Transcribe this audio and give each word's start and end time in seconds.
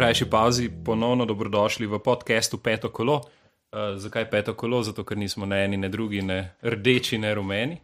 Krajši 0.00 0.24
pauzi 0.30 0.70
ponovno 0.84 1.26
dobrodošli 1.28 1.86
v 1.86 1.98
podkastu 1.98 2.56
Peto 2.56 2.88
kolo. 2.88 3.20
Uh, 3.20 4.00
zakaj 4.00 4.30
peto 4.30 4.54
kolo? 4.56 4.80
Zato, 4.82 5.04
ker 5.04 5.18
nismo 5.20 5.44
ne 5.46 5.58
eni, 5.64 5.76
ne 5.76 5.90
drugi, 5.92 6.22
ne 6.24 6.56
rdeči, 6.62 7.18
ne 7.20 7.34
rumeni. 7.34 7.76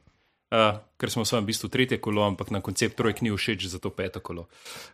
Uh, 0.49 0.81
ker 0.97 1.13
smo 1.13 1.27
v 1.29 1.43
bistvu 1.45 1.69
tretje 1.69 1.99
kolo, 2.01 2.25
ampak 2.25 2.49
na 2.51 2.63
koncept 2.65 2.97
trojk 2.97 3.21
ni 3.21 3.29
všeč, 3.37 3.69
zato 3.69 3.93
peto 3.93 4.25
kolo. 4.25 4.47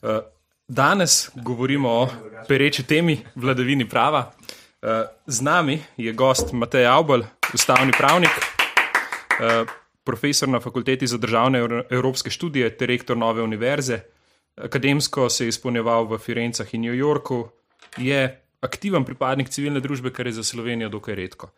Uh, 0.03 0.19
danes 0.67 1.31
govorimo 1.39 1.89
o 1.89 2.09
pereči 2.49 2.83
temi 2.83 3.21
vladavini 3.39 3.87
prava. 3.87 4.33
Uh, 4.83 5.07
z 5.27 5.47
nami 5.47 5.79
je 5.97 6.11
gost 6.13 6.51
Matej 6.53 6.91
Avbel, 6.91 7.23
ustavni 7.55 7.95
pravnik, 7.95 8.35
uh, 8.35 9.71
profesor 10.03 10.51
na 10.51 10.59
fakulteti 10.59 11.07
za 11.07 11.23
državne 11.23 11.87
evropske 11.91 12.35
študije 12.35 12.77
ter 12.77 12.91
rektor 12.91 13.17
Nove 13.17 13.43
univerze. 13.43 14.01
Akademsko 14.57 15.31
se 15.31 15.45
je 15.45 15.49
izpolnjeval 15.49 16.05
v 16.05 16.19
Firencah 16.19 16.75
in 16.75 16.81
New 16.81 16.95
Yorku, 16.95 17.49
je 17.97 18.43
aktiven 18.61 19.05
pripadnik 19.05 19.49
civilne 19.49 19.81
družbe, 19.81 20.13
kar 20.13 20.27
je 20.27 20.33
za 20.33 20.45
Slovenijo 20.45 20.89
dokaj 20.89 21.15
redko. 21.15 21.49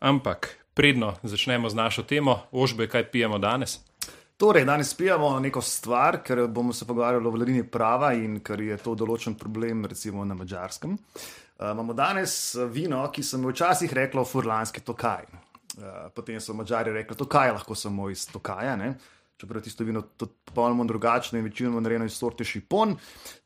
Ampak, 0.00 0.50
predno 0.74 1.14
začnemo 1.22 1.70
z 1.70 1.74
našo 1.74 2.02
temo, 2.02 2.42
ožbe, 2.52 2.88
kaj 2.88 3.08
pijemo 3.10 3.38
danes. 3.38 3.80
Torej, 4.36 4.64
danes 4.64 4.94
pijemo 4.94 5.40
neko 5.40 5.62
stvar, 5.62 6.20
ker 6.22 6.46
bomo 6.46 6.72
se 6.72 6.84
pogovarjali 6.84 7.26
o 7.26 7.30
vladini 7.30 7.64
prava 7.64 8.12
in 8.12 8.40
ker 8.44 8.60
je 8.60 8.76
to 8.76 8.94
določen 8.94 9.38
problem, 9.40 9.86
recimo 9.86 10.24
na 10.24 10.34
mačarskem. 10.34 10.98
Uh, 10.98 11.70
imamo 11.70 11.94
danes 11.94 12.56
vino, 12.74 13.06
ki 13.14 13.22
sem 13.22 13.46
včasih 13.46 13.92
rekla, 13.94 14.24
furlanski 14.26 14.82
tokaj. 14.84 15.24
Uh, 15.78 16.10
potem 16.14 16.40
so 16.42 16.54
mačari 16.54 16.92
rekli, 16.92 17.16
tokaj 17.16 17.54
lahko 17.54 17.78
samo 17.78 18.10
iz 18.10 18.26
tokaja. 18.28 18.76
Ne? 18.76 18.94
Čeprav 19.36 19.60
je 19.60 19.68
tisto 19.68 19.84
vino 19.84 20.02
popolnoma 20.46 20.84
drugačno 20.84 21.38
in 21.38 21.44
večinoma 21.44 21.80
narejeno 21.80 22.04
iz 22.04 22.18
sorte 22.18 22.44
šipon. 22.44 22.96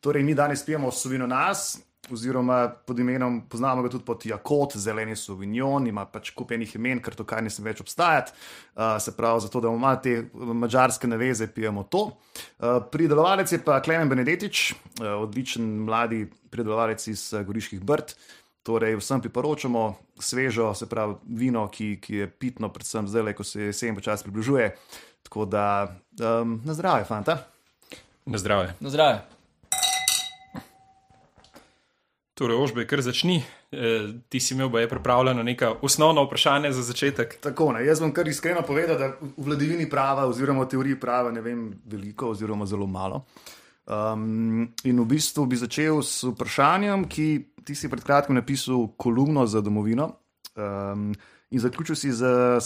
Torej, 0.01 0.23
mi 0.23 0.35
danes 0.35 0.65
pijemo 0.65 0.91
sovino 0.91 1.27
nas. 1.27 1.79
Oziroma, 2.13 2.69
pod 2.87 2.99
imenom 2.99 3.43
poznamo 3.49 3.83
ga 3.83 3.89
tudi 3.93 4.05
kot 4.07 4.27
Jakot, 4.27 4.77
zeleni 4.81 5.17
Sauvignon, 5.17 5.87
ima 5.87 6.07
pač 6.09 6.31
kupenih 6.33 6.71
imen, 6.79 7.03
ker 7.05 7.13
to 7.15 7.27
kaj 7.29 7.43
ne 7.45 7.53
sme 7.53 7.69
več 7.69 7.83
obstajati. 7.85 8.33
Uh, 8.33 8.97
se 9.03 9.13
pravi, 9.17 9.43
zato 9.45 9.61
da 9.61 9.69
imamo 9.69 9.91
te 10.01 10.15
mačarske 10.33 11.11
naveze, 11.11 11.51
pijemo 11.53 11.85
to. 11.85 12.07
Uh, 12.09 12.79
pridelovalec 12.93 13.53
je 13.53 13.61
pa 13.65 13.83
Klemen 13.85 14.09
Benedetič, 14.09 14.71
uh, 14.73 15.19
odličen 15.27 15.69
mladi 15.85 16.25
pridelovalec 16.49 17.05
iz 17.13 17.29
uh, 17.35 17.45
Goriških 17.45 17.85
brd. 17.85 18.17
Torej, 18.69 19.01
vsem 19.01 19.21
priporočamo 19.21 19.97
svežo, 20.21 20.75
se 20.75 20.85
pravi, 20.89 21.15
vino, 21.25 21.63
ki, 21.73 21.97
ki 22.05 22.15
je 22.15 22.27
pitno, 22.29 22.69
predvsem 22.69 23.09
zdaj, 23.09 23.33
ko 23.33 23.45
se 23.45 23.71
jesen 23.71 23.95
počasi 23.97 24.29
približuje. 24.29 24.77
Tako 25.25 25.47
da, 25.49 25.97
um, 26.21 26.61
na 26.65 26.75
zdravje, 26.77 27.07
fanta. 27.09 27.39
Na 28.27 28.39
zdravje. 28.39 28.75
Na 28.81 28.91
zdravje. 28.93 29.23
Torej, 32.37 32.61
ožbe, 32.61 32.85
kar 32.85 33.01
začni. 33.01 33.41
E, 33.73 33.99
ti 34.29 34.41
si 34.41 34.53
imel, 34.53 34.69
da 34.69 34.85
je 34.85 34.89
pripravljeno 34.89 35.43
neka 35.43 35.73
osnovna 35.83 36.29
vprašanja 36.29 36.73
za 36.73 36.83
začetek. 36.83 37.39
Tako, 37.41 37.73
ne, 37.73 37.87
jaz 37.89 38.05
bom 38.05 38.13
kar 38.13 38.29
iskreno 38.29 38.63
povedal, 38.69 39.01
da 39.01 39.15
v 39.17 39.49
vladavini 39.49 39.89
prava, 39.89 40.29
oziroma 40.29 40.69
v 40.69 40.75
teoriji 40.77 41.01
prava, 41.01 41.33
ne 41.33 41.41
vem 41.41 41.71
veliko, 41.89 42.35
oziroma 42.37 42.69
zelo 42.69 42.87
malo. 42.87 43.25
Um, 43.89 44.69
in 44.85 45.01
v 45.01 45.05
bistvu 45.09 45.47
bi 45.49 45.57
začel 45.57 46.03
s 46.05 46.21
vprašanjem, 46.29 47.09
ki 47.09 47.29
ti 47.69 47.77
si 47.77 47.91
pred 47.93 48.05
kratkim 48.05 48.39
napisal 48.39 48.89
kolumno 48.97 49.45
za 49.47 49.61
domovino. 49.61 50.15
Um, 50.57 51.13
In 51.51 51.61
zaključil 51.61 51.97
si 51.97 52.13
z 52.13 52.25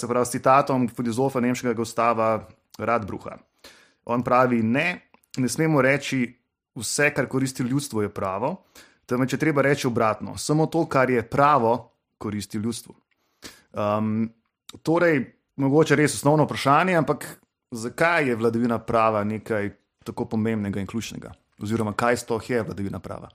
pravi, 0.09 0.27
citatom 0.27 0.89
filozofa 0.89 1.41
nemškega 1.41 1.83
ustava 1.83 2.49
Radbruha. 2.79 3.37
On 4.05 4.23
pravi: 4.23 4.63
Ne, 4.63 5.01
ne 5.37 5.49
smemo 5.49 5.83
reči, 5.83 6.27
vse, 6.75 7.13
kar 7.15 7.29
koristi 7.29 7.63
ljudstvu, 7.63 8.03
je 8.03 8.09
pravo, 8.15 8.65
temveč 9.07 9.33
je 9.33 9.39
treba 9.39 9.63
reči 9.63 9.87
obratno. 9.87 10.37
Samo 10.37 10.67
to, 10.67 10.87
kar 10.87 11.11
je 11.11 11.23
pravo, 11.23 11.93
koristi 12.19 12.59
ljudstvu. 12.59 12.95
Um, 13.73 14.33
torej, 14.83 15.25
mogoče 15.57 15.97
res 15.97 16.15
osnovno 16.15 16.45
vprašanje, 16.45 16.97
ampak 16.97 17.29
zakaj 17.71 18.29
je 18.29 18.37
vladavina 18.37 18.79
prava 18.79 19.25
nekaj 19.25 19.71
tako 20.05 20.25
pomembnega 20.25 20.81
in 20.81 20.87
ključnega? 20.87 21.31
Oziroma, 21.63 21.93
kaj 21.95 22.17
sploh 22.17 22.51
je 22.51 22.63
vladavina 22.63 22.99
prava? 22.99 23.31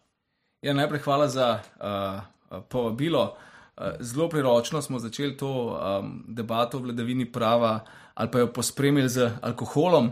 Ja, 0.62 0.73
najprej 0.73 1.00
hvala 1.00 1.28
za 1.28 1.59
uh, 1.79 2.62
povabilo. 2.69 3.38
Eh, 3.78 3.91
zelo 4.00 4.29
priročno 4.29 4.81
smo 4.81 5.00
začeli 5.00 5.38
to 5.38 5.79
um, 6.00 6.23
debato 6.28 6.78
o 6.78 6.81
vladavini 6.81 7.31
prava, 7.31 7.79
ali 8.13 8.31
pa 8.31 8.40
jo 8.40 8.47
pospremili 8.53 9.09
z 9.09 9.31
alkoholom. 9.41 10.12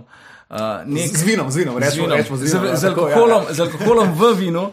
Uh, 0.49 0.57
nek, 0.85 1.17
z 1.17 1.23
vinom, 1.23 1.51
z 1.51 1.57
vinom, 1.57 1.77
rečemo, 1.77 1.91
z, 1.91 1.97
vinom. 1.97 2.17
Rečemo 2.17 2.37
z, 2.37 2.41
vinom, 2.53 2.75
z, 2.75 2.79
z, 2.79 2.85
alkoholom, 2.85 3.43
ja, 3.43 3.47
ja. 3.47 3.53
z 3.53 3.59
alkoholom 3.59 4.13
v 4.13 4.33
vinu. 4.37 4.71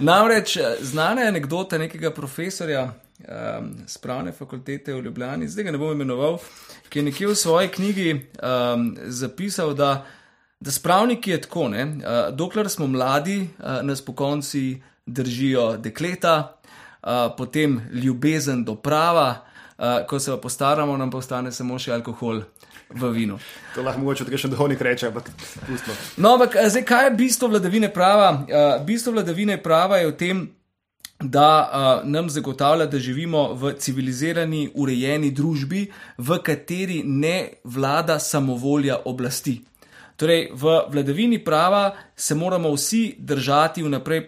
Namreč 0.00 0.58
znana 0.80 1.20
je 1.20 1.28
anekdota 1.28 1.78
nekega 1.78 2.10
profesorja 2.10 2.82
um, 2.84 3.74
z 3.86 3.98
pravne 3.98 4.32
fakultete 4.32 4.94
v 4.94 5.02
Ljubljani, 5.02 5.48
zdaj 5.48 5.64
ga 5.64 5.72
ne 5.74 5.78
bom 5.78 5.92
imenoval, 5.92 6.38
ki 6.88 6.98
je 6.98 7.08
nekje 7.10 7.26
v 7.26 7.34
svoji 7.34 7.68
knjigi 7.68 8.12
um, 8.14 8.92
zapisal, 9.06 9.74
da, 9.74 10.06
da 10.60 10.70
spravniki 10.70 11.30
je 11.30 11.40
tako, 11.40 11.68
ne, 11.68 11.82
uh, 11.82 12.30
dokler 12.30 12.70
smo 12.70 12.86
mladi, 12.86 13.48
uh, 13.58 13.82
nas 13.82 14.04
po 14.04 14.14
konci 14.14 14.78
držijo 15.08 15.76
dekleta, 15.80 16.58
potem 17.36 17.80
ljubezen 17.92 18.64
do 18.64 18.74
prava, 18.74 19.48
uh, 19.78 20.06
ko 20.06 20.18
se 20.18 20.30
pa 20.30 20.36
postaramo, 20.36 20.96
nam 20.96 21.10
postane 21.10 21.52
samo 21.52 21.78
še 21.78 21.92
alkohol. 21.92 22.42
V 22.88 23.10
vinu. 23.12 23.34
To 23.74 23.82
lahko 23.84 24.00
mogoče 24.00 24.24
tudi 24.24 24.38
še 24.40 24.48
duhovnik 24.48 24.80
reče, 24.80 25.10
ampak 25.10 25.26
pustimo. 25.66 25.92
No, 26.24 26.30
ampak 26.38 26.54
zdaj, 26.72 26.86
kaj 26.88 27.02
je 27.04 27.10
bistvo 27.18 27.50
vladavine 27.52 27.90
prava? 27.92 28.30
Uh, 28.32 28.68
bistvo 28.80 29.12
vladavine 29.12 29.58
prava 29.60 29.98
je 30.00 30.06
v 30.08 30.14
tem, 30.16 30.40
da 31.20 31.50
uh, 31.60 32.08
nam 32.08 32.30
zagotavlja, 32.32 32.86
da 32.88 32.96
živimo 32.96 33.42
v 33.60 33.74
civilizirani, 33.76 34.70
urejeni 34.72 35.28
družbi, 35.36 35.82
v 36.16 36.40
kateri 36.40 37.02
ne 37.04 37.60
vlada 37.68 38.16
samovolja 38.16 39.02
oblasti. 39.04 39.58
Torej, 40.16 40.48
v 40.56 40.80
vladavini 40.88 41.42
prava 41.44 41.90
se 42.16 42.34
moramo 42.34 42.72
vsi 42.72 43.18
držati 43.20 43.84
vnaprej 43.84 44.24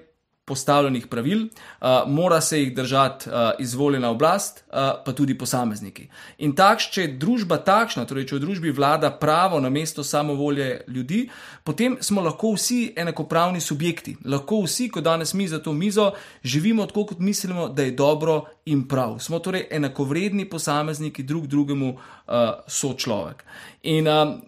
postavljenih 0.51 1.07
pravil, 1.07 1.45
uh, 1.47 2.03
mora 2.11 2.41
se 2.41 2.59
jih 2.61 2.73
držati 2.75 3.31
uh, 3.31 3.35
izvoljena 3.63 4.11
oblast, 4.11 4.65
uh, 4.67 4.75
pa 5.05 5.13
tudi 5.15 5.37
posamezniki. 5.39 6.09
In 6.43 6.57
takš, 6.59 6.89
če 6.91 7.05
je 7.05 7.13
družba 7.23 7.61
takšna, 7.63 8.07
torej 8.11 8.27
če 8.31 8.41
v 8.41 8.43
družbi 8.43 8.75
vlada 8.75 9.13
pravo 9.15 9.61
na 9.63 9.71
mesto 9.71 10.03
samovolje 10.07 10.83
ljudi, 10.91 11.21
potem 11.65 11.97
smo 12.03 12.25
lahko 12.27 12.57
vsi 12.57 12.81
enakopravni 12.99 13.63
subjekti. 13.63 14.17
Lahko 14.27 14.65
vsi, 14.67 14.89
ko 14.91 15.05
danes 15.07 15.35
mi 15.39 15.47
za 15.49 15.63
to 15.63 15.73
mizo, 15.77 16.11
živimo 16.43 16.89
tako, 16.91 17.07
kot 17.13 17.23
mislimo, 17.23 17.69
da 17.69 17.87
je 17.87 17.95
dobro 17.95 18.43
in 18.67 18.89
prav. 18.89 19.19
Smo 19.23 19.39
torej 19.39 19.69
enakovredni 19.71 20.49
posamezniki, 20.51 21.23
drug 21.23 21.47
drugemu 21.47 21.95
uh, 21.95 22.45
so 22.67 22.97
človek. 22.99 23.47
In 23.87 24.11
um, 24.11 24.39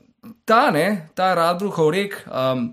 ta, 0.45 0.71
ne, 0.75 1.11
ta 1.15 1.35
Radbruhov 1.39 1.95
rek. 1.95 2.25
Um, 2.27 2.73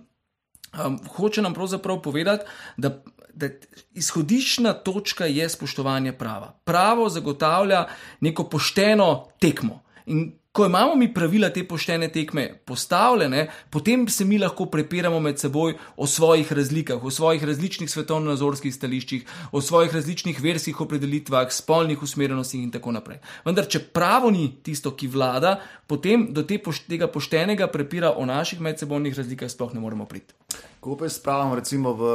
Um, 0.69 0.99
hoče 1.15 1.41
nam 1.41 1.53
pravzaprav 1.53 2.01
povedati, 2.01 2.45
da 2.77 2.91
da 3.39 3.49
izhodiščna 3.95 4.73
točka 4.85 5.25
je 5.25 5.49
spoštovanje 5.49 6.13
prava. 6.17 6.51
Pravo 6.63 7.09
zagotavlja 7.09 7.85
neko 8.21 8.49
pošteno 8.51 9.27
tekmo. 9.39 9.81
In 10.05 10.31
ko 10.51 10.65
imamo 10.65 10.95
mi 10.95 11.07
pravila 11.13 11.49
te 11.53 11.61
poštene 11.67 12.07
tekme 12.11 12.61
postavljene, 12.65 13.45
potem 13.69 14.07
se 14.09 14.25
mi 14.25 14.39
lahko 14.41 14.65
prepiramo 14.65 15.19
med 15.19 15.39
seboj 15.39 15.75
o 15.95 16.07
svojih 16.07 16.51
razlikah, 16.53 17.03
o 17.03 17.11
svojih 17.11 17.43
različnih 17.45 17.89
svetovno-nazorskih 17.89 18.73
stališčih, 18.75 19.25
o 19.51 19.61
svojih 19.61 19.93
različnih 19.93 20.41
verskih 20.41 20.81
opredelitvah, 20.81 21.47
spolnih 21.53 22.03
usmerjenostih 22.03 22.63
in 22.63 22.73
tako 22.73 22.91
naprej. 22.97 23.21
Vendar, 23.45 23.69
če 23.69 23.83
pravo 23.93 24.33
ni 24.33 24.49
tisto, 24.63 24.95
ki 24.97 25.07
vlada, 25.07 25.59
potem 25.87 26.27
do 26.33 26.43
te 26.43 26.57
pošt 26.57 26.89
tega 26.89 27.07
poštenega 27.07 27.69
prepira 27.71 28.11
o 28.17 28.25
naših 28.25 28.59
medsebojnih 28.59 29.15
razlikah 29.15 29.51
sploh 29.53 29.77
ne 29.77 29.85
moremo 29.85 30.09
priti. 30.09 30.33
Ko 30.79 30.97
pa 30.97 31.09
spravimo 31.09 31.55
recimo 31.61 31.93
v 31.93 32.13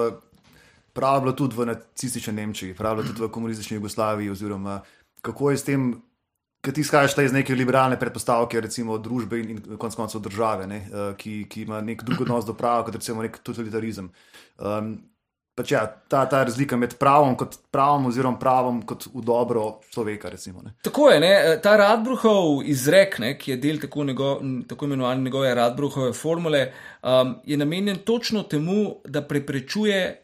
prav 0.94 1.20
bilo 1.20 1.32
tudi 1.37 1.56
v 1.58 1.67
nacistični 1.67 2.32
Nemčiji, 2.32 2.75
prav 2.75 2.96
bilo 2.96 3.08
tudi 3.08 3.23
v 3.23 3.31
komunistični 3.35 3.76
Jugoslaviji, 3.76 4.31
oziroma 4.31 4.81
kako 5.25 5.50
je 5.50 5.58
s 5.58 5.64
tem, 5.64 5.88
ki 6.64 6.73
ti 6.73 6.85
izhajaš 6.85 7.17
iz 7.19 7.32
neke 7.32 7.55
liberalne 7.55 7.99
predpostavke, 8.00 8.61
recimo 8.61 8.99
družbe 8.99 9.41
in, 9.41 9.56
in 9.56 9.79
konec 9.81 9.96
koncev 9.96 10.20
države, 10.25 10.67
ne, 10.67 10.85
uh, 10.91 11.17
ki, 11.17 11.44
ki 11.50 11.67
ima 11.69 11.81
nek 11.81 12.05
drug 12.05 12.25
odnos 12.26 12.46
do 12.49 12.55
prava, 12.55 12.85
kot 12.85 13.00
recimo 13.00 13.25
nek 13.25 13.41
totalitarizem. 13.44 14.12
Um, 14.58 14.94
Pač 15.55 15.70
ja, 15.70 15.85
ta, 16.11 16.25
ta 16.26 16.41
razlika 16.43 16.75
med 16.75 16.97
pravom 16.99 17.37
kot 17.38 17.52
pravom, 17.70 18.08
oziroma 18.11 18.40
pravom 18.43 18.81
kot 18.82 19.05
v 19.06 19.20
dobro 19.23 19.62
človeka. 19.87 20.32
Recimo, 20.32 20.64
tako 20.82 21.12
je, 21.12 21.20
ne? 21.23 21.31
ta 21.62 21.76
Radbruhov 21.79 22.64
izrek, 22.67 23.20
ne, 23.23 23.37
ki 23.38 23.52
je 23.52 23.58
del 23.62 23.79
tako, 23.85 24.02
njego, 24.08 24.32
tako 24.67 24.88
imenovane 24.90 25.23
njegove 25.23 25.55
Radbruhove 25.55 26.11
formule, 26.12 26.64
um, 27.06 27.37
je 27.47 27.56
namenjen 27.56 28.02
točno 28.02 28.43
temu, 28.50 28.97
da 29.06 29.23
preprečuje 29.23 30.24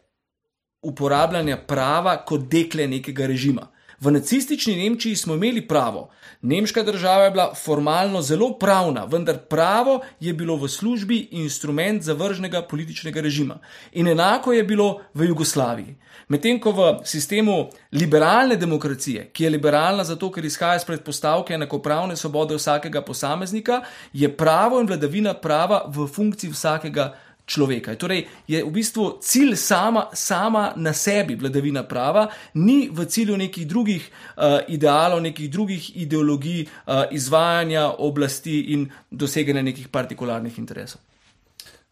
uporabljanja 0.81 1.57
prava 1.67 2.17
kot 2.25 2.41
dekle 2.49 2.87
nekega 2.87 3.27
režima. 3.27 3.67
V 4.01 4.11
nacistični 4.11 4.75
Nemčiji 4.75 5.15
smo 5.15 5.35
imeli 5.35 5.61
pravo. 5.67 6.09
Nemška 6.41 6.83
država 6.83 7.23
je 7.23 7.31
bila 7.31 7.53
formalno 7.53 8.21
zelo 8.21 8.57
pravna, 8.59 9.05
vendar 9.05 9.37
pravo 9.37 9.99
je 10.19 10.33
bilo 10.33 10.55
v 10.55 10.67
službi 10.67 11.27
instrument 11.31 12.03
zavržnega 12.03 12.61
političnega 12.61 13.21
režima. 13.21 13.59
In 13.91 14.07
enako 14.07 14.53
je 14.53 14.63
bilo 14.63 15.01
v 15.13 15.27
Jugoslaviji. 15.27 15.95
Medtem 16.27 16.59
ko 16.59 16.71
v 16.71 17.05
sistemu 17.05 17.69
liberalne 17.91 18.55
demokracije, 18.55 19.29
ki 19.33 19.43
je 19.43 19.49
liberalna 19.49 20.03
zato, 20.03 20.31
ker 20.31 20.45
izhaja 20.45 20.75
iz 20.75 20.85
predpostavke 20.85 21.53
enakopravne 21.53 22.15
svobode 22.15 22.55
vsakega 22.55 23.01
posameznika, 23.01 23.81
je 24.13 24.37
pravo 24.37 24.81
in 24.81 24.87
vladavina 24.87 25.33
prava 25.33 25.83
v 25.87 26.07
funkciji 26.07 26.49
vsakega 26.49 27.13
človeka. 27.51 27.95
Torej 27.99 28.25
je 28.47 28.63
v 28.63 28.71
bistvu 28.71 29.19
cilj 29.21 29.55
sama, 29.59 30.07
sama 30.13 30.71
na 30.75 30.93
sebi 30.93 31.35
vladavina 31.35 31.83
prava, 31.83 32.27
ni 32.53 32.89
v 32.89 33.05
cilju 33.05 33.37
nekih 33.37 33.67
drugih 33.67 34.07
uh, 34.07 34.63
idealov, 34.67 35.21
nekih 35.21 35.51
drugih 35.51 35.91
ideologij 35.99 36.65
uh, 36.65 37.11
izvajanja 37.11 37.87
oblasti 37.99 38.73
in 38.73 38.87
doseganja 39.11 39.61
nekih 39.61 39.91
partikularnih 39.91 40.59
interesov. 40.59 41.01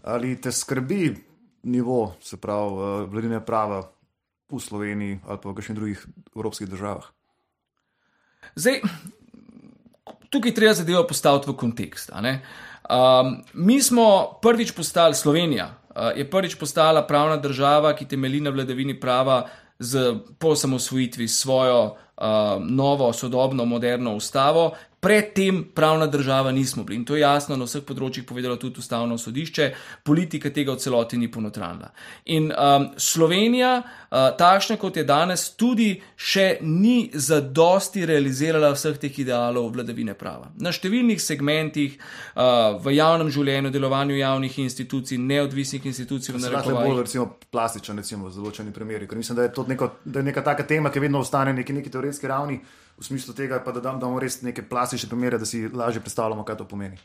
Ali 0.03 0.38
te 0.41 0.51
skrbi 0.51 1.13
nivo, 1.63 2.15
se 2.23 2.38
pravi, 2.38 2.73
uh, 2.73 3.09
vladine 3.11 3.44
prava 3.45 3.83
v 4.50 4.59
Sloveniji 4.59 5.19
ali 5.27 5.38
pa 5.38 5.50
v 5.50 5.56
kakšnih 5.56 5.77
drugih 5.77 6.06
evropskih 6.35 6.67
državah? 6.67 7.11
Zdaj, 8.56 8.81
tukaj 10.29 10.53
treba 10.56 10.73
zadevo 10.73 11.03
postaviti 11.07 11.51
v 11.51 11.57
kontekst. 11.59 12.09
Um, 12.89 13.44
mi 13.53 13.81
smo 13.81 14.39
prvič 14.41 14.71
postali, 14.71 15.15
Slovenija 15.15 15.65
uh, 15.89 16.18
je 16.18 16.30
prvič 16.30 16.56
postala 16.56 17.07
pravna 17.07 17.38
država, 17.38 17.94
ki 17.95 18.07
temelji 18.07 18.41
na 18.41 18.50
vladavini 18.50 19.00
prava 19.00 19.45
z 19.80 20.15
po 20.39 20.56
samosvojitvi 20.56 21.27
svojo 21.27 21.95
uh, 22.19 22.60
novo, 22.60 23.13
sodobno, 23.13 23.66
moderno 23.66 24.16
ustavo, 24.16 24.74
Predtem 25.01 25.63
pravna 25.75 26.07
država 26.07 26.51
nismo 26.51 26.83
bili 26.83 26.95
in 26.95 27.06
to 27.06 27.16
je 27.16 27.21
jasno 27.21 27.56
na 27.56 27.63
vseh 27.63 27.86
področjih 27.88 28.25
povedalo 28.27 28.57
tudi 28.60 28.81
ustavno 28.83 29.16
sodišče, 29.18 29.68
politika 30.04 30.50
tega 30.51 30.74
v 30.75 30.81
celoti 30.83 31.16
ni 31.18 31.30
ponotranila. 31.31 31.88
In 32.36 32.50
um, 32.51 32.89
Slovenija, 33.00 33.77
uh, 33.80 34.18
takšna 34.36 34.75
kot 34.75 35.00
je 35.00 35.06
danes, 35.07 35.45
tudi 35.56 35.94
še 36.19 36.57
ni 36.62 37.12
zadosti 37.13 38.04
realizirala 38.04 38.74
vseh 38.75 38.98
teh 39.00 39.21
idealov 39.24 39.69
vladavine 39.77 40.18
prava. 40.19 40.50
Na 40.60 40.75
številnih 40.75 41.24
segmentih, 41.24 41.95
uh, 41.95 42.75
v 42.83 42.98
javnem 42.98 43.31
življenju, 43.31 43.71
delovanju 43.71 44.19
javnih 44.19 44.60
institucij, 44.66 45.16
neodvisnih 45.16 45.88
institucij, 45.94 46.36
v 46.36 46.44
naravni 46.44 46.75
okolju. 46.75 46.92
Bolj 46.92 47.01
recimo, 47.07 47.30
plastičen, 47.48 48.04
recimo, 48.04 48.27
v 48.27 48.36
določeni 48.36 48.75
primeri. 48.75 49.07
Ker 49.07 49.24
mislim, 49.24 49.39
da 49.39 49.48
je 49.48 49.56
to 49.56 49.63
neko, 49.71 49.94
da 50.04 50.19
je 50.19 50.27
neka 50.27 50.44
taka 50.44 50.68
tema, 50.68 50.92
ki 50.92 51.07
vedno 51.07 51.24
ostane 51.24 51.56
neki, 51.56 51.80
neki 51.80 51.95
teoretski 52.09 52.27
ravni 52.27 52.59
v 52.97 53.03
smislu 53.03 53.33
tega, 53.33 53.61
pa 53.63 53.71
da 53.71 53.79
damo 53.79 54.19
res 54.19 54.41
neke 54.41 54.61
plastične 54.61 55.09
primere, 55.09 55.38
da 55.38 55.45
si 55.45 55.67
lažje 55.67 56.01
predstavljamo, 56.01 56.44
kaj 56.44 56.57
to 56.57 56.67
pomeni. 56.67 56.97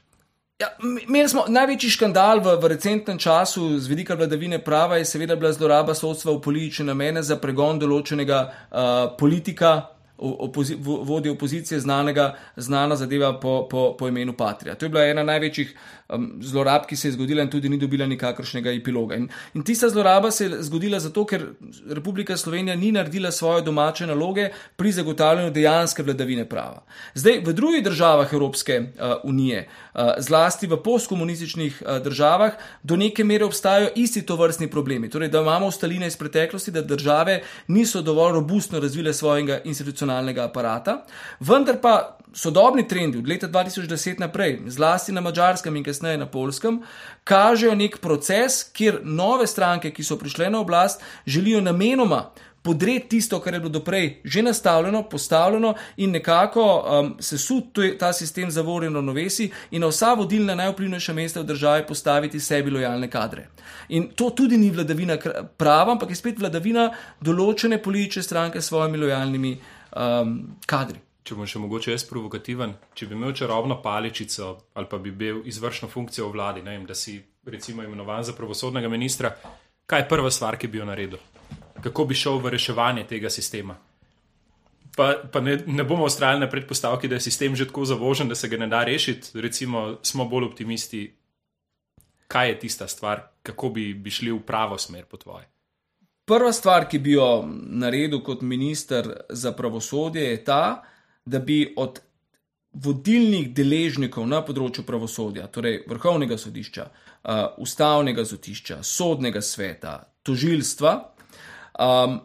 Ja, 0.58 0.68
imeli 0.80 1.28
smo 1.28 1.44
največji 1.48 1.90
škandal 1.90 2.40
v, 2.40 2.56
v 2.62 2.68
recentnem 2.70 3.18
času 3.18 3.78
z 3.78 3.90
vidika 3.90 4.14
vladavine 4.14 4.60
prava, 4.62 4.96
je 4.96 5.04
seveda 5.04 5.36
bila 5.36 5.52
zloraba 5.52 5.94
sodstva 5.94 6.32
v 6.32 6.40
politične 6.40 6.86
namene 6.92 7.22
za 7.22 7.36
pregon 7.42 7.78
določenega 7.78 8.38
uh, 8.44 8.90
politika, 9.18 9.90
opozi, 10.18 10.76
vodje 10.78 11.32
opozicije, 11.34 11.80
znanega, 11.80 12.36
znana 12.56 12.96
zadeva 12.96 13.32
po, 13.40 13.66
po, 13.70 13.96
po 13.98 14.08
imenu 14.08 14.36
Patrija. 14.38 14.74
To 14.78 14.86
je 14.86 14.94
bila 14.94 15.04
ena 15.10 15.26
največjih 15.26 15.74
um, 16.08 16.38
zlorab, 16.42 16.86
ki 16.86 16.96
se 16.96 17.08
je 17.08 17.12
zgodila 17.12 17.42
in 17.42 17.50
tudi 17.50 17.68
ni 17.68 17.78
dobila 17.78 18.06
nikakršnega 18.06 18.72
epiloga. 18.72 19.16
In, 19.16 19.28
in 19.54 19.62
tista 19.64 19.88
zloraba 19.88 20.30
se 20.30 20.44
je 20.44 20.62
zgodila 20.62 21.00
zato, 21.00 21.24
ker 21.24 21.46
Republika 21.88 22.36
Slovenija 22.36 22.76
ni 22.76 22.92
naredila 22.92 23.32
svoje 23.32 23.62
domače 23.62 24.06
naloge 24.06 24.48
pri 24.76 24.92
zagotavljanju 24.92 25.50
dejanske 25.50 26.02
vladavine 26.02 26.48
prava. 26.48 26.82
Zdaj, 27.14 27.40
v 27.46 27.52
drugih 27.52 27.84
državah 27.84 28.32
Evropske 28.32 28.80
uh, 28.80 29.14
unije, 29.24 29.68
uh, 29.94 30.00
zlasti 30.18 30.66
v 30.66 30.76
postkomunističnih 30.82 31.82
uh, 31.82 32.02
državah, 32.04 32.52
do 32.82 32.96
neke 32.96 33.24
mere 33.24 33.44
obstajajo 33.44 33.90
isti 33.96 34.26
to 34.26 34.36
vrstni 34.36 34.70
problemi. 34.70 35.10
Torej, 35.10 35.28
da 35.28 35.40
imamo 35.40 35.66
ustaline 35.66 36.06
iz 36.06 36.16
preteklosti, 36.16 36.70
da 36.70 36.82
države 36.82 37.42
niso 37.68 38.02
dovolj 38.02 38.32
robustno 38.32 38.80
razvile 38.80 39.14
svojega 39.14 39.60
institucionalnega 39.64 40.44
aparata, 40.44 41.04
vendar 41.40 41.80
pa 41.82 42.18
sodobni 42.34 42.88
trendi 42.88 43.18
od 43.18 43.28
leta 43.28 43.48
2010 43.48 44.20
naprej, 44.20 44.58
zlasti 44.66 45.12
na 45.12 45.20
mačarskem 45.20 45.76
in 45.76 45.84
kasneje 45.84 46.18
na 46.18 46.26
polskem, 46.26 46.82
kažejo 47.24 47.74
nek 47.74 47.98
proces, 48.02 48.64
kjer 48.72 49.00
nove 49.04 49.46
stranke, 49.46 49.90
ki 49.94 50.04
so 50.04 50.18
prišle 50.18 50.50
na 50.50 50.60
oblast, 50.60 51.02
želijo 51.26 51.60
namenoma. 51.60 52.30
Podreti 52.64 53.08
tisto, 53.08 53.40
kar 53.44 53.54
je 53.54 53.60
bilo 53.60 53.70
doprej 53.70 54.20
že 54.24 54.42
nastavljeno, 54.42 55.02
postavljeno, 55.08 55.74
in 55.96 56.10
nekako 56.10 56.62
um, 56.64 57.14
se 57.20 57.38
sudi 57.38 57.98
ta 57.98 58.12
sistem 58.12 58.50
zavorjeno 58.50 59.02
novesi, 59.02 59.50
in 59.70 59.84
na 59.84 59.92
vsa 59.92 60.14
vodilna, 60.14 60.54
najvplivnejša 60.54 61.12
mesta 61.12 61.40
v 61.40 61.44
državi 61.44 61.86
postaviti 61.86 62.40
sebi 62.40 62.70
lojalne 62.70 63.10
kadre. 63.10 63.48
In 63.88 64.08
to 64.16 64.30
tudi 64.30 64.56
ni 64.56 64.70
vladavina 64.70 65.18
prava, 65.56 65.92
ampak 65.92 66.10
je 66.10 66.16
spet 66.16 66.40
vladavina 66.40 66.88
določene 67.20 67.82
politične 67.82 68.22
stranke 68.22 68.60
s 68.60 68.72
svojimi 68.72 68.98
lojalnimi 68.98 69.58
um, 69.96 70.38
kadri. 70.66 71.03
Če 71.24 71.38
bom 71.38 71.48
še 71.48 71.60
mogoče 71.62 71.94
jaz 71.94 72.02
provokativen, 72.04 72.74
če 72.92 73.06
bi 73.08 73.16
imel 73.16 73.32
čarobno 73.32 73.78
paličico 73.80 74.50
ali 74.76 74.88
pa 74.90 74.98
bi 75.00 75.10
bil 75.10 75.40
izvršno 75.48 75.88
funkcijo 75.88 76.28
v 76.28 76.36
vladi, 76.36 76.60
vem, 76.60 76.84
da 76.84 76.94
si 76.94 77.16
recimo 77.48 77.82
imenovan 77.82 78.26
za 78.28 78.34
pravosodnega 78.36 78.90
ministra, 78.92 79.30
kaj 79.88 80.04
je 80.04 80.08
prva 80.10 80.30
stvar, 80.30 80.58
ki 80.60 80.68
bi 80.68 80.82
jo 80.82 80.88
naredil? 80.88 81.22
Kako 81.80 82.04
bi 82.04 82.18
šel 82.18 82.38
v 82.44 82.52
reševanje 82.52 83.06
tega 83.08 83.32
sistema? 83.32 83.78
Pa, 84.94 85.08
pa 85.32 85.40
ne, 85.40 85.56
ne 85.66 85.84
bomo 85.84 86.04
ustrajali 86.04 86.44
na 86.44 86.50
predpostavki, 86.50 87.08
da 87.08 87.16
je 87.16 87.24
sistem 87.24 87.56
že 87.56 87.70
tako 87.72 87.88
zavožen, 87.88 88.28
da 88.28 88.36
se 88.36 88.48
ga 88.48 88.60
ne 88.60 88.68
da 88.68 88.84
rešiti. 88.84 89.40
Recimo, 89.40 89.96
smo 90.02 90.28
bolj 90.28 90.52
optimisti, 90.52 91.06
kaj 92.28 92.48
je 92.48 92.58
tista 92.68 92.88
stvar, 92.88 93.30
kako 93.42 93.72
bi, 93.72 93.94
bi 93.94 94.10
šli 94.10 94.32
v 94.32 94.42
pravo 94.44 94.78
smer 94.78 95.08
po 95.08 95.16
tvoje. 95.16 95.48
Prva 96.28 96.52
stvar, 96.52 96.84
ki 96.88 96.98
bi 96.98 97.16
jo 97.16 97.44
naredil 97.48 98.20
kot 98.24 98.42
minister 98.42 99.08
za 99.28 99.52
pravosodje, 99.52 100.30
je 100.30 100.44
ta, 100.44 100.64
da 100.64 100.93
bi 101.24 101.74
od 101.76 102.00
vodilnih 102.74 103.52
deležnikov 103.54 104.26
na 104.26 104.42
področju 104.42 104.84
pravosodja, 104.86 105.46
torej 105.52 105.84
vrhovnega 105.88 106.38
sodišča, 106.38 106.84
uh, 106.84 107.46
ustavnega 107.62 108.24
sodišča, 108.26 108.82
sodnega 108.82 109.42
sveta, 109.42 109.94
tožilstva, 110.26 110.94
um, 111.78 112.18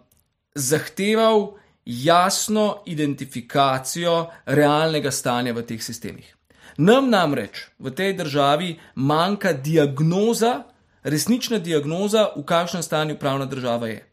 zahteval 0.56 1.54
jasno 1.86 2.84
identifikacijo 2.86 4.30
realnega 4.46 5.12
stanja 5.12 5.54
v 5.54 5.66
teh 5.70 5.84
sistemih. 5.84 6.36
Nam 6.80 7.10
namreč 7.12 7.68
v 7.80 7.92
tej 7.92 8.14
državi 8.18 8.76
manjka 8.96 9.54
diagnoza, 9.54 10.64
resnična 11.04 11.60
diagnoza, 11.60 12.30
v 12.38 12.44
kakšnem 12.46 12.84
stanju 12.84 13.20
pravna 13.20 13.46
država 13.46 13.88
je. 13.88 14.09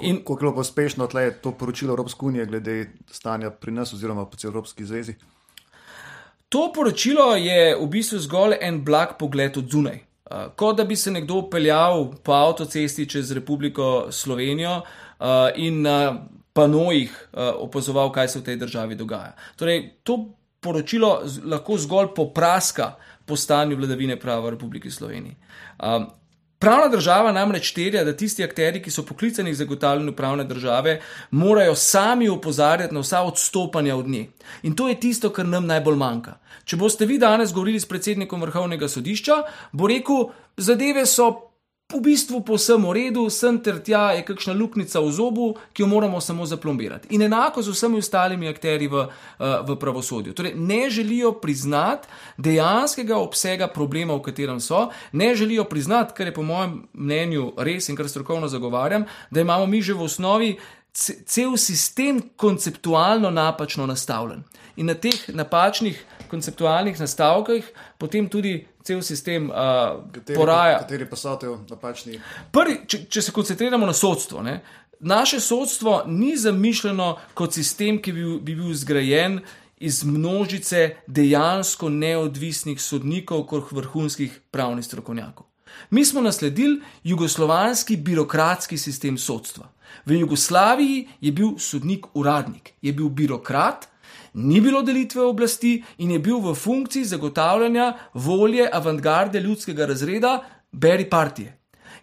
In 0.00 0.24
kako 0.24 0.46
je 0.46 0.52
uspešno 0.60 1.06
tle 1.06 1.30
to 1.42 1.52
poročilo 1.52 1.92
Evropske 1.92 2.26
unije 2.26 2.46
glede 2.46 2.90
stanja 3.10 3.50
pri 3.50 3.72
nas 3.72 3.92
oziroma 3.92 4.26
po 4.26 4.36
Evropski 4.44 4.84
zvezi? 4.84 5.14
To 6.48 6.72
poročilo 6.74 7.34
je 7.36 7.76
v 7.76 7.86
bistvu 7.86 8.18
zgolj 8.18 8.56
en 8.60 8.84
blag 8.84 9.16
pogled 9.18 9.56
od 9.58 9.70
zunaj. 9.70 9.98
Uh, 10.30 10.50
kot 10.56 10.76
da 10.76 10.84
bi 10.84 10.96
se 10.96 11.10
nekdo 11.10 11.42
peljal 11.50 12.12
po 12.22 12.32
avtocesti 12.32 13.08
čez 13.08 13.32
Republiko 13.32 14.06
Slovenijo 14.10 14.80
uh, 14.80 15.26
in 15.54 15.82
na 15.82 16.26
panojih 16.52 17.28
uh, 17.32 17.42
opazoval, 17.62 18.12
kaj 18.12 18.28
se 18.28 18.38
v 18.38 18.44
tej 18.44 18.56
državi 18.56 18.94
dogaja. 18.94 19.36
Torej, 19.56 19.90
to 20.02 20.18
poročilo 20.60 21.22
lahko 21.44 21.78
zgolj 21.78 22.14
popraska 22.16 22.94
po 23.26 23.36
stanju 23.36 23.76
vladavine 23.76 24.16
prava 24.20 24.46
v 24.46 24.54
Republiki 24.56 24.90
Sloveniji. 24.90 25.36
Um, 25.82 26.08
Pravna 26.58 26.88
država 26.88 27.32
namreč 27.32 27.70
terja, 27.76 28.04
da 28.04 28.16
tisti 28.16 28.44
akteri, 28.44 28.80
ki 28.82 28.90
so 28.90 29.04
poklicani 29.04 29.54
za 29.54 29.64
zagotavljanje 29.64 30.12
pravne 30.16 30.44
države, 30.44 31.00
morajo 31.30 31.74
sami 31.74 32.28
opozarjati 32.28 32.94
na 32.94 33.00
vsa 33.00 33.20
odstopanja 33.22 33.96
od 33.96 34.08
nje. 34.08 34.30
In 34.62 34.76
to 34.76 34.88
je 34.88 35.00
tisto, 35.00 35.30
kar 35.30 35.46
nam 35.46 35.66
najbolj 35.66 35.96
manjka. 35.96 36.38
Če 36.64 36.76
boste 36.76 37.06
vi 37.06 37.18
danes 37.18 37.52
govorili 37.52 37.80
s 37.80 37.86
predsednikom 37.86 38.40
vrhovnega 38.42 38.88
sodišča, 38.88 39.42
bo 39.72 39.86
rekel, 39.86 40.30
zadeve 40.56 41.06
so 41.06 41.28
v 41.86 42.02
bistvu 42.02 42.42
povsem 42.42 42.82
v 42.82 42.90
redu, 42.98 43.30
sem 43.30 43.54
ter 43.62 43.78
tja 43.78 44.10
je 44.18 44.26
kakšna 44.26 44.58
luknjica 44.58 44.98
v 44.98 45.10
zobu, 45.14 45.46
ki 45.70 45.82
jo 45.82 45.86
moramo 45.86 46.18
samo 46.18 46.42
zaplombirati. 46.42 47.14
In 47.14 47.22
enako 47.22 47.62
z 47.62 47.70
vsemi 47.70 48.02
ostalimi 48.02 48.50
akteri 48.50 48.90
v, 48.90 49.06
uh, 49.06 49.62
v 49.62 49.78
pravosodju. 49.78 50.34
Torej, 50.34 50.58
ne 50.58 50.90
želijo 50.90 51.38
priznati 51.38 52.10
dejanskega 52.42 53.14
obsega 53.22 53.70
problema, 53.70 54.18
v 54.18 54.26
katerem 54.26 54.58
so, 54.58 54.90
ne 55.12 55.30
želijo 55.38 55.64
priznati, 55.70 56.10
kar 56.10 56.26
je 56.26 56.34
po 56.34 56.42
mojem 56.42 56.82
mnenju 56.92 57.52
res 57.56 57.86
in 57.88 57.96
kar 57.96 58.10
strokovno 58.10 58.50
zagovarjam, 58.50 59.06
da 59.30 59.40
imamo 59.46 59.66
mi 59.66 59.78
že 59.82 59.94
v 59.94 60.02
osnovi 60.02 60.56
cel 61.26 61.56
sistem 61.56 62.22
konceptualno 62.36 63.30
napačno 63.30 63.86
nastavljen. 63.86 64.42
In 64.76 64.86
na 64.86 64.94
teh 64.94 65.28
napačnih 65.28 66.04
konceptualnih 66.28 67.00
nastavkih 67.00 67.68
potem 67.98 68.28
tudi 68.28 68.66
cel 68.84 69.02
sistem 69.02 69.50
uh, 69.50 70.00
kateri, 70.12 70.38
poraja. 70.38 70.78
Kateri 70.78 71.08
pa 71.10 71.16
so 71.16 71.36
te 71.40 71.52
napačni? 71.70 72.20
Prvi, 72.52 72.80
če, 72.88 73.04
če 73.10 73.22
se 73.22 73.34
koncentriramo 73.34 73.86
na 73.86 73.92
sodstvo, 73.92 74.42
ne, 74.46 74.60
naše 75.00 75.40
sodstvo 75.40 76.02
ni 76.06 76.36
zamišljeno 76.36 77.12
kot 77.34 77.56
sistem, 77.58 78.00
ki 78.02 78.12
bi, 78.12 78.26
bi 78.40 78.56
bil 78.56 78.72
zgrajen 78.74 79.40
iz 79.76 80.00
množice 80.04 80.96
dejansko 81.06 81.90
neodvisnih 81.92 82.80
sodnikov, 82.80 83.44
kot 83.50 83.72
vrhunskih 83.76 84.40
pravnih 84.50 84.84
strokovnjakov. 84.84 85.44
Mi 85.90 86.04
smo 86.04 86.22
nasledili 86.24 86.80
jugoslovanski 87.04 87.96
birokratski 87.96 88.78
sistem 88.78 89.18
sodstva. 89.18 89.68
V 90.06 90.20
Jugoslaviji 90.20 91.08
je 91.20 91.32
bil 91.32 91.58
sodnik 91.58 92.06
uradnik, 92.14 92.74
je 92.82 92.92
bil 92.92 93.08
birokrat, 93.08 93.88
ni 94.34 94.60
bilo 94.60 94.82
delitve 94.82 95.22
oblasti 95.22 95.82
in 95.98 96.10
je 96.10 96.18
bil 96.18 96.40
v 96.40 96.54
funkciji 96.54 97.04
zagotavljanja 97.04 97.92
volje 98.14 98.68
avantgarde 98.72 99.40
ljudskega 99.40 99.86
razreda, 99.86 100.40
beri 100.72 101.08
partije. 101.10 101.56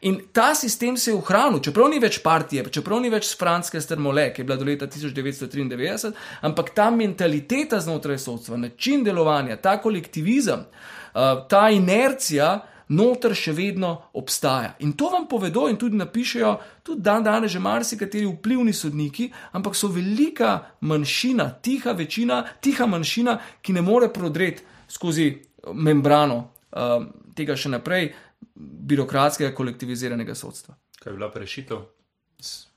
In 0.03 0.19
ta 0.31 0.55
sistem 0.55 0.97
se 0.97 1.11
je 1.11 1.15
ohranil, 1.15 1.61
čeprav 1.63 1.87
ni 1.87 1.99
več 2.03 2.17
partije, 2.19 2.65
čeprav 2.75 2.99
ni 2.99 3.11
več 3.11 3.29
Franske 3.39 3.79
strmole, 3.81 4.33
ki 4.33 4.41
je 4.41 4.47
bila 4.49 4.57
do 4.59 4.65
leta 4.67 4.87
1993, 4.91 6.11
ampak 6.43 6.73
ta 6.75 6.89
mentaliteta 6.91 7.79
znotraj 7.79 8.19
sodstva, 8.19 8.59
način 8.59 9.05
delovanja, 9.07 9.55
ta 9.63 9.77
kolektivizem, 9.79 10.65
uh, 10.65 11.45
ta 11.47 11.69
inercija, 11.71 12.49
noter 12.89 13.35
še 13.35 13.53
vedno 13.53 13.93
obstaja. 14.13 14.75
In 14.79 14.93
to 14.97 15.09
vam 15.09 15.27
povedo 15.27 15.67
in 15.69 15.77
tudi 15.77 15.97
napišejo, 15.97 16.53
tudi 16.83 17.01
dan 17.01 17.23
danes 17.23 17.51
že 17.51 17.59
marsikateri 17.59 18.25
vplivni 18.25 18.73
sodniki, 18.73 19.31
ampak 19.51 19.75
so 19.75 19.87
velika 19.87 20.77
manjšina, 20.81 21.49
tiha 21.61 21.91
večina, 21.91 22.43
tiha 22.61 22.85
manjšina, 22.85 23.37
ki 23.61 23.73
ne 23.73 23.81
more 23.81 24.09
prodreti 24.13 24.63
skozi 24.87 25.31
membrano 25.73 26.37
uh, 26.71 27.05
tega 27.35 27.55
še 27.55 27.71
naprej 27.73 28.11
birokratskega 28.53 29.53
kolektiviziranega 29.55 30.35
sodstva. 30.35 30.75
Kaj 30.99 31.11
je 31.11 31.17
bila 31.17 31.31
rešitev, 31.35 31.85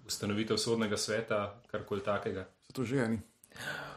ustanovitev 0.07 0.59
sodnega 0.59 0.97
sveta, 0.97 1.61
karkoli 1.71 2.05
takega? 2.05 2.47
To 2.73 2.85
že 2.85 2.97
je. 2.97 3.36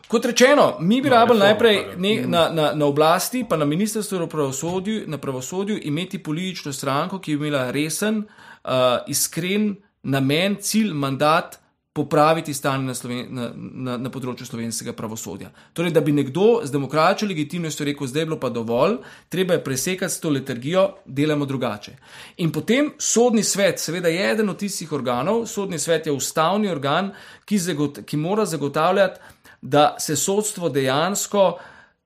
Kot 0.10 0.26
rečeno, 0.26 0.78
mi 0.80 1.02
bi 1.02 1.10
no, 1.10 1.16
rabili 1.16 1.40
najprej 1.40 1.84
ne, 1.98 2.14
na, 2.28 2.50
na, 2.50 2.72
na 2.74 2.86
oblasti, 2.86 3.44
pa 3.50 3.58
na 3.58 3.66
ministrstvu 3.66 4.28
pravosodju, 4.28 5.04
na 5.08 5.18
pravosodju 5.18 5.80
imeti 5.84 6.18
politično 6.24 6.74
stranko, 6.74 7.20
ki 7.20 7.38
bi 7.38 7.48
imela 7.48 7.72
resen, 7.72 8.24
uh, 8.24 8.72
iskren 9.08 9.76
namen, 10.04 10.58
cilj, 10.62 10.94
mandat 10.94 11.60
popraviti 11.94 12.54
stanje 12.54 12.84
na, 12.84 12.94
Sloven, 12.94 13.26
na, 13.30 13.48
na, 13.56 13.96
na 13.98 14.10
področju 14.14 14.46
slovenskega 14.48 14.94
pravosodja. 14.96 15.50
Torej, 15.76 15.92
da 15.92 16.02
bi 16.06 16.14
nekdo 16.16 16.62
z 16.64 16.72
demokratično 16.72 17.28
legitimnostjo 17.28 17.88
rekel, 17.90 18.08
zdaj 18.08 18.24
je 18.24 18.28
bilo 18.30 18.38
pa 18.40 18.52
dovolj, 18.54 19.00
treba 19.30 19.58
je 19.58 19.64
presekati 19.66 20.14
s 20.14 20.22
to 20.24 20.32
liturgijo, 20.32 20.86
delamo 21.06 21.48
drugače. 21.50 21.96
In 22.46 22.54
potem 22.56 22.94
sodni 22.98 23.44
svet, 23.44 23.82
seveda 23.82 24.12
je 24.14 24.30
eden 24.32 24.54
od 24.54 24.62
tistih 24.62 24.94
organov, 24.96 25.44
sodni 25.50 25.82
svet 25.82 26.08
je 26.08 26.16
ustavni 26.16 26.72
organ, 26.72 27.12
ki, 27.50 27.60
zagot, 27.68 28.04
ki 28.06 28.22
mora 28.22 28.46
zagotavljati, 28.48 29.36
da 29.62 29.96
se 30.00 30.16
sodstvo 30.16 30.70
dejansko 30.70 31.60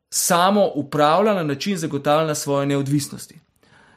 samo 0.10 0.72
upravlja 0.76 1.34
na 1.34 1.44
način 1.44 1.78
zagotavljanja 1.78 2.36
svoje 2.36 2.66
neodvisnosti. 2.66 3.40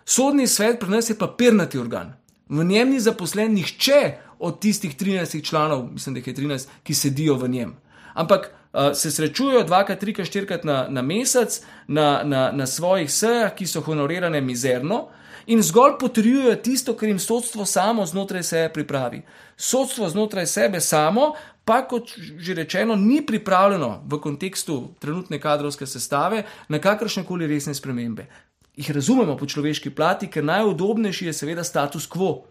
Sodni 0.04 0.46
svet 0.46 0.80
pri 0.80 0.88
nas 0.90 1.10
je 1.10 1.18
papirnati 1.18 1.78
organ. 1.78 2.12
V 2.48 2.64
njem 2.64 2.90
ni 2.90 3.00
zaposlen 3.00 3.54
nihče, 3.54 4.12
od 4.38 4.60
tistih 4.60 4.96
13 4.96 5.44
članov, 5.44 5.92
mislim, 5.92 6.14
da 6.14 6.18
jih 6.18 6.26
je 6.26 6.34
13, 6.34 6.66
ki 6.82 6.94
sedijo 6.94 7.34
v 7.34 7.48
njem. 7.48 7.76
Ampak 8.14 8.50
uh, 8.72 8.80
se 8.94 9.10
srečujejo 9.10 9.64
dvakrat, 9.64 10.00
trikrat, 10.00 10.26
štirikrat 10.26 10.64
na, 10.64 10.86
na 10.88 11.02
mesec 11.02 11.60
na, 11.88 12.22
na, 12.24 12.50
na 12.52 12.66
svojih 12.66 13.12
sejah, 13.12 13.54
ki 13.54 13.66
so 13.66 13.80
honorirane 13.80 14.40
mizerno. 14.40 15.08
In 15.46 15.62
zgolj 15.62 15.92
potrjujejo 16.00 16.56
tisto, 16.56 16.94
kar 16.96 17.08
jim 17.08 17.18
sodstvo 17.18 17.64
samo 17.64 18.06
znotraj 18.06 18.42
sebe 18.42 18.72
pripravi. 18.72 19.22
Sodstvo 19.56 20.08
znotraj 20.08 20.46
sebe 20.46 20.80
samo, 20.80 21.32
pa 21.66 21.82
kot 21.90 22.14
že 22.16 22.54
rečeno, 22.54 22.94
ni 22.96 23.20
pripravljeno 23.26 24.06
v 24.06 24.20
kontekstu 24.22 24.94
trenutne 25.02 25.40
kadrovske 25.42 25.86
sestave 25.86 26.44
na 26.68 26.78
kakršne 26.78 27.26
koli 27.26 27.46
resne 27.50 27.74
spremembe. 27.74 28.26
Ih 28.76 28.90
razumemo 28.90 29.36
po 29.36 29.46
človeški 29.46 29.90
plati, 29.90 30.28
ker 30.30 30.44
najudobnejši 30.44 31.26
je 31.26 31.32
seveda 31.32 31.64
status 31.64 32.06
quo, 32.06 32.44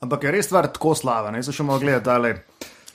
Ampak 0.00 0.24
je 0.24 0.32
res 0.32 0.48
stvar 0.48 0.68
tako 0.72 0.94
slaba, 0.96 1.32
ne 1.32 1.42
se 1.42 1.52
še 1.52 1.64
malo 1.66 1.80
gledati. 1.82 2.40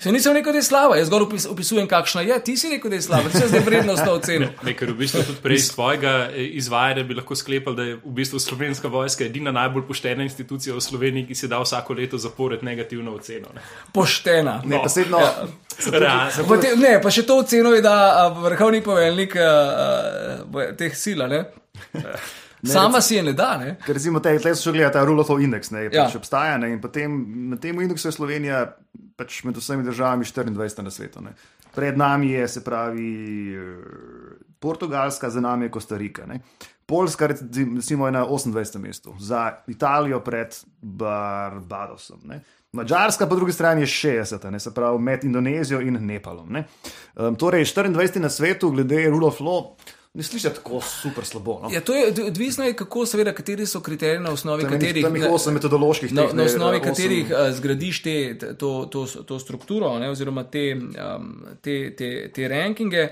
Se 0.02 0.12
nisem 0.12 0.34
rekel, 0.34 0.52
da 0.52 0.58
je 0.58 0.64
slaba, 0.64 0.96
jaz 0.98 1.08
zgolj 1.08 1.28
opis, 1.28 1.44
opisujem, 1.46 1.88
kakšna 1.88 2.22
je. 2.26 2.40
Ti 2.44 2.56
si 2.58 2.70
rekel, 2.72 2.90
da 2.90 2.98
je 2.98 3.04
slaba, 3.06 3.30
če 3.30 3.44
se 3.44 3.50
zdaj 3.52 3.62
vredno 3.68 3.94
sta 3.98 4.10
ocena. 4.18 4.48
Ker 4.80 4.90
v 4.90 4.96
bistvu 4.98 5.22
tudi 5.28 5.44
prej 5.44 5.60
iz 5.62 5.68
tvojega 5.76 6.14
eh, 6.32 6.48
izvajanja 6.58 7.04
bi 7.06 7.18
lahko 7.20 7.38
sklepal, 7.38 7.76
da 7.78 7.86
je 7.86 8.00
v 8.00 8.14
bistvu 8.18 8.42
slovenska 8.42 8.90
vojska 8.90 9.28
edina 9.30 9.54
najbolj 9.54 9.86
poštena 9.92 10.26
institucija 10.26 10.74
v 10.74 10.82
Sloveniji, 10.82 11.28
ki 11.30 11.38
si 11.38 11.52
da 11.52 11.62
vsako 11.62 12.00
leto 12.02 12.18
zapored 12.18 12.66
negativno 12.66 13.14
oceno. 13.14 13.54
Ne? 13.54 13.62
Poštena. 13.94 14.58
Ne, 14.66 14.80
no. 14.80 14.82
pa 14.82 14.90
sedno. 14.90 15.22
Ja. 15.22 16.30
Te, 16.50 16.76
ne, 16.82 16.98
pa 17.04 17.14
še 17.14 17.28
to 17.30 17.38
oceno 17.46 17.76
je, 17.78 17.86
da 17.86 18.26
vrhovni 18.42 18.82
poveljnik 18.82 19.38
uh, 19.38 20.72
teh 20.82 20.98
sila. 20.98 21.30
Ne, 22.62 22.70
Sama 22.70 22.98
rec, 22.98 23.06
si 23.06 23.16
je 23.16 23.24
ne 23.24 23.34
da. 23.34 23.56
Ne? 23.58 23.76
Ker 23.86 23.98
recimo 23.98 24.20
te, 24.22 24.36
tle 24.40 24.54
so 24.56 24.70
še 24.70 24.76
gledali 24.76 24.94
ta 24.94 25.06
rule 25.08 25.24
of 25.24 25.32
index, 25.42 25.72
ne, 25.74 25.88
ja. 25.88 26.06
pač 26.06 26.20
obstaja 26.20 26.60
ne, 26.62 26.70
in 26.76 26.82
potem 26.84 27.16
na 27.50 27.58
tem 27.62 27.80
indeksu 27.82 28.12
je 28.12 28.18
Slovenija 28.18 28.66
pač 29.18 29.42
med 29.48 29.58
vsemi 29.58 29.86
državami 29.88 30.28
24 30.28 30.86
na 30.86 30.94
svetu. 30.94 31.24
Ne. 31.26 31.34
Pred 31.76 31.98
nami 31.98 32.34
je, 32.36 32.48
se 32.48 32.64
pravi, 32.64 33.10
Portugalska, 34.60 35.30
za 35.30 35.42
nami 35.42 35.66
je 35.66 35.74
Kostarika. 35.74 36.26
Ne. 36.30 36.42
Poljska, 36.86 37.28
recimo, 37.28 38.06
je 38.06 38.12
na 38.12 38.26
28. 38.28 38.80
mestu, 38.80 39.14
za 39.20 39.64
Italijo 39.68 40.20
pred 40.20 40.58
Barbadosom. 40.82 42.20
Ne. 42.26 42.42
Mačarska, 42.72 43.28
po 43.28 43.36
drugi 43.36 43.52
strani, 43.52 43.82
je 43.82 43.88
60, 43.88 44.50
ne, 44.52 44.60
se 44.60 44.74
pravi, 44.74 45.00
med 45.00 45.24
Indonezijo 45.24 45.82
in 45.82 45.98
Nepalom. 46.06 46.56
Um, 46.56 47.36
torej, 47.36 47.66
24 47.66 48.20
na 48.20 48.30
svetu, 48.30 48.70
glede 48.72 49.10
rule 49.10 49.28
of 49.28 49.40
law. 49.40 49.74
Ne 50.14 50.24
slišiš 50.24 50.54
tako 50.54 50.82
super 50.82 51.26
slabo. 51.26 51.60
No? 51.64 51.70
Ja, 51.72 51.82
to 51.82 51.96
je 51.96 52.26
odvisno, 52.28 52.66
je, 52.66 52.74
kako, 52.76 53.06
seveda, 53.06 53.32
kateri 53.34 53.66
so 53.66 53.80
kriteriji, 53.80 54.20
na 54.20 54.32
osnovi 54.32 54.64
tam 54.64 54.72
katerih, 54.72 55.06
tam 55.06 55.34
osem 55.34 55.54
metodoloških 55.54 56.14
na, 56.14 56.26
na 56.34 56.44
osnovi 56.44 56.78
osem... 56.78 56.90
katerih 56.90 57.32
uh, 57.32 57.56
zgradiš 57.56 58.02
te, 58.04 58.38
to, 58.60 58.90
to, 58.92 59.06
to 59.06 59.40
strukturo, 59.40 59.94
ne, 60.00 60.10
oziroma 60.12 60.44
te, 60.44 60.76
um, 60.76 61.30
te, 61.62 61.96
te, 61.96 62.32
te 62.36 62.48
rankinge. 62.48 63.08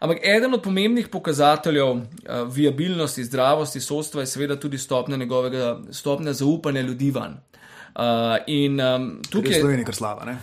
Ampak 0.00 0.18
eden 0.26 0.54
od 0.54 0.62
pomembnih 0.62 1.08
pokazateljev 1.08 1.90
uh, 1.90 2.02
viabilnosti, 2.50 3.24
zdravosti 3.24 3.80
sodstva 3.80 4.26
je 4.26 4.26
seveda 4.26 4.56
tudi 4.60 4.78
stopnja 4.78 5.16
njegovega 5.16 5.78
stopnja 5.90 6.32
zaupanja 6.32 6.80
ljudi 6.80 7.10
van. 7.10 7.38
Uh, 7.94 8.36
in, 8.46 8.80
um, 8.80 9.22
tukaj, 9.30 9.52
je 9.52 9.60
Slovenija 9.60 9.92
slaba. 9.92 10.24
Ne? 10.24 10.38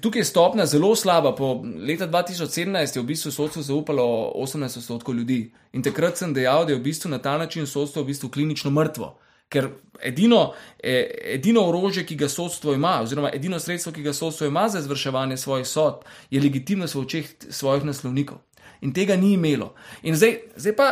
Tukaj 0.00 0.20
je 0.20 0.24
stopnja 0.24 0.66
zelo 0.66 0.94
slaba. 0.96 1.34
Po 1.34 1.62
leta 1.88 2.08
2017 2.08 2.96
je 2.96 3.02
v 3.02 3.06
bistvu 3.06 3.30
sodstvo 3.30 3.62
zaupalo 3.62 4.32
18 4.34 4.78
odstotkov 4.78 5.14
ljudi. 5.14 5.52
In 5.72 5.82
takrat 5.82 6.16
sem 6.16 6.34
dejal, 6.34 6.64
da 6.64 6.72
je 6.72 6.78
v 6.78 6.82
bistvu 6.82 7.10
na 7.10 7.18
ta 7.18 7.38
način 7.38 7.66
sodstvo 7.66 8.02
v 8.02 8.06
bistvu 8.06 8.30
klinično 8.30 8.70
mrtvo. 8.70 9.18
Ker 9.48 9.68
edino, 10.02 10.54
e, 10.82 11.04
edino 11.36 11.66
orožje, 11.68 12.06
ki 12.06 12.16
ga 12.16 12.28
sodstvo 12.28 12.74
ima, 12.74 13.00
oziroma 13.02 13.30
edino 13.34 13.60
sredstvo, 13.60 13.92
ki 13.92 14.02
ga 14.02 14.12
sodstvo 14.12 14.46
ima 14.46 14.68
za 14.68 14.78
izvrševanje 14.78 15.36
svojih 15.36 15.66
sodb, 15.66 16.08
je 16.30 16.40
legitimnost 16.40 16.94
v 16.94 17.00
očeh 17.00 17.28
svojih 17.50 17.84
naslovnikov. 17.84 18.38
In 18.80 18.92
tega 18.92 19.16
ni 19.16 19.32
imelo. 19.32 19.74
In 20.02 20.16
zdaj, 20.16 20.38
zdaj 20.56 20.76
pa 20.76 20.88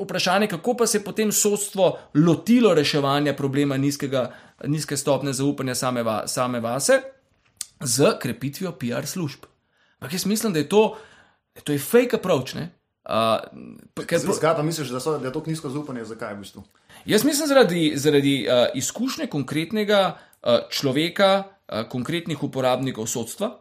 vprašanje, 0.00 0.46
kako 0.46 0.74
pa 0.74 0.86
se 0.86 0.98
je 0.98 1.04
potem 1.04 1.32
sodstvo 1.32 1.98
lotilo 2.14 2.74
reševanja 2.74 3.34
problema 3.34 3.76
nizkega, 3.76 4.30
nizke 4.64 4.96
stopne 4.96 5.32
zaupanja 5.32 5.74
same, 5.74 6.02
va, 6.02 6.22
same 6.26 6.60
vase 6.60 7.00
z 7.80 8.14
krepitvijo 8.20 8.72
PR 8.72 9.06
služb. 9.06 9.46
Ampak 9.98 10.12
jaz 10.12 10.26
mislim, 10.26 10.52
da 10.52 10.58
je 10.58 10.68
to, 10.68 10.96
to 11.64 11.72
je 11.72 11.78
fake 11.78 12.16
approach. 12.16 12.54
Ne? 12.54 12.70
Uh, 13.08 14.04
ker, 14.06 14.18
Zakaj 14.18 14.56
pa 14.56 14.62
misliš, 14.62 14.88
da, 14.88 15.00
so, 15.00 15.18
da 15.18 15.26
je 15.26 15.32
to 15.32 15.42
nizko 15.46 15.70
zaupanje? 15.70 16.04
Zakaj 16.04 16.34
v 16.34 16.42
bistvu? 16.42 16.62
Jaz 17.06 17.24
mislim 17.24 17.48
zaradi, 17.48 17.92
zaradi 17.96 18.34
uh, 18.44 18.66
izkušnje 18.74 19.26
konkretnega 19.26 20.02
uh, 20.12 20.68
človeka, 20.70 21.42
uh, 21.42 21.88
konkretnih 21.88 22.42
uporabnikov 22.42 23.06
sodstva, 23.06 23.54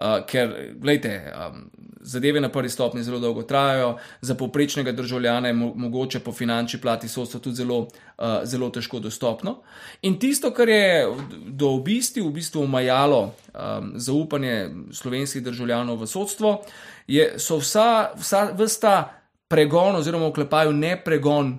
Uh, 0.00 0.24
ker, 0.26 0.72
gledajte, 0.80 1.32
um, 1.36 1.70
zadeve 2.00 2.40
na 2.40 2.48
prvi 2.48 2.68
stopni 2.68 3.02
zelo 3.02 3.18
dolgo 3.20 3.42
trajajo, 3.42 3.98
za 4.20 4.34
povprečnega 4.34 4.92
državljana 4.92 5.48
je 5.48 5.54
mo 5.54 5.72
mogoče 5.76 6.20
po 6.20 6.32
finančni 6.32 6.80
plati 6.80 7.08
sodstva 7.08 7.40
tudi 7.40 7.56
zelo, 7.56 7.78
uh, 7.78 8.24
zelo 8.44 8.70
težko 8.70 8.98
dostopno. 8.98 9.58
In 10.02 10.18
tisto, 10.18 10.50
kar 10.50 10.68
je 10.68 11.06
do 11.46 11.68
obisti 11.68 12.20
v 12.20 12.30
bistvu 12.32 12.62
omajalo 12.62 13.20
um, 13.22 13.92
zaupanje 13.94 14.70
slovenskih 14.92 15.44
državljanov 15.44 16.00
v 16.00 16.06
sodstvo, 16.06 16.62
je, 17.06 17.34
so 17.38 17.60
vsa, 17.60 18.14
vsa, 18.16 18.48
vsta 18.58 18.96
pregon 19.48 19.96
oziroma 20.00 20.26
oklepaju 20.26 20.72
ne 20.72 20.96
pregon 21.04 21.58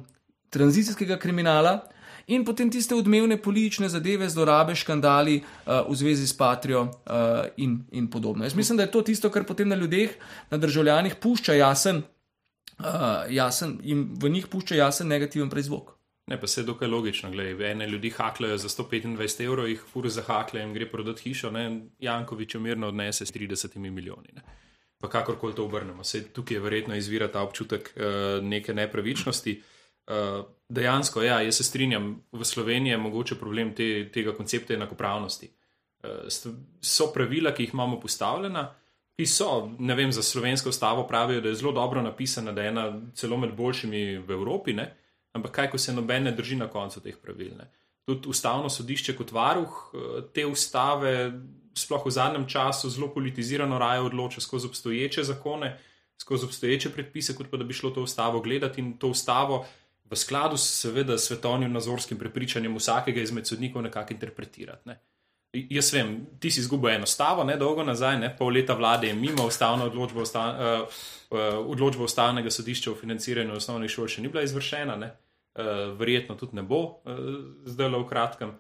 tranzicijskega 0.50 1.20
kriminala, 1.22 1.84
in 2.28 2.46
potem 2.46 2.72
tiste 2.72 2.96
odmevne 2.96 3.38
politične 3.42 3.90
zadeve, 3.90 4.30
zlorabe, 4.30 4.76
škandali 4.76 5.42
uh, 5.42 5.84
v 5.90 5.96
zvezi 5.96 6.28
s 6.28 6.38
patrijo 6.38 6.82
uh, 6.82 7.46
in, 7.58 7.82
in 7.92 8.08
podobno. 8.10 8.44
Jaz 8.44 8.56
mislim, 8.56 8.78
da 8.78 8.84
je 8.84 8.92
to 8.92 9.02
tisto, 9.02 9.30
kar 9.30 9.44
potem 9.44 9.70
na 9.70 9.76
ljudeh, 9.76 10.16
na 10.52 10.58
državljanih 10.58 11.16
pušča 11.16 11.54
jasen, 11.54 12.04
uh, 12.80 12.86
jasen 13.30 13.80
in 13.84 14.08
v 14.20 14.30
njih 14.30 14.48
pušča 14.48 14.76
jasen 14.76 15.08
negativen 15.08 15.50
prizvok. 15.50 15.94
Ne, 16.28 16.40
pa 16.40 16.48
se 16.48 16.62
je 16.62 16.66
dokaj 16.66 16.88
logično. 16.88 17.32
Glej, 17.32 17.72
ene 17.72 17.88
ljudi 17.88 18.10
hakljajo 18.10 18.58
za 18.58 18.70
125 18.70 19.44
evrov, 19.44 19.68
jih 19.68 19.82
fur 19.94 20.08
zahakljajo 20.10 20.68
in 20.68 20.74
gre 20.74 20.88
prodati 20.92 21.22
hišo. 21.24 21.52
Ne? 21.52 21.82
Jankovič 22.00 22.56
umirno 22.56 22.88
odnese 22.88 23.26
s 23.26 23.34
30 23.34 23.78
milijoni. 23.78 24.30
Ne? 24.36 24.42
Pa 25.02 25.10
kakorkoli 25.10 25.56
to 25.56 25.66
obrnemo. 25.66 26.04
Se 26.04 26.24
tukaj 26.24 26.60
verjetno 26.60 26.96
izvira 26.96 27.28
ta 27.28 27.42
občutek 27.42 27.94
uh, 27.96 28.44
neke 28.44 28.74
nepravičnosti. 28.74 29.62
Uh, 30.08 30.46
dejansko, 30.74 31.22
ja, 31.24 31.42
jaz 31.46 31.60
se 31.62 31.64
strinjam, 31.68 32.16
v 32.32 32.46
Sloveniji 32.46 32.96
je 32.96 33.02
mogoče 33.02 33.40
problem 33.40 33.74
te, 33.76 34.10
tega 34.14 34.34
koncepta 34.36 34.74
enakopravnosti. 34.74 35.50
Uh, 36.04 36.28
so 36.82 37.12
pravila, 37.14 37.54
ki 37.54 37.68
jih 37.68 37.74
imamo 37.74 38.00
postavljena, 38.00 38.68
ki 39.18 39.26
so, 39.30 39.70
ne 39.80 39.96
vem, 39.96 40.12
za 40.12 40.24
slovensko 40.24 40.70
ustavo 40.70 41.08
pravijo, 41.08 41.42
da 41.42 41.50
je 41.50 41.56
zelo 41.62 41.72
dobro 41.72 42.02
napisana, 42.02 42.52
da 42.52 42.62
je 42.62 42.74
ena 42.74 42.86
celo 43.14 43.38
med 43.38 43.54
boljšimi 43.56 44.18
v 44.18 44.32
Evropi. 44.32 44.74
Ne? 44.74 44.90
Ampak 45.34 45.52
kaj, 45.52 45.70
ko 45.70 45.78
se 45.78 45.94
noben 45.94 46.24
ne 46.24 46.32
drži 46.32 46.58
na 46.58 46.68
koncu 46.68 47.02
teh 47.02 47.18
pravil? 47.22 47.54
Ne? 47.58 47.70
Tudi 48.06 48.30
ustavno 48.30 48.70
sodišče 48.70 49.16
kot 49.16 49.32
varuh 49.32 49.78
eh, 49.94 50.22
te 50.34 50.46
ustave, 50.46 51.32
sploh 51.78 52.06
v 52.06 52.12
zadnjem 52.14 52.48
času, 52.50 52.90
zelo 52.90 53.10
politizirano 53.14 53.80
raje 53.80 54.02
odloča 54.02 54.42
skozi 54.42 54.68
obstoječe 54.68 55.24
zakone, 55.24 55.78
skozi 56.22 56.46
obstoječe 56.46 56.90
predpise, 56.90 57.36
kot 57.36 57.50
pa 57.52 57.58
da 57.58 57.64
bi 57.64 57.74
šlo 57.74 57.90
to 57.90 58.02
ustavo 58.02 58.42
gledati 58.42 58.82
in 58.82 58.98
to 58.98 59.08
ustavo 59.08 59.66
v 60.14 60.20
skladu 60.20 60.58
s 60.58 60.70
seveda 60.84 61.18
svetovnim 61.18 61.74
nazorskim 61.74 62.20
prepričanjem 62.20 62.78
vsakega 62.78 63.22
izmed 63.22 63.50
sodnikov 63.50 63.84
nekako 63.84 64.14
interpretirati. 64.14 64.90
Ne? 64.90 65.00
Jaz 65.54 65.92
vem, 65.94 66.16
ti 66.42 66.50
si 66.52 66.64
izgubil 66.64 66.96
eno 66.96 67.06
stavo, 67.06 67.44
ne 67.46 67.58
dolgo 67.62 67.84
nazaj, 67.86 68.18
ne 68.20 68.32
pol 68.38 68.56
leta 68.56 68.74
vlade 68.74 69.12
je 69.12 69.18
mimo 69.18 69.46
ustavno 69.46 69.86
odločbo, 69.86 70.24
usta, 70.26 70.46
uh, 70.50 71.04
uh, 71.30 71.60
odločbo 71.70 72.08
ustavnega 72.10 72.50
sodišča 72.50 72.92
o 72.92 72.98
financiranju 72.98 73.60
osnovnih 73.60 73.92
šol 73.92 74.10
še 74.10 74.24
ni 74.24 74.34
bila 74.34 74.46
izvršena. 74.48 74.98
Ne? 74.98 75.12
uh, 75.56 76.00
verjetno 76.00 76.36
tudi 76.36 76.56
ne 76.56 76.64
bo 76.64 76.84
uh, 76.84 77.18
zdaj 77.66 77.90
le 77.90 78.04
v 78.04 78.10
kratkem. 78.10 78.54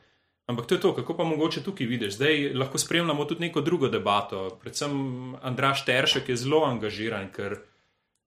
Ampak 0.46 0.68
to 0.68 0.76
je 0.76 0.82
to, 0.82 0.92
kako 0.96 1.16
pa 1.16 1.24
mogoče 1.24 1.64
tukaj 1.64 1.88
vidiš. 1.88 2.18
Zdaj 2.18 2.52
lahko 2.54 2.78
spremljamo 2.78 3.26
tudi 3.26 3.48
neko 3.48 3.62
drugo 3.62 3.88
debato. 3.88 4.50
Predvsem 4.62 5.36
Andraš 5.42 5.86
Teršek 5.86 6.30
je 6.30 6.36
zelo 6.38 6.66
angažiran, 6.68 7.30
ker, 7.32 7.62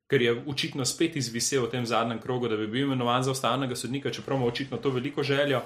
ker 0.06 0.22
je 0.22 0.36
očitno 0.46 0.84
spet 0.84 1.16
izvisel 1.16 1.66
v 1.66 1.70
tem 1.70 1.86
zadnjem 1.86 2.20
krogu, 2.22 2.48
da 2.48 2.56
bi 2.56 2.66
bil 2.66 2.86
imenovan 2.86 3.22
za 3.22 3.30
ustavnega 3.30 3.76
sodnika, 3.76 4.10
čeprav 4.10 4.38
ima 4.38 4.46
očitno 4.46 4.76
to 4.76 4.90
veliko 4.90 5.22
željo. 5.22 5.62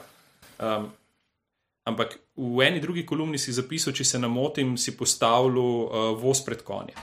Um, 0.59 0.89
ampak 1.85 2.19
v 2.37 2.67
eni 2.67 2.81
drugi 2.81 3.07
kolumni 3.07 3.39
si 3.39 3.53
zapisal, 3.53 3.93
če 3.93 4.05
se 4.05 4.19
ne 4.19 4.29
motim, 4.29 4.77
si 4.79 4.97
postavil 4.97 5.59
uh, 5.59 6.13
voz 6.21 6.45
pred 6.45 6.63
konjem 6.63 6.97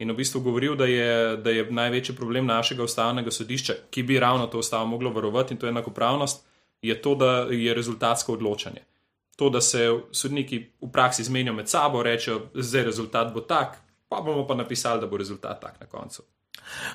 in 0.00 0.10
v 0.10 0.16
bistvu 0.16 0.40
govoril, 0.40 0.74
da 0.76 0.86
je, 0.88 1.36
da 1.36 1.50
je 1.50 1.66
največji 1.70 2.16
problem 2.16 2.46
našega 2.46 2.82
ustavnega 2.82 3.30
sodišča, 3.30 3.74
ki 3.92 4.02
bi 4.02 4.18
ravno 4.20 4.46
to 4.46 4.58
ustavo 4.58 4.86
moglo 4.86 5.12
varovati 5.12 5.54
in 5.54 5.60
to 5.60 5.66
je 5.66 5.70
enakopravnost, 5.70 6.46
je 6.82 7.02
to, 7.02 7.14
da 7.14 7.32
je 7.52 7.74
rezultatsko 7.74 8.32
odločanje. 8.32 8.80
To, 9.36 9.50
da 9.50 9.60
se 9.60 9.84
sodniki 10.12 10.58
v 10.80 10.88
praksi 10.92 11.24
zmenijo 11.24 11.52
med 11.52 11.68
sabo, 11.68 12.02
rečejo, 12.02 12.46
da 12.54 12.82
rezultat 12.82 13.34
bo 13.34 13.40
tak, 13.40 13.76
pa 14.08 14.20
bomo 14.20 14.46
pa 14.46 14.54
napisali, 14.54 15.00
da 15.00 15.06
bo 15.06 15.20
rezultat 15.20 15.60
tak 15.60 15.80
na 15.80 15.86
koncu. 15.86 16.22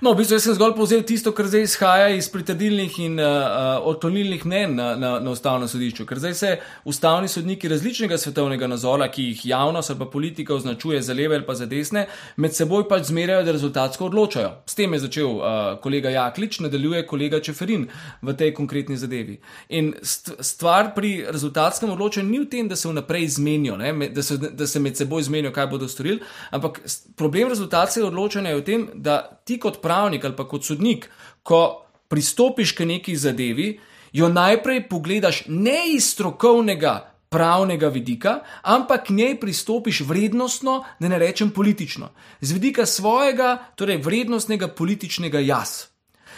No, 0.01 0.11
v 0.13 0.21
bistvu 0.21 0.39
sem 0.43 0.55
zgolj 0.55 0.73
povzel 0.75 1.03
tisto, 1.07 1.31
kar 1.35 1.47
zdaj 1.47 1.65
izhaja 1.65 2.07
iz 2.15 2.27
pritrdilnih 2.31 2.97
in 3.05 3.19
uh, 3.21 3.77
odklonilnih 3.87 4.43
mnen 4.47 4.75
na, 4.75 4.87
na, 4.99 5.11
na 5.23 5.31
ustavnem 5.31 5.69
sodišču. 5.71 6.05
Ker 6.07 6.19
zdaj 6.19 6.33
se 6.35 6.51
ustavni 6.87 7.29
sodniki 7.31 7.69
različnega 7.71 8.17
svetovnega 8.19 8.67
nazora, 8.67 9.07
ki 9.11 9.29
jih 9.29 9.45
javnost 9.51 9.93
ali 9.93 9.99
pa 9.99 10.07
politika 10.11 10.55
označuje 10.55 11.01
za 11.01 11.13
leve 11.13 11.39
ali 11.39 11.47
pa 11.47 11.55
za 11.55 11.65
desne, 11.65 12.05
med 12.37 12.55
seboj 12.55 12.87
pač 12.89 13.09
zmerjajo, 13.11 13.45
da 13.47 13.55
rezultatsko 13.55 14.09
odločajo. 14.09 14.51
S 14.67 14.75
tem 14.75 14.93
je 14.93 15.01
začel 15.05 15.31
uh, 15.37 15.53
kolega 15.83 16.11
Jaklič, 16.11 16.59
nadaljuje 16.65 17.05
kolega 17.07 17.39
Čeferin 17.39 17.87
v 18.21 18.35
tej 18.35 18.53
konkretni 18.57 18.99
zadevi. 18.99 19.39
In 19.69 19.93
stvar 20.03 20.91
pri 20.95 21.13
rezultatskem 21.31 21.91
odločanju 21.95 22.29
ni 22.29 22.43
v 22.43 22.49
tem, 22.51 22.67
da 22.67 22.75
se 22.75 22.89
vnaprej 22.91 23.29
zmenijo, 23.39 23.79
da 24.11 24.23
se, 24.23 24.37
da 24.37 24.67
se 24.67 24.79
med 24.79 24.97
seboj 24.97 25.23
zmenijo, 25.29 25.53
kaj 25.55 25.71
bodo 25.71 25.87
storili, 25.87 26.19
ampak 26.51 26.81
problem 27.15 27.49
rezultatskega 27.51 28.07
odločanja 28.11 28.51
je 28.51 28.59
v 28.59 28.65
tem, 28.67 28.87
da 28.93 29.17
ti 29.45 29.59
kot 29.61 29.81
pravnik 29.81 30.25
ali 30.25 30.35
pa 30.35 30.47
kot 30.49 30.65
sodnik, 30.65 31.09
ko 31.43 31.85
pristopiš 32.09 32.73
k 32.73 32.85
neki 32.85 33.15
zadevi, 33.15 33.75
jo 34.13 34.29
najprej 34.29 34.87
pogledaš 34.89 35.43
ne 35.47 35.85
iz 35.93 36.11
strokovnega 36.11 37.15
pravnega 37.29 37.89
vidika, 37.91 38.39
ampak 38.63 39.07
k 39.07 39.13
njej 39.13 39.39
pristopiš 39.39 40.01
vrednostno, 40.07 40.83
da 40.99 41.09
ne 41.11 41.19
rečem 41.19 41.51
politično, 41.51 42.09
z 42.41 42.51
vidika 42.55 42.85
svojega, 42.85 43.57
torej 43.75 43.97
vrednostnega 43.97 44.67
političnega 44.67 45.39
jaz. 45.39 45.91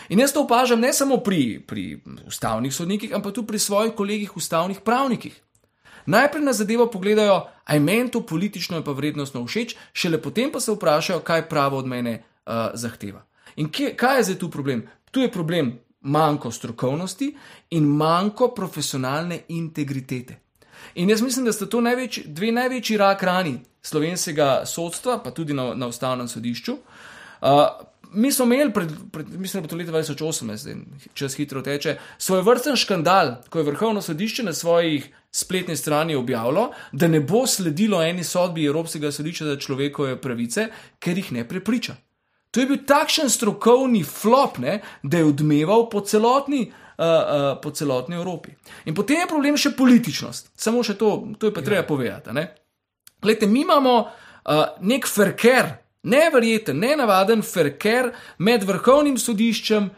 In 0.10 0.20
jaz 0.20 0.34
to 0.34 0.41
opažam 0.43 0.80
ne 0.80 0.93
samo 0.93 1.17
pri, 1.17 1.60
pri 1.67 2.00
ustavnih 2.28 2.74
sodnikih, 2.74 3.13
ampak 3.13 3.36
tudi 3.36 3.48
pri 3.48 3.60
svojih 3.60 3.93
kolegih 3.93 4.38
ustavnih 4.38 4.80
pravnikih. 4.82 5.36
Najprej 6.08 6.43
na 6.43 6.54
zadevo 6.54 6.88
pogledajo, 6.88 7.41
aj 7.65 7.80
meni 7.80 8.12
to 8.12 8.24
politično 8.26 8.80
in 8.80 8.84
pa 8.84 8.96
vrednostno 8.96 9.43
všeč, 9.43 9.76
šele 9.93 10.22
potem 10.22 10.52
pa 10.52 10.60
se 10.63 10.72
vprašajo, 10.72 11.20
kaj 11.20 11.50
pravo 11.50 11.78
od 11.78 11.86
mene 11.86 12.24
uh, 12.47 12.69
zahteva. 12.73 13.25
In 13.55 13.69
kje, 13.71 13.95
kaj 13.95 14.17
je 14.17 14.23
zdaj 14.23 14.39
tu 14.39 14.49
problem? 14.51 14.88
Tu 15.12 15.21
je 15.21 15.31
problem 15.31 15.73
manjko 16.01 16.51
strokovnosti 16.51 17.36
in 17.69 17.83
manjko 17.83 18.51
profesionalne 18.55 19.39
integritete. 19.47 20.39
In 20.95 21.10
jaz 21.10 21.21
mislim, 21.21 21.45
da 21.45 21.53
sta 21.53 21.65
to 21.65 21.81
največ, 21.81 22.21
dve 22.25 22.51
največji 22.51 22.97
rak 22.97 23.23
rani 23.23 23.60
slovenskega 23.81 24.65
sodstva, 24.65 25.19
pa 25.23 25.31
tudi 25.31 25.53
na, 25.53 25.73
na 25.75 25.88
ustavnem 25.88 26.27
sodišču. 26.27 26.77
Uh, 27.41 27.49
mi 28.12 28.31
smo 28.31 28.45
imeli, 28.45 28.73
pred, 28.73 28.91
pred, 29.12 29.29
mislim, 29.39 29.63
da 29.63 29.65
je 29.65 29.69
to 29.69 29.75
leta 29.75 29.91
2018, 29.91 30.75
čas 31.13 31.36
hitro 31.36 31.62
teče, 31.62 31.97
svoj 32.17 32.41
vrsten 32.41 32.75
škandal, 32.75 33.36
ko 33.49 33.60
je 33.60 33.65
vrhovno 33.71 34.01
sodišče 34.01 34.43
na 34.43 34.53
svojih 34.53 35.10
spletni 35.31 35.75
strani 35.75 36.15
objavilo, 36.15 36.71
da 36.91 37.07
ne 37.07 37.19
bo 37.19 37.47
sledilo 37.47 38.01
eni 38.03 38.23
sodbi 38.23 38.65
Evropskega 38.65 39.12
sodišča 39.12 39.45
za 39.45 39.55
človekove 39.60 40.21
pravice, 40.21 40.69
ker 40.99 41.17
jih 41.17 41.31
ne 41.31 41.47
prepriča. 41.47 41.95
To 42.58 42.63
je 42.63 42.70
bil 42.72 42.80
takšen 42.89 43.30
strokovni 43.30 44.00
flop, 44.02 44.56
ne, 44.58 44.80
da 45.06 45.20
je 45.22 45.28
odmeval 45.30 45.84
po 45.91 46.02
celotni, 46.02 46.63
uh, 46.65 47.06
uh, 47.06 47.62
po 47.62 47.70
celotni 47.70 48.17
Evropi. 48.17 48.56
In 48.89 48.98
potem 48.98 49.22
je 49.22 49.28
problem 49.30 49.60
še 49.62 49.76
političnost. 49.78 50.50
Samo 50.58 50.82
še 50.82 50.96
to, 50.98 51.12
to 51.38 51.52
je 51.52 51.54
pa 51.54 51.62
treba 51.62 51.84
ja. 51.84 51.86
povedati. 51.86 52.34
Glede, 53.22 53.46
mi 53.46 53.62
imamo 53.62 53.93
uh, 54.02 54.63
nek 54.82 55.06
ferker, 55.06 55.70
nevreten, 56.10 56.82
nenavaden 56.82 57.46
ferker 57.46 58.10
med 58.41 58.65
vrhovnim 58.65 59.22
sodiščem 59.22 59.91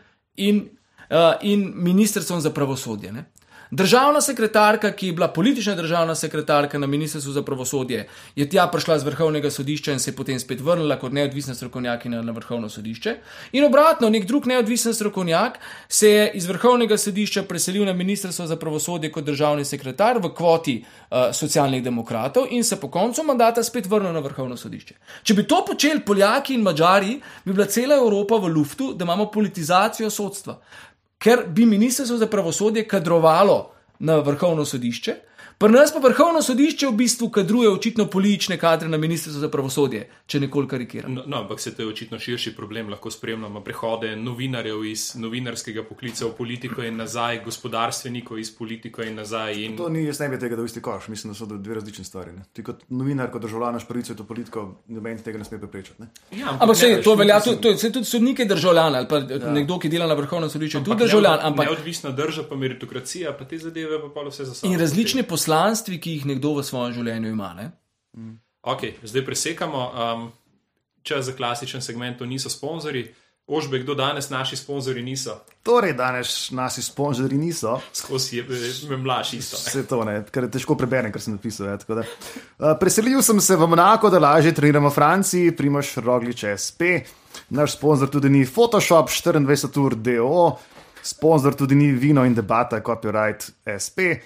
in, 0.44 0.66
uh, 1.08 1.40
in 1.40 1.64
ministrstvom 1.80 2.44
za 2.44 2.52
pravosodje. 2.52 3.16
Ne. 3.16 3.30
Državna 3.72 4.22
sekretarka, 4.22 4.92
ki 4.92 5.08
je 5.08 5.14
bila 5.14 5.28
politična 5.28 5.76
državna 5.76 6.16
sekretarka 6.16 6.80
na 6.80 6.88
Ministrstvu 6.88 7.32
za 7.32 7.42
pravosodje, 7.44 8.08
je 8.36 8.50
tja 8.50 8.68
prišla 8.68 9.00
z 9.00 9.06
vrhovnega 9.06 9.52
sodišča 9.52 9.94
in 9.94 10.00
se 10.00 10.10
je 10.10 10.16
potem 10.16 10.40
spet 10.40 10.62
vrnila 10.62 10.98
kot 11.00 11.14
neodvisna 11.14 11.54
strokovnjakinja 11.56 12.22
na 12.22 12.32
vrhovno 12.32 12.70
sodišče. 12.70 13.16
In 13.52 13.66
obratno, 13.66 14.10
nek 14.10 14.26
drug 14.26 14.48
neodvisen 14.48 14.94
strokovnjak 14.94 15.60
se 15.88 16.10
je 16.10 16.32
iz 16.34 16.48
vrhovnega 16.50 16.98
sodišča 16.98 17.44
preselil 17.44 17.86
na 17.86 17.94
Ministrstvo 17.94 18.48
za 18.48 18.56
pravosodje 18.56 19.12
kot 19.12 19.24
državni 19.24 19.66
sekretar 19.66 20.18
v 20.18 20.34
kvoti 20.34 20.80
uh, 20.82 21.30
socialnih 21.34 21.84
demokratov 21.84 22.48
in 22.50 22.64
se 22.64 22.80
po 22.80 22.90
koncu 22.90 23.24
mandata 23.24 23.64
spet 23.64 23.86
vrnil 23.86 24.14
na 24.14 24.20
vrhovno 24.20 24.58
sodišče. 24.58 24.96
Če 25.24 25.34
bi 25.34 25.48
to 25.48 25.62
počeli 25.66 26.02
Poljaki 26.06 26.58
in 26.58 26.66
Mačari, 26.66 27.20
bi 27.46 27.54
bila 27.54 27.70
cela 27.70 27.96
Evropa 27.96 28.36
v 28.36 28.50
luftu, 28.50 28.94
da 28.94 29.06
imamo 29.06 29.30
politizacijo 29.32 30.10
sodstva 30.10 30.58
ker 31.20 31.44
bi 31.48 31.66
ministrstvo 31.66 32.18
za 32.18 32.28
pravosodje 32.28 32.88
kadrovalo 32.88 33.72
na 34.00 34.16
vrhovno 34.20 34.66
sodišče, 34.66 35.16
Pri 35.60 35.72
nas 35.72 35.92
pa 35.92 36.00
vrhovno 36.00 36.40
sodišče 36.42 36.88
v 36.88 36.96
bistvu 36.96 37.28
kadruje 37.36 37.70
očitno 37.70 38.06
politične 38.08 38.58
kadre 38.58 38.88
na 38.88 38.98
ministrstvu 38.98 39.42
za 39.42 39.48
pravosodje, 39.52 40.06
če 40.26 40.40
nekoliko 40.40 40.72
karikiram. 40.72 41.12
No, 41.14 41.24
no, 41.28 41.42
ampak 41.42 41.60
se 41.60 41.74
to 41.76 41.82
je 41.82 41.88
očitno 41.88 42.20
širši 42.20 42.54
problem. 42.56 42.88
Lahko 42.88 43.12
spremljamo 43.12 43.60
prehode 43.64 44.14
novinarjev 44.16 44.86
iz 44.88 45.04
novinarskega 45.20 45.84
poklica 45.84 46.30
v 46.30 46.32
politiko 46.38 46.84
in 46.88 46.96
nazaj, 47.04 47.42
gospodarstvenikov 47.44 48.40
iz 48.40 48.54
politiko 48.56 49.04
in 49.04 49.20
nazaj. 49.20 49.60
In... 49.66 49.76
To 49.76 49.90
ni 49.90 50.06
jaz 50.06 50.22
ne 50.24 50.30
bi 50.30 50.40
tega, 50.40 50.56
da 50.56 50.64
v 50.64 50.72
isti 50.72 50.82
koš. 50.86 51.10
Mislim, 51.12 51.34
da 51.34 51.40
so 51.42 51.50
dve 51.50 51.76
različni 51.76 52.08
stvari. 52.08 52.38
Ne? 52.38 52.46
Ti 52.54 52.64
kot 52.64 52.88
novinar, 52.88 53.28
kot 53.36 53.44
državljan, 53.44 53.76
imaš 53.76 53.88
pravico 53.92 54.16
to 54.16 54.28
politiko, 54.32 54.66
noben 54.88 55.20
tega 55.28 55.44
ne 55.44 55.50
sme 55.50 55.60
preprečiti. 55.60 56.08
Ja, 56.40 56.56
ampak, 56.56 56.80
se, 56.80 56.94
to 57.04 57.18
velja 57.20 57.42
tudi, 57.44 57.60
to, 57.68 57.76
se 57.84 57.92
tudi 57.92 58.08
sodnike 58.08 58.48
državljan 58.48 58.96
ali 59.02 59.12
pa 59.12 59.20
ja. 59.28 59.52
nekdo, 59.60 59.76
ki 59.76 59.92
dela 59.92 60.08
na 60.08 60.16
vrhovnem 60.16 60.48
sodišču, 60.56 60.86
tudi 60.88 61.04
državljan. 61.04 61.44
Ampak 61.52 61.68
neodvisna 61.68 62.16
država, 62.16 62.48
pa 62.48 62.64
meritokracija, 62.64 63.36
pa 63.36 63.44
te 63.44 63.60
zadeve 63.60 64.00
pa 64.08 64.14
pa 64.16 64.28
vse 64.30 64.48
za 64.48 64.56
sabo. 64.56 64.72
In 64.72 64.80
različni 64.80 65.28
poslanci 65.28 65.49
poslanstvi, 65.50 66.00
ki 66.00 66.12
jih 66.18 66.26
nekdo 66.30 66.54
v 66.60 66.64
svojem 66.64 66.94
življenju 67.00 67.34
ima. 67.34 67.54
Mm. 68.18 68.38
Ok, 68.70 69.02
zdaj 69.04 69.26
presekamo. 69.26 69.82
Um, 69.90 70.30
če 71.04 71.24
za 71.24 71.34
klasičen 71.34 71.82
segment 71.82 72.20
to 72.20 72.28
niso 72.28 72.52
sponzorji, 72.52 73.08
ožbe, 73.50 73.80
kdo 73.82 73.96
danes 73.98 74.28
naši 74.30 74.60
sponzorji 74.60 75.02
niso. 75.02 75.40
Torej, 75.66 75.96
danes 75.98 76.52
naši 76.54 76.84
sponzorji 76.86 77.38
niso. 77.40 77.80
Skozi 77.96 78.38
je 78.38 78.44
me 78.92 78.98
mlajši 78.98 79.38
isto. 79.38 79.58
Vse 79.58 79.86
to, 79.90 80.04
ne, 80.06 80.20
kar 80.30 80.46
je 80.46 80.52
težko 80.54 80.76
preberem, 80.78 81.12
kar 81.12 81.24
sem 81.24 81.34
napisal. 81.40 81.72
Ja, 81.72 81.80
da. 81.88 82.04
uh, 82.04 82.76
preselil 82.80 83.24
sem 83.26 83.42
se 83.42 83.58
v 83.58 83.68
Monako, 83.68 84.12
da 84.14 84.22
lažje 84.22 84.54
treniramo 84.54 84.92
v 84.92 84.98
Franciji, 85.00 85.56
primaš 85.56 85.96
rogliče 86.04 86.54
SP. 86.60 87.00
Naš 87.56 87.80
sponzor 87.80 88.12
tudi 88.12 88.30
ni 88.30 88.46
Photoshop 88.46 89.10
24 89.10 89.82
ur 89.82 89.96
DO. 89.96 90.44
Sponzor 91.02 91.56
tudi 91.56 91.80
ni 91.80 91.94
vino 91.96 92.26
in 92.28 92.36
debata, 92.36 92.84
copyright 92.84 93.48
SP, 93.64 94.20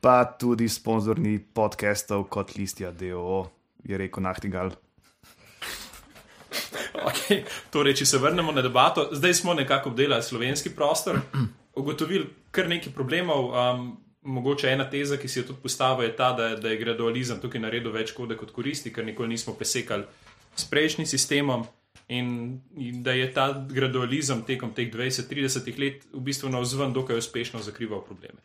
pa 0.00 0.24
tudi 0.24 0.68
sponzor 0.68 1.18
ni 1.18 1.38
podcastov 1.38 2.28
kot 2.32 2.56
listja 2.56 2.90
DOO, 2.90 3.46
je 3.84 3.98
rekel 3.98 4.22
Nachtigal. 4.22 4.72
Okay. 7.00 7.44
Torej, 7.70 8.00
če 8.00 8.06
se 8.06 8.18
vrnemo 8.18 8.52
na 8.52 8.62
debato, 8.62 9.08
zdaj 9.14 9.34
smo 9.34 9.54
nekako 9.54 9.92
obdelali 9.92 10.22
slovenski 10.22 10.72
prostor, 10.74 11.20
ugotovili 11.74 12.26
kar 12.50 12.68
nekaj 12.68 12.92
problemov. 12.92 13.50
Um, 13.50 13.90
mogoče 14.22 14.68
ena 14.68 14.84
teza, 14.90 15.16
ki 15.16 15.28
si 15.28 15.38
jo 15.38 15.46
tudi 15.48 15.62
postavil, 15.62 16.04
je 16.04 16.16
ta, 16.16 16.32
da, 16.36 16.50
da 16.60 16.68
je 16.68 16.80
gradualizem 16.80 17.40
tukaj 17.40 17.62
naredil 17.62 17.92
več 17.94 18.12
škode 18.12 18.36
kot 18.36 18.52
koristi, 18.52 18.92
ker 18.92 19.06
nikoli 19.06 19.32
nismo 19.32 19.54
presekali 19.56 20.04
s 20.56 20.66
prejšnjim 20.68 21.08
sistemom. 21.08 21.64
In, 22.10 22.58
in 22.74 23.04
da 23.06 23.14
je 23.14 23.28
ta 23.32 23.52
gradualizem 23.54 24.42
tekom 24.42 24.72
teh 24.74 24.90
20-30 24.90 25.78
let 25.78 26.06
v 26.10 26.22
bistvu 26.26 26.50
na 26.50 26.58
vzven 26.58 26.92
dokaj 26.92 27.22
uspešno 27.22 27.62
zakrival 27.62 28.02
probleme. 28.02 28.42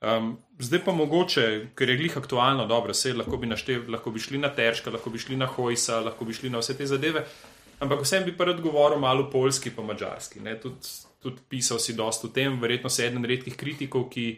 Um, 0.00 0.38
zdaj 0.58 0.80
pa 0.84 0.92
mogoče, 0.96 1.46
ker 1.76 1.90
je 1.92 1.96
glih 2.00 2.16
aktualno, 2.16 2.64
dobro, 2.66 2.94
se 2.94 3.12
lahko 3.12 3.36
bi, 3.36 3.46
naštev, 3.46 3.88
lahko 3.92 4.10
bi 4.10 4.20
šli 4.20 4.38
na 4.40 4.48
Terška, 4.48 4.90
lahko 4.90 5.10
bi 5.12 5.20
šli 5.20 5.36
na 5.36 5.46
Hojsa, 5.46 6.00
lahko 6.00 6.24
bi 6.24 6.36
šli 6.36 6.50
na 6.50 6.62
vse 6.62 6.76
te 6.78 6.86
zadeve, 6.88 7.24
ampak 7.84 8.04
vsem 8.06 8.24
bi 8.24 8.32
pa 8.36 8.48
rad 8.48 8.62
govoril 8.64 8.98
malo 8.98 9.28
polski, 9.30 9.70
pa 9.76 9.84
mačarski. 9.84 10.40
Tudi 10.62 10.94
tud 11.20 11.40
pisal 11.48 11.78
si 11.78 11.92
dosta 11.92 12.28
o 12.28 12.32
tem, 12.32 12.56
verjetno 12.60 12.88
si 12.88 13.04
eden 13.04 13.24
redkih 13.28 13.56
kritikov, 13.60 14.08
ki, 14.08 14.28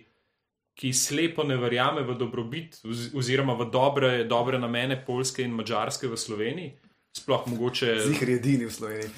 ki 0.75 0.90
slepo 0.92 1.46
ne 1.46 1.57
verjame 1.57 2.03
v 2.03 2.18
dobrobit 2.18 2.81
oziroma 3.14 3.55
v 3.55 3.70
dobre, 3.70 4.11
dobre 4.27 4.59
namene 4.59 4.98
polske 5.07 5.46
in 5.46 5.55
mačarske 5.55 6.11
v 6.11 6.18
Sloveniji 6.18 6.72
sploh 7.12 7.46
mogoče. 7.46 8.01
Zihar 8.07 8.29
je 8.29 8.37
edini 8.37 8.66
v 8.66 8.72
Sloveniji. 8.72 9.11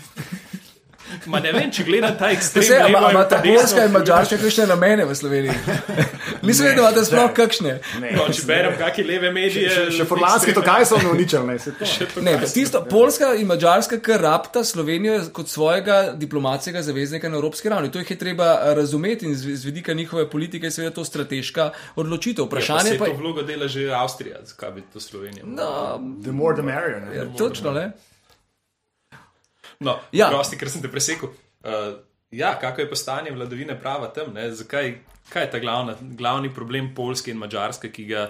Ma 1.27 1.41
ne 1.41 1.53
vem, 1.53 1.71
če 1.73 1.85
gledam 1.87 2.17
ta 2.19 2.31
ekstrem. 2.35 2.87
Ampak 2.87 3.11
ima 3.11 3.25
ta 3.29 3.41
polska 3.45 3.85
in 3.87 3.95
mačarska 3.95 4.39
kakšne 4.41 4.67
namene 4.71 5.07
v 5.09 5.17
Sloveniji? 5.17 5.57
Nisem 6.47 6.69
vedel, 6.69 6.87
da 6.97 7.05
sploh 7.07 7.33
kakšne. 7.37 7.77
No, 8.03 8.27
če 8.29 8.47
berem, 8.49 8.77
kakšne 8.81 9.07
leve 9.09 9.33
medije. 9.35 9.71
Še, 9.73 9.85
še 9.99 10.07
formalski 10.09 10.55
to 10.57 10.65
kaj 10.65 10.89
so 10.91 11.01
uničili. 11.11 11.59
Ne, 12.25 12.37
tisto, 12.53 12.85
polska 12.91 13.33
in 13.39 13.49
mačarska, 13.51 14.01
kar 14.05 14.23
rapta 14.25 14.65
Slovenijo 14.65 15.21
kot 15.37 15.49
svojega 15.53 16.01
diplomatskega 16.19 16.83
zaveznika 16.85 17.31
na 17.33 17.41
evropski 17.41 17.73
ravni. 17.73 17.93
To 17.95 18.03
jih 18.03 18.15
je 18.15 18.19
treba 18.21 18.75
razumeti 18.77 19.29
in 19.29 19.37
z 19.37 19.65
vidika 19.65 19.95
njihove 19.95 20.29
politike 20.31 20.67
je 20.67 20.77
seveda 20.79 20.95
to 20.95 21.05
strateška 21.05 21.71
odločitev. 21.97 22.49
Vprašanje 22.49 22.97
ja, 22.97 22.99
pa 22.99 23.11
je. 23.11 23.17
To 23.17 23.23
vlogo 23.23 23.43
dela 23.43 23.69
že 23.69 23.89
Avstrija, 23.95 24.43
zakaj 24.45 24.71
bi 24.77 24.83
to 24.93 25.01
Slovenija? 25.01 25.45
No, 25.47 26.01
the 26.23 26.33
more 26.33 26.57
the 26.57 26.63
merrier. 26.63 27.03
Ja, 27.17 27.25
točno, 27.39 27.73
ne? 27.73 27.93
No, 29.81 29.99
ja. 30.13 30.29
prosti, 30.31 30.59
ker 30.61 30.71
sem 30.71 30.83
te 30.83 30.91
presekal. 30.93 31.33
Uh, 31.65 31.97
ja, 32.31 32.55
kako 32.61 32.85
je 32.85 32.91
pa 32.91 32.97
stanje 32.97 33.33
vladavine 33.35 33.77
prava 33.81 34.09
tam? 34.13 34.35
Zakaj, 34.35 34.95
kaj 35.29 35.47
je 35.47 35.51
ta 35.51 35.59
glavna, 35.59 35.97
glavni 36.01 36.53
problem 36.55 36.95
Polske 36.95 37.31
in 37.31 37.39
Mačarske, 37.41 37.91
ki 37.93 38.07
ga, 38.11 38.25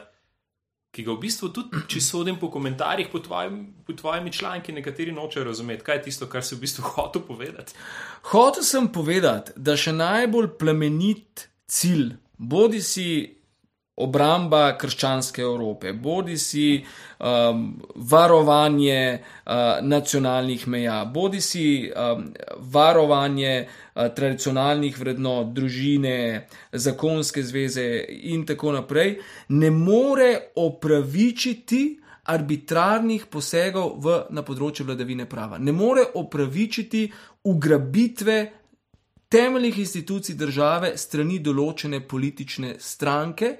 ki 0.94 1.04
ga 1.04 1.12
v 1.12 1.22
bistvu 1.26 1.50
tudi, 1.54 1.84
če 1.90 2.02
sodim 2.04 2.38
po 2.40 2.50
komentarjih, 2.54 3.10
po, 3.12 3.20
tvojim, 3.24 3.60
po 3.86 3.96
tvojimi 3.98 4.32
članki, 4.32 4.72
nekateri 4.72 5.12
nočejo 5.12 5.44
razumeti? 5.44 5.84
Kaj 5.84 6.00
je 6.00 6.04
tisto, 6.08 6.28
kar 6.30 6.44
si 6.46 6.56
v 6.56 6.64
bistvu 6.64 6.86
hotel 6.94 7.24
povedati? 7.26 7.76
Hotel 8.32 8.66
sem 8.66 8.88
povedati, 8.92 9.56
da 9.56 9.76
še 9.76 9.92
najbolj 9.96 10.52
plemenit 10.60 11.48
cilj, 11.70 12.14
bodi 12.38 12.82
si 12.82 13.08
obramba 13.96 14.74
krščanske 14.78 15.42
Evrope, 15.42 15.92
bodi 15.92 16.36
si 16.38 16.66
um, 16.82 17.66
varovanje 17.94 19.18
uh, 19.18 19.54
nacionalnih 19.82 20.66
meja, 20.68 21.04
bodi 21.04 21.40
si 21.40 21.66
um, 21.86 22.26
varovanje 22.74 23.52
uh, 23.62 24.08
tradicionalnih 24.16 24.98
vrednot, 24.98 25.52
družine, 25.54 26.48
zakonske 26.72 27.42
zveze 27.42 27.86
in 28.34 28.42
tako 28.46 28.72
naprej, 28.74 29.18
ne 29.54 29.70
more 29.70 30.32
opravičiti 30.56 31.84
arbitrarnih 32.34 33.28
posegov 33.30 33.94
v, 34.00 34.16
na 34.34 34.42
področju 34.42 34.88
vladavine 34.88 35.28
prava. 35.30 35.60
Ne 35.60 35.72
more 35.76 36.06
opravičiti 36.18 37.04
ugrabitve 37.46 38.38
temeljnih 39.28 39.78
institucij 39.82 40.34
države 40.40 40.94
strani 40.98 41.38
določene 41.44 42.00
politične 42.08 42.74
stranke, 42.80 43.52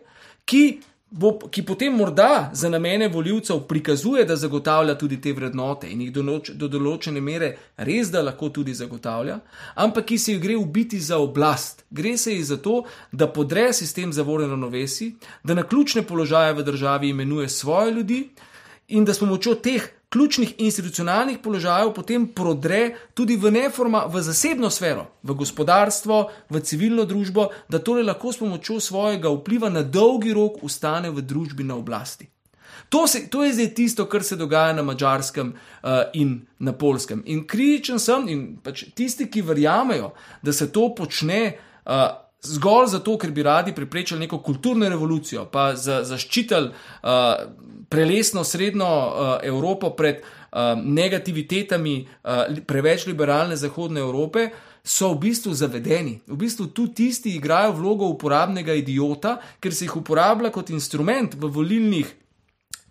ki, 0.44 0.80
bo, 1.10 1.32
ki 1.50 1.62
potem 1.62 1.94
morda 1.96 2.50
za 2.52 2.68
namene 2.68 3.08
voljivcev 3.08 3.60
prikazuje, 3.68 4.24
da 4.24 4.36
zagotavlja 4.36 4.94
tudi 4.98 5.20
te 5.20 5.32
vrednote 5.32 5.90
in 5.90 6.00
jih 6.04 6.12
do, 6.12 6.22
noč, 6.22 6.50
do 6.58 6.68
določene 6.68 7.20
mere 7.20 7.50
res 7.76 8.10
da 8.12 8.22
lahko 8.22 8.50
tudi 8.54 8.74
zagotavlja, 8.74 9.38
ampak 9.74 10.08
ki 10.12 10.18
se 10.18 10.34
jih 10.34 10.42
gre 10.42 10.56
ubiti 10.60 11.00
za 11.00 11.18
oblast. 11.22 11.84
Gre 11.90 12.16
se 12.18 12.34
jih 12.34 12.44
za 12.44 12.58
to, 12.62 12.82
da 13.12 13.30
podre 13.30 13.72
sistem 13.72 14.12
zavoreno 14.12 14.56
novesi, 14.56 15.14
da 15.44 15.54
na 15.54 15.66
ključne 15.66 16.02
položaje 16.06 16.54
v 16.54 16.66
državi 16.66 17.14
imenuje 17.14 17.48
svoje 17.48 17.92
ljudi 17.92 18.22
in 18.88 19.04
da 19.04 19.14
s 19.14 19.22
pomočjo 19.22 19.54
teh 19.54 19.86
ključnih 20.14 20.54
institucionalnih 20.62 21.40
položajev 21.42 21.90
potem 21.94 22.26
prodre 22.26 22.94
tudi 23.14 23.34
v 23.36 23.50
neforma, 23.50 24.04
v 24.06 24.22
zasebno 24.22 24.70
sfero, 24.70 25.08
v 25.22 25.34
gospodarstvo, 25.34 26.18
v 26.54 26.60
civilno 26.62 27.02
družbo, 27.04 27.48
da 27.68 27.82
torej 27.82 28.06
lahko 28.06 28.30
s 28.32 28.38
pomočjo 28.38 28.78
svojega 28.80 29.32
vpliva 29.34 29.72
na 29.74 29.82
dolgi 29.82 30.30
rok 30.32 30.62
ustane 30.62 31.10
v 31.10 31.18
družbi 31.18 31.66
na 31.66 31.74
oblasti. 31.74 32.30
To, 32.94 33.08
se, 33.10 33.26
to 33.26 33.42
je 33.42 33.56
zdaj 33.58 33.74
tisto, 33.74 34.06
kar 34.06 34.22
se 34.22 34.36
dogaja 34.38 34.72
na 34.72 34.82
mačarskem 34.86 35.50
uh, 35.50 35.90
in 36.14 36.44
na 36.58 36.72
polskem. 36.72 37.22
In 37.26 37.42
kritičen 37.46 37.98
sem, 37.98 38.28
in 38.28 38.42
pač 38.62 38.84
tisti, 38.94 39.26
ki 39.26 39.42
verjamejo, 39.42 40.12
da 40.42 40.52
se 40.52 40.70
to 40.70 40.92
počne. 40.94 41.56
Uh, 41.84 42.23
zgolj 42.44 42.92
zato, 42.96 43.16
ker 43.18 43.32
bi 43.32 43.42
radi 43.42 43.74
preprečili 43.74 44.20
neko 44.20 44.38
kulturno 44.38 44.88
revolucijo, 44.88 45.46
pa 45.52 45.72
za, 45.76 46.02
zaščitili 46.04 46.68
uh, 46.68 47.10
prelesno 47.88 48.44
srednjo 48.44 48.86
uh, 48.86 49.32
Evropo 49.42 49.90
pred 49.96 50.20
uh, 50.20 50.74
negativitetami 50.84 51.96
uh, 52.00 52.62
preveč 52.66 53.06
liberalne 53.06 53.56
zahodne 53.56 54.00
Evrope. 54.00 54.50
So 54.84 55.14
v 55.14 55.30
bistvu 55.30 55.54
zavedeni. 55.56 56.18
V 56.28 56.36
bistvu 56.36 56.66
tu 56.76 56.90
tisti 56.92 57.30
igrajo 57.38 57.72
vlogo 57.72 58.04
uporabnega 58.12 58.74
idiota, 58.76 59.38
ker 59.56 59.72
se 59.72 59.86
jih 59.86 59.94
uporablja 59.96 60.50
kot 60.52 60.68
instrument 60.76 61.38
v 61.40 61.48
volilnih, 61.48 62.10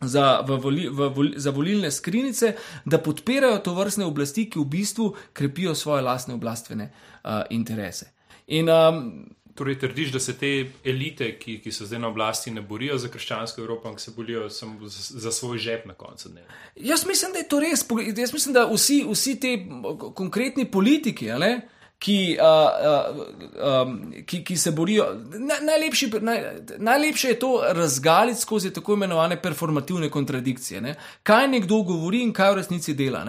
za, 0.01 0.41
v 0.41 0.57
voli, 0.57 0.87
v 0.89 1.09
voli, 1.13 1.33
za 1.37 1.53
volilne 1.53 1.91
skrinice, 1.91 2.55
da 2.85 2.97
podpirajo 2.97 3.61
to 3.61 3.75
vrstne 3.77 4.09
oblasti, 4.09 4.47
ki 4.49 4.59
v 4.59 4.65
bistvu 4.73 5.11
krepijo 5.37 5.75
svoje 5.75 6.01
lastne 6.01 6.33
oblastvene 6.33 6.89
uh, 6.89 7.45
interese. 7.53 8.09
In 8.47 8.69
um, 8.69 9.29
Torej, 9.55 9.79
trdiš, 9.79 10.11
da 10.11 10.19
se 10.19 10.33
te 10.37 10.65
elite, 10.83 11.27
ki, 11.39 11.59
ki 11.61 11.71
so 11.71 11.85
zdaj 11.85 11.99
na 12.01 12.07
oblasti, 12.09 12.51
ne 12.51 12.61
borijo 12.61 12.97
za 12.97 13.09
krščansko 13.13 13.61
Evropo, 13.61 13.87
ampak 13.87 14.01
se 14.01 14.11
borijo 14.15 14.47
samo 14.49 14.87
za, 14.89 15.19
za 15.19 15.31
svoj 15.31 15.57
žep 15.57 15.85
na 15.85 15.93
koncu 15.93 16.29
dneva. 16.29 16.47
Jaz 16.75 17.05
mislim, 17.07 17.31
da 17.33 17.43
je 17.43 17.47
to 17.47 17.59
res. 17.59 17.85
Jaz 18.17 18.33
mislim, 18.33 18.53
da 18.53 18.65
vsi, 18.71 19.03
vsi 19.11 19.39
ti 19.39 19.53
konkretni 20.15 20.65
politiki, 20.71 21.31
ali, 21.31 21.51
ki, 22.03 22.37
uh, 22.41 22.45
uh, 23.63 23.81
um, 23.81 24.13
ki, 24.25 24.41
ki 24.43 24.57
se 24.57 24.71
borijo. 24.71 25.05
Na, 25.39 25.55
najlepši, 25.63 26.09
naj, 26.21 26.41
najlepše 26.77 27.27
je 27.27 27.37
to 27.39 27.51
razgaliti 27.71 28.41
skozi 28.41 28.73
tako 28.73 28.97
imenovane 28.97 29.37
performativne 29.41 30.09
kontradikcije. 30.09 30.81
Ne? 30.81 30.95
Kaj 31.23 31.47
nekdo 31.47 31.79
govori 31.87 32.19
in 32.23 32.33
kaj 32.35 32.51
v 32.51 32.57
resnici 32.59 32.93
dela. 32.93 33.23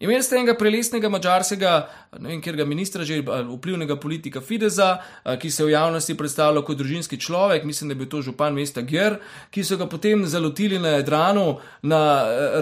Imeli 0.00 0.22
ste 0.22 0.38
enega 0.38 0.54
prelesnega 0.58 1.10
mačarskega, 1.10 1.72
ne 2.20 2.30
vem, 2.30 2.42
kjer 2.42 2.60
ga 2.60 2.68
ministra 2.68 3.04
že 3.04 3.18
vplivnega 3.24 3.96
politika 4.00 4.40
Fideza, 4.40 4.92
ki 5.40 5.50
se 5.50 5.66
v 5.66 5.74
javnosti 5.74 6.14
predstavlja 6.14 6.62
kot 6.62 6.78
družinski 6.78 7.18
človek, 7.18 7.66
mislim, 7.66 7.90
da 7.90 7.96
je 7.96 8.02
bil 8.04 8.10
to 8.12 8.22
župan 8.22 8.54
mesta 8.54 8.84
Gjer, 8.86 9.18
ki 9.50 9.64
so 9.66 9.80
ga 9.80 9.90
potem 9.90 10.22
zalotili 10.26 10.78
na 10.78 10.94
Jadranu 11.00 11.58
na 11.82 12.00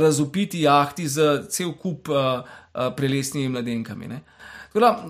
razupiti 0.00 0.64
jahti 0.64 1.08
z 1.08 1.44
cel 1.52 1.76
kup 1.76 2.08
uh, 2.08 2.40
uh, 2.72 2.88
prelesnimi 2.96 3.52
mladenkami. 3.52 4.08
Ne? 4.08 4.22
Da, 4.80 5.04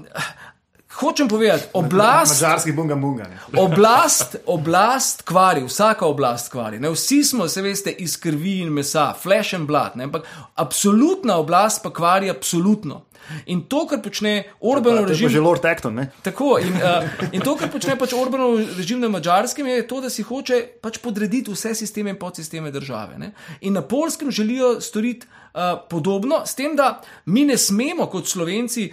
hočem 0.99 1.29
povedati, 1.29 1.65
oblast. 1.73 2.43
Mačarski 2.43 2.73
bunga 2.73 2.95
bunga. 2.95 3.27
Oblast, 3.67 4.37
oblast 4.47 5.23
kvari, 5.23 5.65
vsaka 5.65 6.07
oblast 6.07 6.53
kvari. 6.53 6.81
Ne? 6.81 6.91
Vsi 6.91 7.25
smo, 7.25 7.49
se 7.49 7.63
veste, 7.63 7.91
iz 7.91 8.17
krvi 8.21 8.59
in 8.61 8.73
mesa, 8.73 9.15
flesh 9.23 9.55
and 9.55 9.67
blood, 9.67 9.97
ne? 9.97 10.05
ampak 10.05 10.27
absolutna 10.55 11.37
oblast 11.37 11.83
pa 11.83 11.93
kvari 11.93 12.31
absolutno. 12.31 13.03
In 13.47 13.63
to, 13.69 13.85
kar 13.87 14.03
počne 14.03 14.45
Orbanov 14.61 15.09
režim. 15.09 15.29
To 15.29 15.33
je 15.33 15.37
že 15.39 15.45
Lord 15.45 15.65
Acton, 15.65 15.95
ne? 15.95 16.09
Tako. 16.23 16.59
In, 16.63 16.75
uh, 16.79 17.05
in 17.33 17.45
to, 17.45 17.57
kar 17.57 17.71
počne 17.73 17.97
pač 17.99 18.15
Orbanov 18.17 18.59
režim 18.79 19.01
na 19.01 19.11
mačarskem, 19.13 19.67
je 19.67 19.87
to, 19.89 20.01
da 20.05 20.11
si 20.11 20.27
hoče 20.27 20.61
pač 20.83 21.01
podrediti 21.03 21.53
vse 21.55 21.75
sisteme 21.79 22.15
in 22.15 22.19
podsisteme 22.21 22.73
države. 22.75 23.19
Ne? 23.19 23.33
In 23.61 23.77
na 23.79 23.83
polskem 23.83 24.31
želijo 24.31 24.79
storiti. 24.81 25.27
Uh, 25.49 25.81
podobno, 25.91 26.43
s 26.47 26.55
tem, 26.55 26.77
da 26.77 27.01
mi 27.33 27.43
ne 27.49 27.57
smemo 27.59 28.07
kot 28.13 28.29
slovenci 28.29 28.93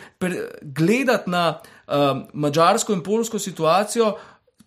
gledati 0.62 1.30
na 1.30 1.60
uh, 1.60 2.24
mačarsko 2.34 2.96
in 2.96 3.04
polsko 3.04 3.40
situacijo 3.40 4.16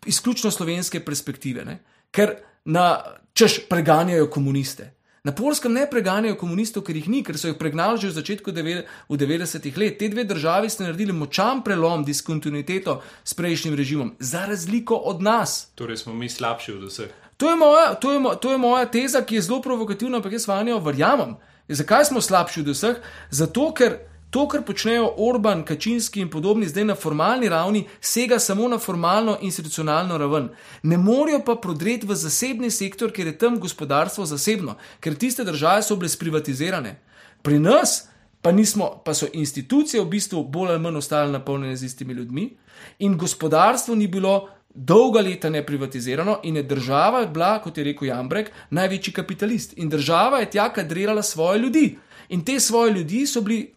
izključno 0.07 0.51
slovenske 0.51 1.01
perspektive, 1.05 1.65
ne? 1.65 1.79
ker 2.11 2.37
na 2.65 3.01
češ 3.33 3.61
preganjajo 3.69 4.29
komuniste. 4.31 4.93
Na 5.29 5.33
polskem 5.37 5.73
ne 5.77 5.85
preganjajo 5.85 6.39
komunistov, 6.41 6.87
ker 6.89 6.97
jih 6.97 7.09
ni, 7.13 7.19
ker 7.21 7.37
so 7.37 7.51
jih 7.51 7.59
pregnali 7.61 8.01
že 8.01 8.09
v 8.09 8.17
začetku 8.17 8.49
deve- 8.49 8.89
v 9.09 9.13
90-ih 9.13 9.77
let. 9.77 9.99
Te 10.01 10.09
dve 10.09 10.25
državi 10.25 10.71
ste 10.73 10.89
naredili 10.89 11.13
močan 11.13 11.61
prelom, 11.61 12.01
diskontinuiteto 12.01 13.03
s 13.25 13.37
prejšnjim 13.37 13.77
režimom, 13.77 14.17
za 14.19 14.47
razliko 14.49 14.97
od 14.97 15.21
nas. 15.21 15.69
Torej 15.77 15.97
smo 15.97 16.15
mi 16.17 16.33
slabši 16.33 16.73
od 16.73 16.89
vseh. 16.89 17.11
To 17.37 17.51
je, 17.51 17.57
moja, 17.57 17.95
to, 17.95 18.13
je, 18.13 18.19
mo- 18.19 18.37
to 18.41 18.53
je 18.53 18.59
moja 18.59 18.87
teza, 18.87 19.21
ki 19.21 19.35
je 19.35 19.43
zelo 19.43 19.61
provokativna, 19.61 20.17
ampak 20.17 20.33
jaz 20.33 20.49
vanjo 20.49 20.81
verjamem. 20.81 21.37
Zakaj 21.69 22.05
smo 22.05 22.21
slabši 22.21 22.61
od 22.61 22.73
vseh? 22.73 22.97
Zato, 23.31 23.69
ker 23.73 23.99
to, 24.31 24.49
kar 24.49 24.63
počnejo 24.63 25.15
Orban, 25.17 25.65
Kačinski 25.65 26.21
in 26.21 26.31
podobni 26.31 26.69
zdaj 26.69 26.85
na 26.85 26.95
formalni 26.95 27.49
ravni, 27.49 27.87
sega 28.01 28.39
samo 28.39 28.69
na 28.69 28.79
formalno 28.79 29.39
institucionalno 29.41 30.19
raven. 30.19 30.49
Ne 30.83 30.99
morejo 30.99 31.41
pa 31.47 31.55
prodreti 31.55 32.07
v 32.07 32.15
zasebni 32.15 32.71
sektor, 32.71 33.13
ker 33.13 33.27
je 33.27 33.39
tam 33.39 33.59
gospodarstvo 33.61 34.27
zasebno, 34.27 34.77
ker 35.01 35.15
tiste 35.15 35.45
države 35.45 35.83
so 35.83 35.97
bile 35.97 36.09
sprivatizirane. 36.09 36.99
Pri 37.43 37.59
nas 37.59 38.09
pa, 38.43 38.53
nismo, 38.53 39.01
pa 39.05 39.15
so 39.15 39.27
institucije 39.33 40.03
v 40.03 40.09
bistvu 40.09 40.45
bolj 40.45 40.75
ali 40.75 40.83
manj 40.83 40.97
ostale 40.97 41.33
napolnjene 41.33 41.77
z 41.77 41.85
istimi 41.85 42.15
ljudmi 42.15 42.51
in 42.99 43.17
gospodarstvo 43.19 43.95
ni 43.95 44.07
bilo 44.07 44.49
dolga 44.75 45.21
leta 45.21 45.51
neprivatizirano 45.51 46.41
in 46.43 46.57
je 46.57 46.63
država 46.63 47.27
bila, 47.27 47.59
kot 47.63 47.79
je 47.79 47.85
rekel 47.85 48.09
Jambrek, 48.09 48.51
največji 48.71 49.13
kapitalist. 49.13 49.73
In 49.77 49.89
država 49.89 50.39
je 50.39 50.51
tja 50.51 50.69
kadrirala 50.73 51.23
svoje 51.23 51.59
ljudi. 51.59 51.99
In 52.29 52.45
te 52.45 52.61
svoje 52.61 52.93
ljudi 52.93 53.27
so 53.27 53.41
bili 53.41 53.75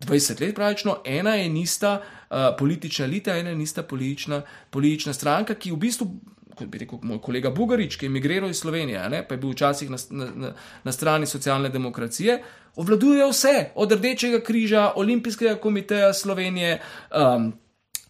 20 0.00 0.40
let 0.40 0.54
pravično, 0.54 0.98
ena 1.04 1.34
je 1.34 1.48
nista 1.48 2.00
uh, 2.00 2.36
politična 2.58 3.04
elita, 3.04 3.36
ena 3.36 3.50
je 3.50 3.56
nista 3.56 3.82
politična, 3.82 4.42
politična 4.70 5.12
stranka, 5.12 5.54
ki 5.54 5.72
v 5.72 5.76
bistvu, 5.76 6.08
kot 6.56 6.68
bi 6.68 6.78
rekel 6.78 6.98
moj 7.02 7.20
kolega 7.24 7.50
Bugarič, 7.50 7.96
ki 7.96 8.06
je 8.06 8.12
emigriral 8.12 8.50
iz 8.50 8.60
Slovenije, 8.60 9.08
ne, 9.08 9.22
pa 9.28 9.34
je 9.34 9.40
bil 9.40 9.50
včasih 9.50 9.90
na, 9.90 9.98
na, 10.10 10.52
na, 10.84 10.92
strani 10.92 11.26
socialne 11.26 11.68
demokracije, 11.68 12.42
obvladujejo 12.76 13.28
vse, 13.30 13.70
od 13.74 13.92
Rdečega 13.92 14.40
križa, 14.40 14.92
Olimpijskega 14.96 15.54
komiteja 15.54 16.12
Slovenije. 16.12 16.80
Um, 17.10 17.52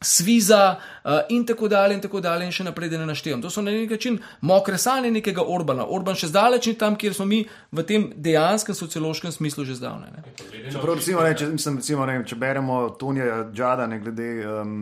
Sviza 0.01 0.77
uh, 0.77 1.11
in 1.29 1.47
tako 1.47 1.69
dalje, 1.69 1.95
in 1.95 2.01
tako 2.01 2.21
dalje, 2.21 2.45
in 2.45 2.53
še 2.53 2.67
naprej, 2.67 2.91
da 2.93 2.99
ne 3.01 3.07
naštejem. 3.09 3.41
To 3.43 3.51
so 3.51 3.63
na 3.65 3.73
nek 3.73 3.91
način 3.91 4.19
mokre 4.41 4.79
sanje 4.79 5.11
nekega 5.11 5.41
Orbana. 5.41 5.87
Orban 5.89 6.19
še 6.19 6.29
zdaleč 6.29 6.69
ni 6.69 6.75
tam, 6.77 6.99
kjer 7.01 7.17
smo 7.17 7.25
mi 7.25 7.41
v 7.73 7.85
tem 7.89 8.11
dejanskem 8.13 8.77
sociološkem 8.77 9.33
smislu 9.33 9.65
že 9.65 9.79
zdavne. 9.81 10.13
Ne? 10.13 10.37
Čeprav, 10.69 10.99
recimo, 11.01 11.25
ne, 11.25 11.33
če, 11.33 11.49
mislim, 11.55 11.81
recimo, 11.81 12.07
ne, 12.07 12.21
če 12.29 12.37
beremo 12.37 12.79
Tonija 13.01 13.47
Džada, 13.49 13.89
ne 13.89 14.01
glede. 14.05 14.31
Um, 14.45 14.79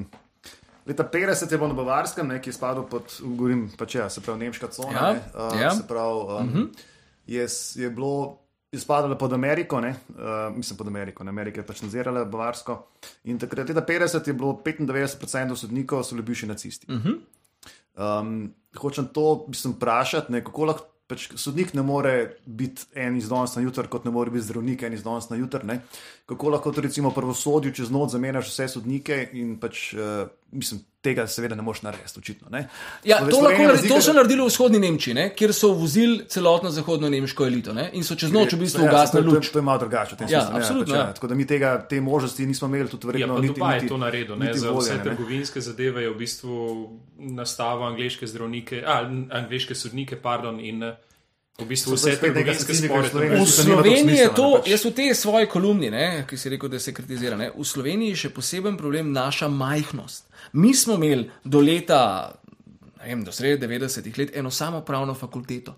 leta 0.86 1.06
50 1.06 1.46
je 1.46 1.58
bilo 1.58 1.70
na 1.70 1.78
Bavarskem, 1.78 2.28
ne, 2.28 2.42
ki 2.42 2.50
je 2.50 2.58
spadal 2.58 2.88
pod, 2.90 3.14
govorim, 3.22 3.68
pač 3.78 4.00
ja, 4.00 4.10
se 4.10 4.20
pravi, 4.20 4.48
nemška 4.48 4.72
cona. 4.74 4.96
Ja, 4.98 5.12
ne, 5.14 5.22
uh, 5.30 5.60
ja. 5.62 5.74
Se 5.78 5.86
pravi, 5.86 6.20
um, 6.20 6.26
uh 6.26 6.54
-huh. 6.54 6.86
je, 7.26 7.46
je 7.84 7.90
bilo. 7.90 8.43
Je 8.74 8.80
spadala 8.82 9.14
pod 9.18 9.32
Ameriko, 9.32 9.78
ne, 9.80 9.92
uh, 10.18 10.56
mislim 10.56 10.78
pod 10.78 10.88
Ameriko, 10.90 11.24
ne, 11.24 11.30
Amerika 11.30 11.60
je 11.60 11.66
pač 11.66 11.82
nadzirala 11.84 12.24
Bavarsko. 12.26 12.80
In 13.30 13.38
takrat, 13.38 13.68
leta 13.70 13.84
50, 13.86 14.26
je 14.26 14.34
bilo 14.34 14.56
95% 14.64 15.56
sodnikov, 15.56 16.02
so 16.02 16.18
bili 16.18 16.26
bivši 16.26 16.48
nacisti. 16.50 16.86
Uh 16.90 16.98
-huh. 17.04 17.20
um, 18.20 18.54
hočem 18.76 19.06
to, 19.06 19.44
mislim, 19.48 19.76
vprašati, 19.76 20.32
ne, 20.32 20.44
kako 20.44 20.64
lahko 20.64 20.94
pač 21.06 21.26
sodnik 21.36 21.74
ne 21.76 21.82
more 21.84 22.12
biti 22.46 22.86
en 22.96 23.16
iz 23.18 23.28
danes 23.28 23.54
na 23.56 23.62
jutr, 23.62 23.88
kot 23.92 24.06
ne 24.08 24.12
more 24.14 24.32
biti 24.32 24.46
zdravnik 24.46 24.82
en 24.86 24.96
iz 24.96 25.04
danes 25.04 25.28
na 25.28 25.36
jutr. 25.36 25.64
Ne? 25.64 25.80
Kako 26.26 26.54
lahko 26.56 26.72
recimo 26.76 27.12
pravosodju 27.12 27.74
čez 27.76 27.92
noč 27.92 28.14
zamenjaš 28.16 28.48
vse 28.48 28.68
sodnike 28.76 29.18
in 29.36 29.58
pač, 29.60 29.90
uh, 29.94 30.24
mislim, 30.54 30.80
tega 31.02 31.26
seveda 31.28 31.54
ne 31.54 31.62
moš 31.62 31.82
narediti, 31.82 32.18
očitno. 32.18 32.48
Ne? 32.50 32.62
Ja, 33.04 33.18
to, 33.20 33.40
lahko, 33.40 33.62
naredi, 33.62 33.88
to 33.90 33.98
so 34.00 34.12
naredili 34.12 34.40
v 34.40 34.46
vzhodni 34.46 34.78
Nemčiji, 34.80 35.14
ne, 35.14 35.24
kjer 35.36 35.52
so 35.52 35.72
vozili 35.74 36.22
celotno 36.30 36.70
zahodno 36.70 37.10
nemško 37.10 37.44
elito 37.44 37.74
ne, 37.74 37.90
in 37.92 38.06
so 38.06 38.14
čez 38.14 38.32
noč 38.32 38.54
v 38.54 38.62
bistvu 38.62 38.84
Ja, 38.84 38.88
ugasnili 38.88 39.24
to, 39.24 39.30
to, 39.30 39.36
luč. 39.36 39.50
to 39.50 39.58
je 39.58 39.62
malo 39.62 39.78
drugače. 39.78 40.14
v 40.14 40.18
tem 40.18 40.28
Ja, 40.30 40.40
smislu, 40.40 40.56
absolutno, 40.56 40.94
pač, 40.94 41.00
ja. 41.00 41.12
Tako 41.12 41.26
da 41.26 41.34
mi 41.34 41.46
tega, 41.46 41.74
te 41.84 42.00
možnosti 42.00 42.46
nismo 42.46 42.68
imeli, 42.68 42.88
tudi 42.88 43.04
Ja, 43.04 43.10
verjetno 43.12 43.34
pa 43.34 43.40
niti, 43.42 43.54
Dubaj 43.54 43.74
je 43.74 43.80
niti, 43.80 43.88
to 43.88 43.98
naredil, 43.98 44.36
ne? 44.36 44.54
za 44.54 44.72
vse 44.72 44.90
ne, 44.90 44.96
ne. 44.96 45.04
trgovinske 45.04 45.60
zadeve 45.60 46.02
je 46.02 46.10
v 46.10 46.16
bistvu 46.16 46.54
nastavil 47.18 47.86
angliške 47.86 48.26
zdravnike, 48.26 48.80
a, 48.86 49.00
angliške 49.34 49.74
sodnike, 49.74 50.16
pardon, 50.16 50.60
in 50.60 50.80
v 51.58 51.66
bistvu 51.68 51.94
vse 51.94 52.16
trgovinske 52.18 52.64
statistika, 52.64 53.02
spore. 53.06 53.28
v 53.30 53.46
Sloveniji 53.46 54.18
je 54.18 54.30
to, 54.34 54.48
pač. 54.58 54.70
jaz 54.72 54.84
v 54.84 54.90
tej 54.90 55.14
svoji 55.14 55.46
kolumni, 55.46 55.90
ne, 55.90 56.24
ki 56.26 56.38
si 56.38 56.50
rekel, 56.50 56.72
da 56.72 56.80
se 56.82 56.94
kritizira, 56.94 57.38
ne, 57.38 57.52
v 57.54 57.66
Sloveniji 57.66 58.14
je 58.14 58.22
še 58.26 58.30
poseben 58.34 58.74
problem 58.76 59.12
naša 59.14 59.46
majhnost. 59.48 60.26
Mi 60.58 60.74
smo 60.74 60.98
imeli 60.98 61.30
do 61.44 61.62
leta, 61.62 62.34
ne 62.98 63.06
vem, 63.06 63.22
do 63.22 63.30
sredi 63.30 63.62
90-ih 63.62 64.18
let 64.18 64.34
eno 64.34 64.50
samo 64.50 64.82
pravno 64.82 65.14
fakulteto. 65.14 65.76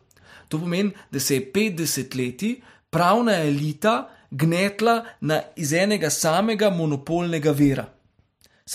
To 0.48 0.62
pomeni, 0.62 0.94
da 1.12 1.20
se 1.20 1.36
je 1.36 1.50
50 1.52 2.16
leti 2.16 2.54
pravna 2.90 3.36
elita 3.44 4.08
gnetla 4.30 5.04
na, 5.20 5.42
iz 5.56 5.72
enega 5.76 6.10
samega 6.10 6.70
monopolnega 6.70 7.52
vera. 7.52 7.84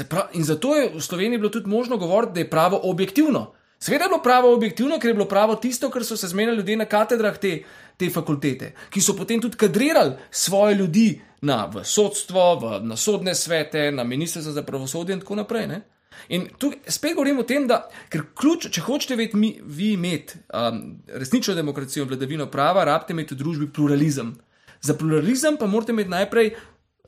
Pravi, 0.09 0.37
in 0.37 0.45
zato 0.45 0.75
je 0.75 0.91
v 0.93 1.01
Sloveniji 1.01 1.39
bilo 1.39 1.49
tudi 1.49 1.69
možno 1.69 1.97
govoriti, 1.97 2.33
da 2.33 2.39
je 2.39 2.49
pravo 2.49 2.79
objektivno. 2.83 3.53
Seveda 3.81 4.05
je 4.05 4.09
bilo 4.09 4.21
pravo 4.21 4.53
objektivno, 4.53 4.99
ker 4.99 5.09
je 5.09 5.13
bilo 5.17 5.25
pravo 5.25 5.55
tisto, 5.55 5.89
kar 5.89 6.05
so 6.05 6.17
se 6.17 6.27
zmenili 6.27 6.57
ljudje 6.57 6.77
na 6.77 6.85
katedrah 6.85 7.37
te, 7.41 7.63
te 7.97 8.09
fakultete, 8.09 8.75
ki 8.93 9.01
so 9.01 9.15
potem 9.17 9.41
tudi 9.41 9.57
kadrirali 9.57 10.13
svoje 10.31 10.75
ljudi 10.75 11.07
na 11.41 11.65
v 11.65 11.81
sodstvo, 11.83 12.43
v, 12.61 12.79
na 12.85 12.97
sodne 12.97 13.33
svete, 13.35 13.89
na 13.91 14.03
ministrstvo 14.03 14.53
za 14.53 14.63
pravosodje 14.63 15.17
in 15.17 15.23
tako 15.23 15.35
naprej. 15.35 15.65
Ne? 15.67 15.81
In 16.29 16.45
tu 16.57 16.69
spet 16.87 17.15
govorim 17.15 17.39
o 17.41 17.45
tem, 17.47 17.65
da 17.67 17.87
ker 18.13 18.27
ključ, 18.37 18.67
če 18.69 18.83
hočete 18.85 19.17
ved, 19.17 19.33
mi, 19.33 19.55
vi 19.63 19.95
imeti 19.95 20.37
um, 20.53 20.83
resnično 21.09 21.55
demokracijo 21.57 22.05
in 22.05 22.11
vladavino 22.11 22.45
prava, 22.51 22.83
rabite 22.85 23.15
imeti 23.15 23.33
v 23.33 23.39
družbi 23.39 23.71
pluralizem. 23.73 24.35
Za 24.81 24.93
pluralizem 24.97 25.57
pa 25.57 25.65
morate 25.65 25.95
imeti 25.95 26.13
najprej 26.13 26.51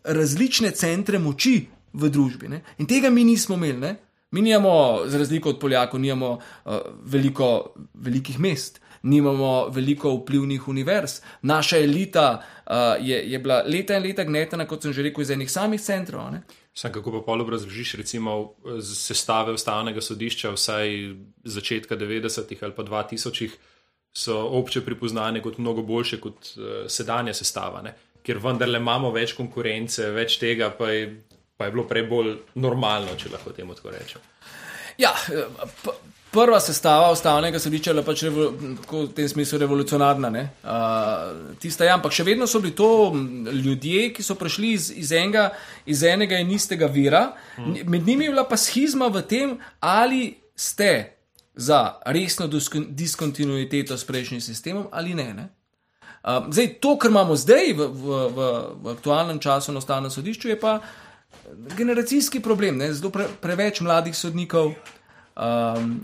različne 0.04 0.74
centre 0.74 1.22
moči 1.22 1.68
v 1.94 2.10
družbi. 2.10 2.50
Ne? 2.50 2.64
In 2.82 2.90
tega 2.90 3.14
mi 3.14 3.28
nismo 3.30 3.60
imeli. 3.62 3.94
Mi 4.34 4.42
nimamo, 4.42 5.02
za 5.06 5.18
razliko 5.18 5.50
od 5.50 5.60
Poljakov, 5.60 6.00
nimamo 6.02 6.32
uh, 6.32 6.74
veliko 7.06 7.74
velikih 7.94 8.40
mest, 8.40 8.80
nimamo 9.04 9.68
veliko 9.70 10.16
vplivnih 10.16 10.68
univerz. 10.68 11.20
Naša 11.42 11.78
elita 11.78 12.42
uh, 12.66 12.74
je, 13.00 13.20
je 13.32 13.40
bila 13.40 13.62
leta 13.68 13.98
in 13.98 14.04
leta 14.04 14.24
gnetena, 14.24 14.66
kot 14.66 14.82
sem 14.82 14.94
že 14.94 15.06
rekel, 15.06 15.22
iz 15.22 15.34
enih 15.36 15.52
samih 15.52 15.82
centrov. 15.82 16.32
Ne? 16.34 16.42
Sam 16.74 16.92
kako 16.92 17.12
pa 17.20 17.22
pol 17.28 17.44
obrazložiš, 17.46 17.94
recimo, 18.02 18.56
sestave 18.82 19.54
ustavnega 19.54 20.02
sodišča, 20.02 20.56
vsaj 20.56 20.98
začetka 21.44 21.96
90-ih 21.96 22.64
ali 22.64 22.74
pa 22.74 22.84
2000-ih, 22.90 23.54
so 24.18 24.40
obče 24.58 24.82
pripoznane 24.82 25.42
kot 25.46 25.62
mnogo 25.62 25.86
boljše 25.86 26.18
kot 26.18 26.56
uh, 26.58 26.90
sedanja 26.90 27.38
sestava, 27.38 27.86
ne? 27.86 27.94
ker 28.24 28.40
vendarle 28.40 28.80
imamo 28.80 29.12
več 29.12 29.36
konkurence, 29.38 30.10
več 30.16 30.40
tega, 30.42 30.72
pa 30.74 30.90
je, 30.90 31.08
pa 31.64 31.68
je 31.70 31.72
bilo 31.72 31.86
prej 31.88 32.04
bolj 32.04 32.34
normalno, 32.60 33.16
če 33.16 33.30
lahko 33.32 33.54
temu 33.56 33.76
tako 33.78 33.94
rečem. 33.96 34.20
Ja, 35.00 35.14
eh, 35.32 35.94
prva 36.34 36.60
sestava 36.60 37.12
ustavnega 37.14 37.60
sodišča 37.60 37.92
je 37.92 37.94
bila 37.94 38.04
pač 38.04 38.24
v 38.28 39.06
tem 39.16 39.30
smislu 39.30 39.62
revolucionarna. 39.64 40.30
ne. 40.30 40.44
Uh, 40.64 41.56
tista, 41.62 41.86
ja, 41.86 41.96
ampak 41.96 42.12
še 42.12 42.26
vedno 42.28 42.48
so 42.48 42.60
bili 42.60 42.76
to 42.76 43.14
ljudje, 43.64 44.10
ki 44.14 44.24
so 44.24 44.36
prišli 44.36 44.74
iz, 44.74 44.92
iz, 44.92 45.12
enega, 45.16 45.52
iz 45.86 46.04
enega 46.04 46.42
in 46.44 46.52
istega 46.52 46.92
vira. 46.92 47.32
Hmm. 47.56 47.80
Med 47.86 48.08
njimi 48.08 48.26
je 48.26 48.36
bila 48.36 48.44
pa 48.50 48.58
schizma 48.58 49.08
v 49.08 49.22
tem, 49.22 49.58
ali 49.80 50.34
ste 50.56 51.16
za 51.56 52.02
resno 52.06 52.50
diskon- 52.52 52.90
diskontinuiteto 52.92 53.98
s 53.98 54.04
prejšnjim 54.04 54.42
sistemom 54.42 54.88
ali 54.92 55.14
ne. 55.14 55.34
ne? 55.34 55.48
Uh, 56.24 56.50
zdaj, 56.50 56.80
to, 56.82 56.98
kar 56.98 57.12
imamo 57.12 57.36
zdaj 57.36 57.74
v, 57.78 57.88
v, 57.88 58.20
v, 58.34 58.52
v 58.84 58.92
aktualnem 58.98 59.40
času 59.40 59.72
na 59.72 59.80
ustavnem 59.84 60.12
sodišču, 60.12 60.50
je 60.50 60.60
pa 60.60 60.80
generacijski 61.78 62.40
problem. 62.40 62.78
Ne? 62.78 62.94
Zelo 62.94 63.12
pre, 63.12 63.28
preveč 63.42 63.82
mladih 63.82 64.16
sodnikov, 64.16 64.74
um, 65.36 65.96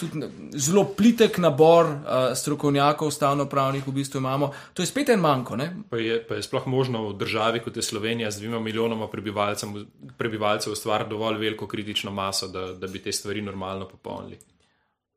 tudi 0.00 0.26
zelo 0.58 0.84
plitek 0.96 1.38
nabor 1.38 1.86
uh, 1.86 1.98
strokovnjakov, 2.36 3.08
ustavno-pravnih 3.08 3.86
v 3.86 3.92
bistvu 3.92 4.18
imamo. 4.18 4.50
To 4.74 4.82
je 4.82 4.86
spet 4.86 5.08
en 5.14 5.20
manjko. 5.20 5.56
Ne? 5.56 5.70
Pa 5.90 6.00
je, 6.00 6.18
pa 6.26 6.38
je 6.38 6.46
sploh 6.46 6.66
možno 6.66 7.08
v 7.08 7.18
državi, 7.18 7.62
kot 7.64 7.76
je 7.76 7.82
Slovenija, 7.82 8.30
z 8.30 8.42
dvima 8.42 8.60
milijonoma 8.60 9.08
prebivalcev 10.18 10.72
ustvariti 10.72 11.10
dovolj 11.10 11.38
veliko 11.38 11.66
kritično 11.66 12.10
maso, 12.10 12.48
da, 12.48 12.72
da 12.72 12.86
bi 12.86 13.02
te 13.02 13.12
stvari 13.12 13.42
normalno 13.42 13.88
popolnili. 13.88 14.38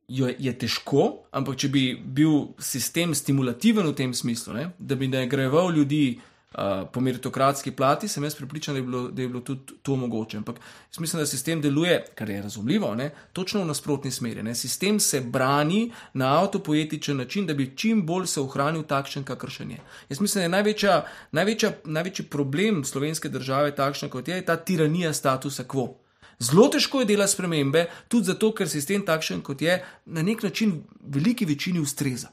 Jo 0.08 0.30
je 0.40 0.54
težko, 0.56 1.28
ampak 1.36 1.58
če 1.60 1.68
bi 1.68 1.82
bil 2.00 2.54
sistem 2.64 3.12
stimulativen 3.16 3.90
v 3.90 3.96
tem 3.96 4.14
smislu, 4.16 4.54
ne? 4.56 4.70
da 4.80 4.96
bi 4.96 5.10
nagrajeval 5.12 5.74
ljudi 5.76 6.20
uh, 6.58 6.88
po 6.94 7.02
meritokratski 7.02 7.72
plati, 7.72 8.08
sem 8.08 8.24
jaz 8.24 8.36
pripričan, 8.36 8.76
da 8.76 8.80
je 8.80 8.84
bilo, 8.84 9.08
da 9.08 9.22
je 9.22 9.28
bilo 9.28 9.42
tudi 9.42 9.74
to 9.82 9.96
mogoče. 9.96 10.38
Ampak 10.38 10.56
jaz 10.90 11.00
mislim, 11.00 11.22
da 11.22 11.26
sistem 11.26 11.62
deluje, 11.62 12.06
kar 12.16 12.30
je 12.30 12.42
razumljivo, 12.42 12.96
ne? 12.96 13.10
točno 13.34 13.62
v 13.62 13.66
nasprotni 13.66 14.12
smeri. 14.12 14.44
Ne? 14.44 14.56
Sistem 14.56 15.00
se 15.00 15.22
brani 15.22 15.92
na 16.14 16.40
avtopoetičen 16.40 17.18
način, 17.18 17.46
da 17.46 17.54
bi 17.54 17.74
čim 17.76 18.06
bolj 18.06 18.28
se 18.28 18.42
ohranil 18.42 18.84
takšen, 18.84 19.24
kakršen 19.24 19.72
je. 19.72 19.78
Jaz 20.10 20.20
mislim, 20.20 20.40
da 20.40 20.44
je 20.44 20.50
največja, 20.50 21.06
največja, 21.32 21.72
največji 21.86 22.26
problem 22.26 22.84
slovenske 22.84 23.30
države 23.30 23.76
takšna, 23.76 24.10
kot 24.10 24.28
je, 24.28 24.36
je 24.36 24.46
ta 24.46 24.56
tiranija 24.56 25.14
statusa 25.14 25.64
quo. 25.64 25.94
Zelo 26.40 26.68
težko 26.70 27.00
je 27.02 27.06
delati 27.06 27.32
spremembe, 27.32 27.88
tudi 28.08 28.30
zato, 28.30 28.52
ker 28.54 28.70
sistem 28.70 29.06
takšen, 29.06 29.42
kot 29.42 29.62
je, 29.62 29.80
na 30.06 30.22
nek 30.22 30.44
način 30.44 30.84
veliki 31.02 31.46
večini 31.46 31.80
ustreza. 31.80 32.30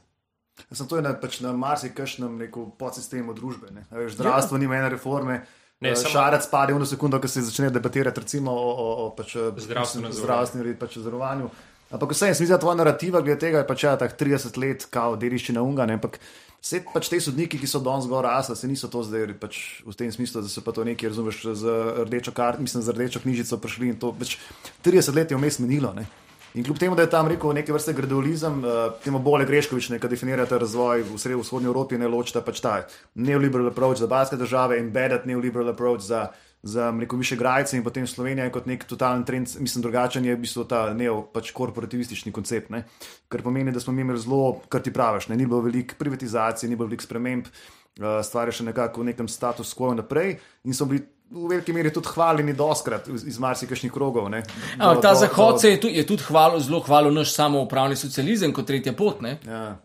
Sem 0.71 0.87
to 0.87 0.95
je 0.95 1.03
na, 1.03 1.13
pač 1.13 1.41
na 1.43 1.51
marsikšnem 1.51 2.39
podsistemu 2.79 3.35
družbe. 3.35 3.71
Ne. 3.75 3.85
Veš, 3.91 4.15
zdravstvo 4.15 4.57
ja. 4.57 4.61
nima 4.63 4.79
ene 4.79 4.89
reforme. 4.95 5.43
Ne, 5.81 5.89
Ne, 5.89 5.95
samo- 5.95 6.09
Šarec 6.09 6.47
pade 6.47 6.73
v 6.73 6.79
eno 6.79 6.85
sekundo, 6.87 7.19
ko 7.19 7.27
se 7.27 7.43
začne 7.43 7.69
debatirati 7.69 8.19
recimo, 8.23 8.51
o, 8.51 8.71
o, 8.71 8.87
o 9.05 9.09
pač, 9.11 9.35
Zdravstvenem 9.35 10.11
zdravstvenem 10.11 10.77
pač, 10.79 10.97
zavarovanju. 10.97 11.49
Ampak 11.91 12.15
vse, 12.15 12.31
jaz 12.31 12.39
mislim, 12.39 12.55
da 12.55 12.61
tvoja 12.63 12.75
narativa 12.75 13.21
glede 13.21 13.39
tega 13.39 13.61
je 13.61 13.67
pač 13.67 13.83
ja, 13.83 13.93
tak 13.99 14.15
30 14.17 14.57
let, 14.57 14.87
kao 14.89 15.19
dediščina 15.19 15.61
unga. 15.61 15.85
Ne, 15.85 15.99
ampak 15.99 16.17
vse 16.63 16.81
pač 16.89 17.11
te 17.11 17.19
sodniki, 17.21 17.59
ki 17.59 17.67
so 17.67 17.83
danes 17.83 18.07
gor 18.09 18.25
rasli, 18.25 18.55
se 18.55 18.67
niso 18.67 18.87
to 18.87 19.03
zdaj 19.03 19.35
pač 19.37 19.83
v 19.85 19.93
tem 19.93 20.09
smislu, 20.09 20.41
da 20.41 20.49
so 20.49 20.63
pa 20.65 20.71
to 20.71 20.87
nekaj, 20.87 21.11
razumeš, 21.11 21.43
z 21.53 21.63
rdečo 22.07 22.31
kart, 22.33 22.57
mislim, 22.63 22.81
z 22.81 22.95
rdečo 22.95 23.19
knjižico 23.21 23.59
prišli 23.61 23.91
in 23.93 23.99
to 23.99 24.15
pač 24.15 24.39
30 24.81 25.13
let 25.13 25.31
je 25.31 25.37
vmes 25.37 25.59
menilo. 25.59 25.93
Ne. 25.93 26.07
In 26.55 26.63
kljub 26.63 26.77
temu, 26.79 26.95
da 26.95 27.01
je 27.01 27.09
tam 27.09 27.27
rekel 27.27 27.51
neke 27.53 27.73
vrste 27.73 27.93
gradualizem, 27.93 28.61
uh, 28.63 28.93
temu 29.03 29.19
bolje 29.19 29.45
Greškovič, 29.45 29.89
ki 29.99 30.07
definirate 30.07 30.55
razvoj 30.55 31.01
v 31.03 31.17
srednji 31.19 31.41
vzhodni 31.41 31.67
Evropi, 31.67 31.97
ne 31.99 32.07
ločite 32.07 32.39
pač 32.45 32.61
ta 32.63 32.77
neoliberal 33.15 33.67
approach 33.73 33.99
za 33.99 34.07
baske 34.07 34.39
države, 34.39 34.77
embedded 34.79 35.25
neoliberal 35.27 35.73
approach 35.73 36.05
za, 36.07 36.29
za 36.63 36.91
mleko 36.95 37.19
više 37.19 37.35
grajce 37.35 37.75
in 37.75 37.83
potem 37.83 38.07
Slovenija 38.07 38.47
kot 38.55 38.69
nek 38.71 38.85
totalen 38.87 39.25
trend, 39.27 39.51
mislim, 39.59 39.83
drugačen 39.83 40.25
je 40.25 40.35
v 40.35 40.39
bistvu 40.45 40.63
ta 40.63 40.93
neo 40.93 41.25
pač 41.33 41.51
korporativistični 41.51 42.31
koncept, 42.31 42.71
ne? 42.71 42.85
kar 43.27 43.43
pomeni, 43.43 43.75
da 43.75 43.83
smo 43.83 43.93
mi 43.93 44.07
imeli 44.07 44.23
zelo, 44.23 44.61
kar 44.69 44.81
ti 44.81 44.93
praviš, 44.93 45.27
ne? 45.27 45.35
ni 45.35 45.45
bilo 45.45 45.59
veliko 45.59 45.99
privatizacije, 45.99 46.69
ni 46.69 46.79
bilo 46.79 46.87
veliko 46.87 47.03
sprememb, 47.03 47.51
uh, 47.99 48.23
stvar 48.23 48.47
je 48.47 48.61
še 48.61 48.69
nekako 48.71 49.03
v 49.03 49.11
nekem 49.11 49.27
status 49.27 49.75
quo 49.75 49.91
naprej 49.91 50.37
in 50.63 50.73
so 50.73 50.87
bili 50.87 51.03
v 51.31 51.47
veliki 51.49 51.73
meri 51.73 51.93
tudi 51.93 52.07
hvaljeni 52.07 52.53
doskrat 52.53 53.07
iz, 53.07 53.39
marsikšnih 53.39 53.91
krogov. 53.91 54.29
ne. 54.29 54.43
Ampak 54.73 54.95
Do- 54.95 55.01
ta 55.01 55.13
do- 55.13 55.19
zahod 55.19 55.61
do- 55.61 55.67
je, 55.67 55.79
tu, 55.81 55.87
je 55.87 56.05
tudi 56.05 56.23
hvalil, 56.23 56.59
zelo 56.59 56.79
hvalil 56.79 57.13
naš 57.13 57.33
samoupravni 57.33 57.95
socializem 57.95 58.53
kot 58.53 58.65
tretja 58.65 58.93
pot. 58.93 59.21
Ne? 59.21 59.37
Ja. 59.45 59.77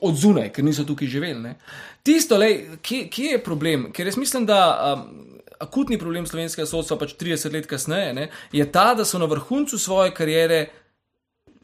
Od 0.00 0.14
zunaj, 0.14 0.52
ker 0.52 0.64
niso 0.64 0.84
tukaj 0.84 1.08
živeli. 1.08 1.40
Ne? 1.40 1.56
Tisto, 2.02 2.36
lej, 2.36 2.78
kje, 2.82 3.08
kje 3.08 3.24
je 3.32 3.44
problem? 3.44 3.92
Ker 3.92 4.06
jaz 4.06 4.16
mislim, 4.16 4.46
da 4.46 4.60
um, 4.94 5.28
akutni 5.60 5.98
problem 5.98 6.26
slovenskega 6.26 6.66
sodstva, 6.66 6.96
pač 6.96 7.14
30 7.14 7.52
let 7.52 7.66
kasneje, 7.66 8.12
ne, 8.14 8.28
je 8.52 8.72
ta, 8.72 8.94
da 8.94 9.04
so 9.04 9.18
na 9.18 9.26
vrhuncu 9.26 9.78
svoje 9.78 10.14
kariere 10.14 10.66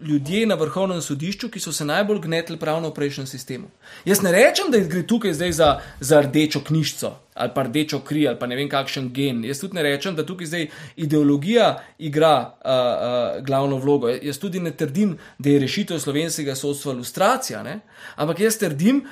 ljudje 0.00 0.46
na 0.46 0.54
vrhovnem 0.54 1.02
sodišču, 1.02 1.48
ki 1.48 1.60
so 1.60 1.72
se 1.72 1.84
najbolj 1.84 2.18
gnetli 2.26 2.56
pravno 2.58 2.90
v 2.90 2.94
prejšnjem 2.94 3.26
sistemu. 3.26 3.68
Jaz 4.04 4.22
ne 4.22 4.32
rečem, 4.32 4.70
da 4.70 4.78
gre 4.78 5.02
tukaj 5.06 5.34
zdaj 5.34 5.52
za, 5.52 5.68
za 6.00 6.20
rdečo 6.20 6.60
knjižico 6.60 7.14
ali 7.34 7.50
pa 7.54 7.62
rdečo 7.62 7.98
kri 8.00 8.28
ali 8.28 8.38
pa 8.38 8.46
ne 8.46 8.56
vem 8.56 8.68
kakšen 8.70 9.08
gen. 9.12 9.44
Jaz 9.44 9.58
tudi 9.60 9.74
ne 9.74 9.82
rečem, 9.82 10.14
da 10.14 10.26
tukaj 10.26 10.46
zdaj 10.46 10.68
ideologija 10.96 11.82
igra 11.98 12.34
uh, 12.38 12.70
uh, 12.70 13.44
glavno 13.44 13.76
vlogo. 13.76 14.08
Jaz 14.08 14.38
tudi 14.38 14.60
ne 14.60 14.70
trdim, 14.70 15.16
da 15.38 15.50
je 15.50 15.58
rešitev 15.58 15.98
slovenskega 15.98 16.54
sodstva 16.54 16.92
lustracija, 16.92 17.62
ne? 17.62 17.80
ampak 18.16 18.40
jaz 18.40 18.58
trdim, 18.58 19.02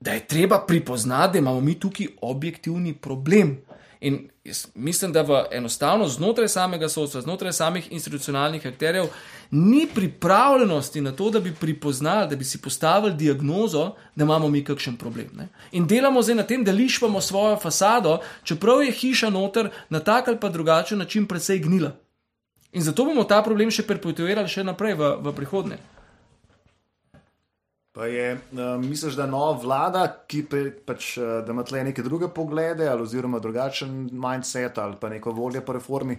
da 0.00 0.12
je 0.12 0.26
treba 0.26 0.58
pripoznati, 0.66 1.32
da 1.32 1.38
imamo 1.38 1.60
mi 1.60 1.78
tukaj 1.80 2.06
objektivni 2.20 2.94
problem. 2.94 3.56
In 4.00 4.28
mislim, 4.74 5.12
da 5.12 5.22
v 5.22 5.44
enostavno 5.50 6.08
znotraj 6.08 6.48
samega 6.48 6.88
sodstva, 6.88 7.20
znotraj 7.20 7.52
samih 7.52 7.92
institucionalnih 7.92 8.66
akterjev, 8.66 9.06
ni 9.50 9.86
pripravljenosti 9.94 11.00
na 11.00 11.12
to, 11.12 11.30
da 11.30 11.40
bi 11.40 11.54
pripoznali, 11.60 12.28
da 12.28 12.36
bi 12.36 12.44
si 12.44 12.62
postavili 12.62 13.14
diagnozo, 13.14 13.94
da 14.14 14.24
imamo 14.24 14.48
mi 14.48 14.64
kakšen 14.64 14.96
problem. 14.96 15.28
Ne? 15.36 15.48
In 15.72 15.86
delamo 15.86 16.22
zdaj 16.22 16.34
na 16.34 16.42
tem, 16.42 16.64
da 16.64 16.72
lišpamo 16.72 17.20
svojo 17.20 17.56
fasado, 17.56 18.18
čeprav 18.44 18.82
je 18.82 18.92
hiša 18.92 19.30
noter 19.30 19.70
na 19.88 20.00
tak 20.00 20.28
ali 20.28 20.40
pa 20.40 20.48
drugačen 20.48 20.98
način 20.98 21.26
precej 21.26 21.58
gnila. 21.58 21.92
In 22.72 22.82
zato 22.82 23.04
bomo 23.04 23.24
ta 23.24 23.42
problem 23.42 23.70
še 23.70 23.86
perpetuirali 23.86 24.48
še 24.48 24.64
naprej 24.64 24.94
v, 24.94 25.14
v 25.24 25.32
prihodnje. 25.32 25.78
Pa 27.96 28.06
je, 28.12 28.34
uh, 28.34 28.76
misliš, 28.82 29.14
da 29.16 29.24
nova 29.26 29.54
vlada, 29.56 30.02
ki 30.28 30.42
pe, 30.50 30.58
pač, 30.84 31.14
uh, 31.16 31.38
da 31.46 31.54
ima 31.54 31.62
tle 31.64 31.80
neke 31.86 32.02
druge 32.04 32.28
poglede, 32.28 32.84
ali 32.92 33.02
oziroma 33.02 33.40
drugačen 33.40 34.10
mindset, 34.12 34.78
ali 34.78 34.98
pa 35.00 35.08
neko 35.08 35.32
voljo 35.32 35.62
po 35.64 35.72
reformi? 35.72 36.18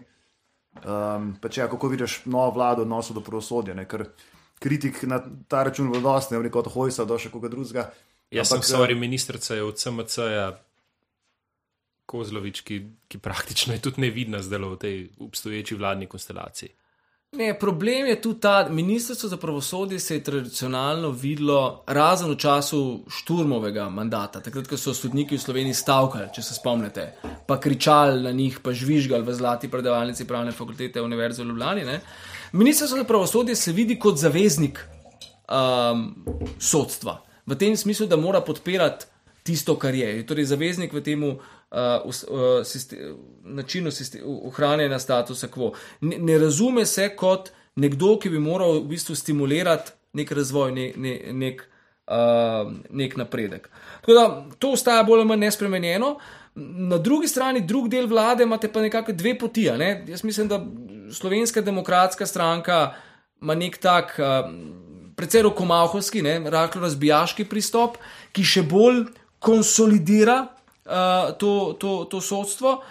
Um, 0.82 1.36
pač, 1.42 1.60
ja, 1.62 1.68
kako 1.70 1.92
vidiš 1.94 2.24
novo 2.26 2.50
vlado 2.58 2.82
v 2.82 2.90
odnosu 2.90 3.14
do 3.14 3.22
pravosodja? 3.22 3.78
Ne? 3.78 3.86
Ker 3.86 4.08
kritik 4.60 5.04
na 5.06 5.22
ta 5.48 5.62
račun 5.70 5.92
bo 5.94 6.02
dosti, 6.02 6.34
ne 6.34 6.42
vem, 6.42 6.50
od 6.50 6.72
Hojsa 6.74 7.06
do 7.06 7.18
še 7.22 7.30
koga 7.30 7.54
drugega. 7.54 7.92
Jaz 8.34 8.52
Ampak, 8.52 8.66
sem, 8.66 8.74
sorry, 8.74 8.98
ministrica 8.98 9.56
je 9.56 9.64
od 9.64 9.78
CMC-ja, 9.78 10.48
Kozlovič, 12.08 12.64
ki, 12.64 12.82
ki 13.06 13.20
praktično 13.22 13.76
je 13.76 13.84
tudi 13.84 14.02
nevidna 14.02 14.42
zdaj 14.42 14.66
v 14.66 14.76
tej 14.82 14.98
obstoječi 15.30 15.76
vladni 15.76 16.08
konstelaciji. 16.08 16.74
Ne, 17.38 17.54
problem 17.60 18.08
je 18.08 18.22
tudi 18.22 18.40
ta, 18.42 18.68
ministrstvo 18.70 19.30
za 19.30 19.38
pravosodje 19.38 20.00
se 20.00 20.16
je 20.16 20.24
tradicionalno 20.24 21.12
videlo, 21.12 21.84
razen 21.88 22.32
v 22.32 22.36
času 22.36 22.80
šturmovega 23.10 23.90
mandata, 23.90 24.42
takrat, 24.42 24.66
ko 24.68 24.78
so 24.78 24.94
sodniki 24.94 25.38
v 25.38 25.44
Sloveniji 25.44 25.78
stavkali, 25.78 26.32
če 26.34 26.42
se 26.42 26.58
spomnite, 26.58 27.06
pa 27.46 27.60
kričali 27.62 28.24
na 28.24 28.32
njih, 28.34 28.58
pa 28.64 28.74
žvižgali 28.74 29.22
v 29.22 29.36
zlati 29.38 29.70
predavalnici 29.70 30.26
pravne 30.26 30.52
fakultete 30.52 31.02
Univerze 31.02 31.44
v 31.44 31.52
Ljubljani. 31.52 31.86
Ne. 31.86 32.00
Ministrstvo 32.58 32.98
za 32.98 33.06
pravosodje 33.06 33.56
se 33.56 33.72
vidi 33.72 34.00
kot 34.00 34.18
zaveznik 34.18 34.82
um, 35.46 36.10
sodstva, 36.58 37.20
v 37.46 37.56
tem 37.56 37.78
smislu, 37.78 38.10
da 38.10 38.18
mora 38.18 38.42
podpirati 38.42 39.06
tisto, 39.44 39.78
kar 39.78 39.96
je. 39.96 40.10
Je 40.18 40.26
Torej, 40.26 40.50
zaveznik 40.50 40.94
v 40.94 41.06
tem 41.06 41.22
uh, 41.72 42.06
uh, 42.06 42.64
siste- 42.64 43.16
načinu 43.44 43.92
siste- 43.92 44.24
ohranjanja 44.24 45.00
statusa 45.00 45.48
quo. 45.48 45.74
Ne, 46.02 46.18
ne 46.18 46.38
razume 46.38 46.86
se 46.86 47.10
kot 47.16 47.52
nekdo, 47.76 48.18
ki 48.20 48.30
bi 48.30 48.40
moral 48.40 48.80
v 48.80 48.88
bistvu 48.88 49.16
stimulirati 49.16 49.92
nek 50.14 50.32
razvoj, 50.32 50.72
ne, 50.72 50.94
ne, 50.96 51.20
nek, 51.34 51.62
uh, 52.08 52.72
nek 52.90 53.18
napredek. 53.18 53.70
Tako 54.02 54.14
da 54.14 54.46
to 54.60 54.72
ostaja 54.72 55.04
bolj 55.04 55.20
ali 55.20 55.28
manj 55.28 55.40
nespremenjeno. 55.40 56.18
Na 56.90 56.98
drugi 56.98 57.28
strani, 57.28 57.62
drug 57.62 57.90
del 57.90 58.08
vlade, 58.08 58.44
imate 58.44 58.72
pa 58.74 58.82
nekako 58.82 59.14
dve 59.14 59.36
poti. 59.38 59.70
Ne? 59.78 60.06
Jaz 60.08 60.24
mislim, 60.24 60.48
da 60.48 60.66
Slovenska 61.14 61.62
demokratska 61.62 62.26
stranka 62.26 62.96
ima 63.42 63.56
nek 63.56 63.78
tak, 63.78 64.18
uh, 64.20 64.50
precej 65.16 65.42
rokomahovski, 65.42 66.22
rahlo 66.22 66.82
razbijaški 66.82 67.46
pristop, 67.46 67.98
ki 68.32 68.44
še 68.44 68.64
bolj 68.64 69.06
konsolidira 69.40 70.48
uh, 70.88 70.94
to, 71.34 71.52
to, 71.74 72.06
to 72.06 72.22
sodstvo. 72.22 72.82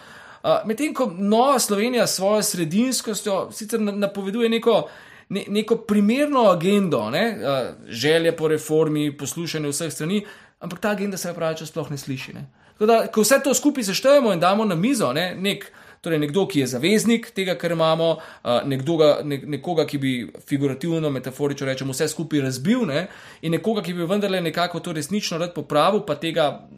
Uh, 0.43 0.51
Medtem 0.65 0.95
ko 0.95 1.09
Nova 1.11 1.59
Slovenija 1.59 2.07
s 2.07 2.17
svojo 2.17 2.43
sredinskostjo 2.43 3.49
sicer 3.53 3.81
na- 3.81 3.93
napoveduje 3.93 4.49
neko, 4.49 4.89
ne, 5.29 5.45
neko 5.49 5.77
primerno 5.79 6.41
agendo, 6.43 7.11
ne, 7.11 7.25
uh, 7.33 7.49
želje 7.89 8.33
po 8.33 8.49
reformi, 8.49 9.11
poslušanje 9.13 9.69
vseh 9.69 9.93
strani, 9.93 10.25
ampak 10.61 10.79
ta 10.81 10.91
agenda 10.91 11.17
se 11.17 11.35
pravi, 11.35 11.57
če 11.57 11.67
sploh 11.67 11.91
ne 11.91 11.99
sliši. 11.99 12.33
Ne. 12.33 12.47
Tako 12.73 12.87
Da, 12.87 13.07
ko 13.07 13.21
vse 13.21 13.41
to 13.41 13.55
skupaj 13.55 13.85
seštejemo 13.85 14.33
in 14.33 14.41
damo 14.41 14.65
na 14.65 14.75
mizo, 14.75 15.13
ne, 15.13 15.35
nek, 15.35 15.67
torej 16.01 16.19
nekdo, 16.21 16.47
ki 16.47 16.61
je 16.61 16.67
zaveznik 16.69 17.31
tega, 17.31 17.55
kar 17.55 17.73
imamo, 17.73 18.11
uh, 18.13 18.61
nekdo, 18.65 18.97
ga- 18.97 19.21
ne, 19.25 19.39
nekoga, 19.49 19.87
ki 19.87 19.99
bi 19.99 20.13
figurativno, 20.47 21.11
metaforično 21.11 21.67
rečemo, 21.67 21.93
vse 21.93 22.09
skupaj 22.09 22.41
razbil, 22.41 22.85
ne, 22.87 23.07
in 23.43 23.53
nekoga, 23.53 23.83
ki 23.83 23.95
bi 23.95 24.05
vendarle 24.05 24.41
nekako 24.41 24.81
to 24.81 24.93
resnično 24.93 25.39
rad 25.39 25.55
popravil, 25.55 26.01
pa 26.01 26.15
tega 26.15 26.69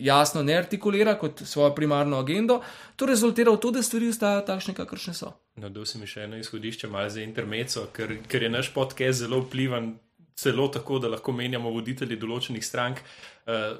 jasno 0.00 0.42
ne 0.42 0.56
artikulira 0.56 1.14
kot 1.18 1.42
svojo 1.44 1.74
primarno 1.74 2.18
agendo, 2.18 2.60
to 2.96 3.06
rezultira 3.06 3.52
v 3.52 3.60
to, 3.60 3.70
da 3.70 3.82
stvari 3.82 4.08
ostajajo 4.08 4.46
takšne, 4.48 4.74
kakršne 4.74 5.14
so. 5.14 5.34
No, 5.60 5.68
dal 5.68 5.86
si 5.88 6.00
mi 6.00 6.08
še 6.08 6.24
eno 6.28 6.40
izhodišče, 6.40 6.88
malo 6.88 7.10
za 7.12 7.22
intermeco, 7.24 7.86
ker, 7.96 8.16
ker 8.28 8.48
je 8.48 8.52
naš 8.52 8.72
podcast 8.74 9.24
zelo 9.24 9.42
vplivan, 9.44 9.94
celo 10.40 10.68
tako, 10.72 10.98
da 11.02 11.12
lahko 11.12 11.34
menjamo 11.36 11.72
voditelji 11.74 12.18
določenih 12.20 12.64
strank. 12.64 13.04
Uh, 13.44 13.78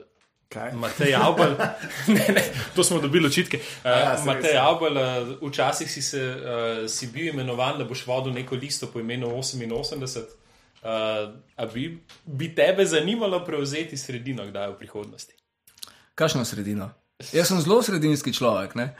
Kaj? 0.51 0.73
Matej 0.75 1.15
Avbal, 1.15 1.53
ne, 2.17 2.25
ne, 2.35 2.43
to 2.75 2.83
smo 2.83 2.99
dobili 2.99 3.29
očitke. 3.31 3.61
Uh, 3.85 3.87
ja, 3.87 4.17
Matej. 4.27 4.57
Avbal, 4.59 4.99
uh, 4.99 5.29
včasih 5.47 5.91
si, 5.91 6.03
se, 6.03 6.21
uh, 6.21 6.81
si 6.91 7.07
bil 7.15 7.31
imenovan, 7.31 7.79
da 7.79 7.87
boš 7.87 8.03
vodil 8.09 8.35
neko 8.35 8.59
listo 8.59 8.91
po 8.91 8.99
imenu 9.01 9.31
88. 9.31 10.27
Uh, 10.81 11.69
bi, 11.71 11.85
bi 12.25 12.51
tebe 12.57 12.87
zanimalo 12.89 13.45
prevzeti 13.47 13.97
sredino, 14.01 14.49
kdaj 14.51 14.73
v 14.73 14.81
prihodnosti? 14.81 15.40
Kakšno 16.21 16.45
sredino? 16.45 16.91
Jaz 17.33 17.49
sem 17.49 17.61
zelo 17.61 17.83
sredinski 17.83 18.33
človek. 18.33 18.75
ne. 18.75 18.95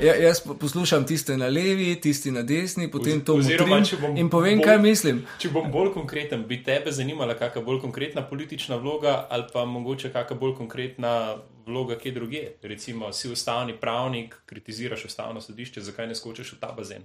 Ja, 0.00 0.14
jaz 0.16 0.40
po- 0.40 0.54
poslušam 0.54 1.06
tiste 1.06 1.36
na 1.36 1.48
levi, 1.48 2.00
tisti 2.00 2.30
na 2.30 2.42
desni, 2.42 2.90
potem 2.90 3.20
to 3.20 3.34
oziroma, 3.34 3.80
bom 4.00 4.16
in 4.16 4.28
povem, 4.30 4.58
bolj- 4.58 4.64
kaj 4.64 4.78
mislim. 4.78 5.22
Če 5.38 5.48
bom 5.48 5.70
bolj 5.72 5.92
konkreten, 5.92 6.44
bi 6.44 6.62
tebe 6.64 6.92
zanimala 6.92 7.34
kakšna 7.34 7.62
bolj 7.62 7.80
konkretna 7.80 8.22
politična 8.22 8.76
vloga 8.76 9.26
ali 9.30 9.44
pa 9.52 9.64
mogoče 9.64 10.12
kakšna 10.12 10.36
bolj 10.36 10.54
konkretna 10.54 11.36
vloga 11.66 11.96
kje 11.96 12.12
druge? 12.12 12.42
Recimo, 12.62 13.12
si 13.12 13.28
ustavni 13.28 13.76
pravnik, 13.80 14.36
kritiziraš 14.46 15.04
ustavno 15.04 15.40
sodišče, 15.40 15.80
zakaj 15.80 16.06
ne 16.06 16.14
skočiš 16.14 16.52
v 16.52 16.60
ta 16.60 16.72
bazen? 16.72 17.04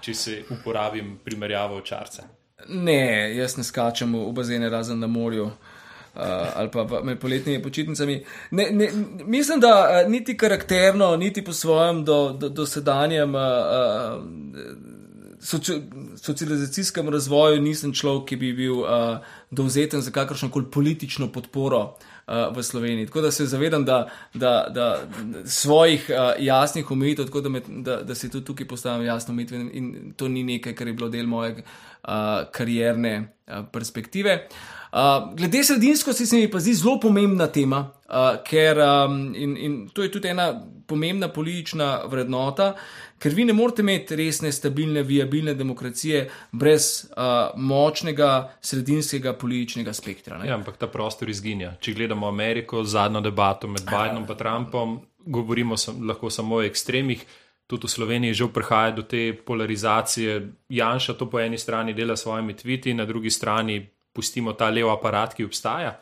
Če 0.00 0.14
se 0.14 0.42
uporabim 0.50 1.18
primerjavo 1.24 1.76
očarca. 1.76 2.22
Ne, 2.68 3.34
jaz 3.36 3.56
ne 3.56 3.64
skačem 3.64 4.12
v 4.12 4.26
v 4.28 4.32
bazene 4.32 4.68
razen 4.70 4.98
na 4.98 5.06
morju. 5.06 5.44
Uh, 5.46 5.75
ali 6.54 6.70
pa 6.70 6.82
v- 6.82 7.02
med 7.04 7.18
poletnimi 7.18 7.62
počitnicami. 7.62 8.24
Ne, 8.50 8.70
ne, 8.70 8.90
mislim, 9.24 9.60
da 9.60 10.02
uh, 10.04 10.10
niti 10.10 10.36
karakterno, 10.36 11.16
niti 11.16 11.44
po 11.44 11.52
svojem 11.52 12.04
do, 12.04 12.32
do, 12.32 12.48
dosedanjem 12.48 13.34
uh, 13.34 13.40
uh, 13.40 15.06
soci, 15.40 15.72
socializacijskem 16.16 17.08
razvoju 17.08 17.60
nisem 17.62 17.92
človek, 17.94 18.28
ki 18.28 18.36
bi 18.36 18.52
bil 18.52 18.80
uh, 18.80 19.18
dovzeten 19.50 20.00
za 20.00 20.10
kakršno 20.10 20.50
koli 20.50 20.70
politično 20.70 21.28
podporo 21.32 21.80
uh, 21.82 22.56
v 22.56 22.62
Sloveniji. 22.62 23.06
Tako 23.06 23.20
da 23.20 23.30
se 23.30 23.46
zavedam, 23.46 23.84
da, 23.84 24.08
da, 24.34 24.66
da 24.70 24.86
svojih 25.44 26.10
uh, 26.10 26.32
jasnih 26.38 26.90
omejitev, 26.90 27.26
tako 27.26 27.40
da, 27.40 27.48
me, 27.48 27.60
da, 27.68 28.02
da 28.02 28.14
se 28.14 28.30
tudi 28.30 28.44
tukaj 28.44 28.68
postavim 28.68 29.06
jasno 29.06 29.32
omejitve 29.32 29.58
in 29.72 30.12
to 30.16 30.28
ni 30.28 30.44
nekaj, 30.44 30.74
kar 30.74 30.86
je 30.86 30.92
bilo 30.92 31.08
del 31.08 31.26
moje 31.26 31.52
uh, 31.52 32.10
karierne 32.52 33.28
uh, 33.46 33.64
perspektive. 33.72 34.46
Uh, 34.50 34.75
glede 35.36 35.64
sredinskosti 35.64 36.26
se 36.26 36.36
mi 36.36 36.50
pa 36.50 36.60
zdi 36.60 36.74
zelo 36.74 37.00
pomembna 37.00 37.46
tema, 37.46 37.82
uh, 38.08 38.38
ker 38.44 38.78
um, 38.80 39.34
in, 39.34 39.56
in 39.56 39.74
to 39.92 40.02
je 40.02 40.10
tudi 40.12 40.28
ena 40.28 40.54
pomembna 40.86 41.28
politična 41.28 42.06
vrednota, 42.08 42.74
ker 43.18 43.34
vi 43.34 43.44
ne 43.44 43.52
morete 43.52 43.82
imeti 43.82 44.16
resne, 44.16 44.52
stabilne, 44.52 45.02
viabilne 45.02 45.54
demokracije 45.54 46.28
brez 46.52 47.04
uh, 47.10 47.56
močnega 47.56 48.56
sredinskega 48.60 49.32
političnega 49.32 49.92
spektra. 49.92 50.40
Ja, 50.44 50.54
ampak 50.54 50.76
ta 50.76 50.86
prostor 50.86 51.28
izginja. 51.28 51.74
Če 51.80 51.92
gledamo 51.92 52.28
Ameriko, 52.28 52.84
zadnjo 52.84 53.20
debato 53.20 53.68
med 53.68 53.84
Bidenom 53.84 54.24
in 54.24 54.38
Trumpom, 54.38 55.00
govorimo 55.26 55.76
sam, 55.76 56.06
lahko 56.08 56.30
samo 56.30 56.56
o 56.56 56.62
ekstremih. 56.62 57.26
Tudi 57.66 57.88
v 57.88 57.90
Sloveniji 57.90 58.34
že 58.34 58.46
prihaja 58.54 58.90
do 58.94 59.02
te 59.02 59.32
polarizacije. 59.34 60.40
Janša 60.68 61.16
to 61.18 61.26
po 61.30 61.40
eni 61.40 61.58
strani 61.58 61.94
dela 61.94 62.16
s 62.16 62.22
svojimi 62.22 62.54
tviti, 62.56 62.94
na 62.94 63.04
drugi 63.04 63.30
strani 63.30 63.95
pustimo 64.16 64.56
ta 64.56 64.70
lev 64.72 64.88
aparat, 64.92 65.36
ki 65.36 65.46
obstaja. 65.46 65.94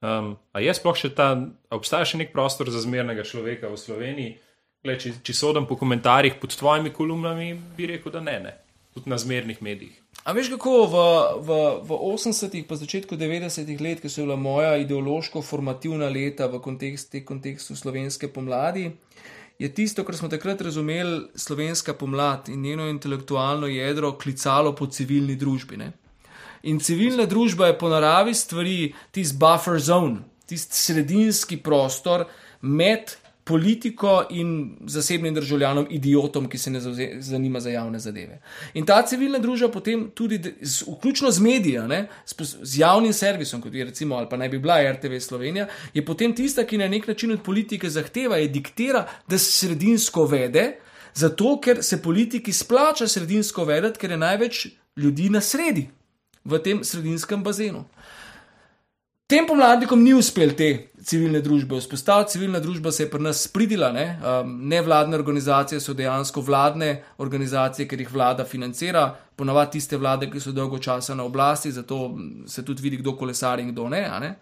Um, 0.00 0.32
a 0.56 0.62
je 0.64 0.72
sploh 0.74 0.96
še 0.96 1.12
ta, 1.14 1.34
obstaja 1.70 2.08
še 2.08 2.18
nek 2.18 2.32
prostor 2.34 2.70
za 2.72 2.82
zmernega 2.82 3.22
človeka 3.26 3.70
v 3.70 3.78
Sloveniji? 3.78 4.36
Gle, 4.80 4.96
če, 4.96 5.18
če 5.20 5.36
sodim 5.36 5.66
po 5.68 5.76
komentarjih 5.76 6.38
pod 6.40 6.56
tvojimi 6.56 6.92
kolumnami, 6.96 7.52
bi 7.76 7.88
rekel, 7.90 8.14
da 8.14 8.22
ne, 8.24 8.38
ne. 8.48 8.54
tudi 8.94 9.10
na 9.12 9.18
zmernih 9.20 9.60
medijih. 9.62 9.98
A 10.24 10.32
veš, 10.36 10.50
kako 10.52 10.72
v, 10.90 11.02
v, 11.46 11.58
v 11.86 11.98
80-ih, 12.16 12.64
pa 12.68 12.76
začetku 12.76 13.16
90-ih 13.16 13.78
let, 13.80 14.00
ki 14.02 14.10
so 14.10 14.24
bila 14.24 14.36
moja 14.36 14.74
ideološko-formativna 14.82 16.10
leta 16.12 16.48
v 16.50 16.60
kontekstu, 16.64 17.22
kontekstu 17.24 17.76
slovenske 17.78 18.28
pomladi, 18.28 18.90
je 19.60 19.68
tisto, 19.68 20.04
kar 20.04 20.16
smo 20.16 20.28
takrat 20.32 20.60
razumeli, 20.64 21.28
slovenska 21.36 21.94
pomlad 21.94 22.48
in 22.48 22.62
njeno 22.62 22.88
intelektualno 22.88 23.68
jedro 23.68 24.12
klicalo 24.18 24.74
po 24.74 24.86
civilni 24.86 25.36
družbi. 25.36 25.76
Ne? 25.76 25.92
In 26.62 26.80
civilna 26.80 27.24
družba 27.26 27.70
je 27.70 27.78
po 27.78 27.88
naravi 27.88 28.34
stvari 28.34 28.92
tisti 29.10 29.36
buffer 29.40 29.80
zone, 29.80 30.20
tisti 30.46 30.76
sredinski 30.76 31.56
prostor 31.56 32.26
med 32.60 33.16
politiko 33.50 34.26
in 34.30 34.76
zasebnim 34.86 35.34
državljanom, 35.34 35.86
idiotom, 35.90 36.46
ki 36.48 36.58
se 36.58 36.70
ne 36.70 36.80
zanima 37.20 37.60
za 37.60 37.70
javne 37.70 37.98
zadeve. 37.98 38.38
In 38.74 38.86
ta 38.86 39.00
civilna 39.06 39.40
družba 39.42 39.70
potem 39.74 40.04
tudi, 40.14 40.38
z, 40.60 40.84
vključno 40.86 41.30
z 41.30 41.42
mediji, 41.42 41.80
z 42.62 42.78
javnim 42.78 43.12
servisom, 43.12 43.62
kot 43.62 43.74
je 43.74 43.84
recimo 43.84 44.20
ali 44.20 44.28
pa 44.30 44.36
naj 44.36 44.48
bi 44.48 44.58
bila 44.58 44.78
RTV 44.92 45.18
Slovenija, 45.18 45.66
je 45.94 46.04
potem 46.04 46.34
tista, 46.36 46.64
ki 46.64 46.78
na 46.78 46.88
nek 46.88 47.08
način 47.08 47.32
od 47.32 47.42
politike 47.42 47.90
zahteva, 47.90 48.36
je 48.36 48.48
diktira, 48.48 49.06
da 49.28 49.38
se 49.38 49.52
sredinsko 49.52 50.26
vede. 50.30 50.76
Zato, 51.14 51.56
ker 51.58 51.82
se 51.82 52.02
politiki 52.02 52.52
splača 52.52 53.08
sredinsko 53.08 53.64
vedeti, 53.64 53.98
ker 53.98 54.10
je 54.10 54.16
največ 54.16 54.66
ljudi 54.96 55.30
na 55.30 55.40
sredi 55.40 55.88
v 56.44 56.58
tem 56.58 56.84
sredinskem 56.84 57.42
bazenu. 57.42 57.84
Tem 59.30 59.46
pomladnikom 59.46 60.00
ni 60.02 60.10
uspel 60.10 60.56
te 60.58 60.90
civilne 61.06 61.38
družbe 61.38 61.78
vzpostaviti, 61.78 62.32
civilna 62.32 62.58
družba 62.58 62.90
se 62.90 63.04
je 63.04 63.10
pri 63.12 63.22
nas 63.22 63.44
spridila, 63.46 63.92
ne? 63.94 64.06
Um, 64.18 64.56
nevladne 64.68 65.14
organizacije 65.14 65.78
so 65.80 65.94
dejansko 65.94 66.42
vladne 66.42 66.88
organizacije, 67.22 67.86
ker 67.86 68.00
jih 68.02 68.10
vlada 68.10 68.44
financira, 68.44 69.04
ponavadi 69.38 69.76
tiste 69.76 70.00
vlade, 70.00 70.26
ki 70.32 70.42
so 70.42 70.50
dolgo 70.56 70.80
časa 70.82 71.14
na 71.14 71.22
oblasti, 71.24 71.70
zato 71.70 72.16
se 72.50 72.64
tudi 72.66 72.82
vidi, 72.82 72.98
kdo 73.04 73.14
kolesari 73.16 73.62
in 73.62 73.70
kdo 73.70 73.86
ne. 73.88 74.02
ne? 74.20 74.32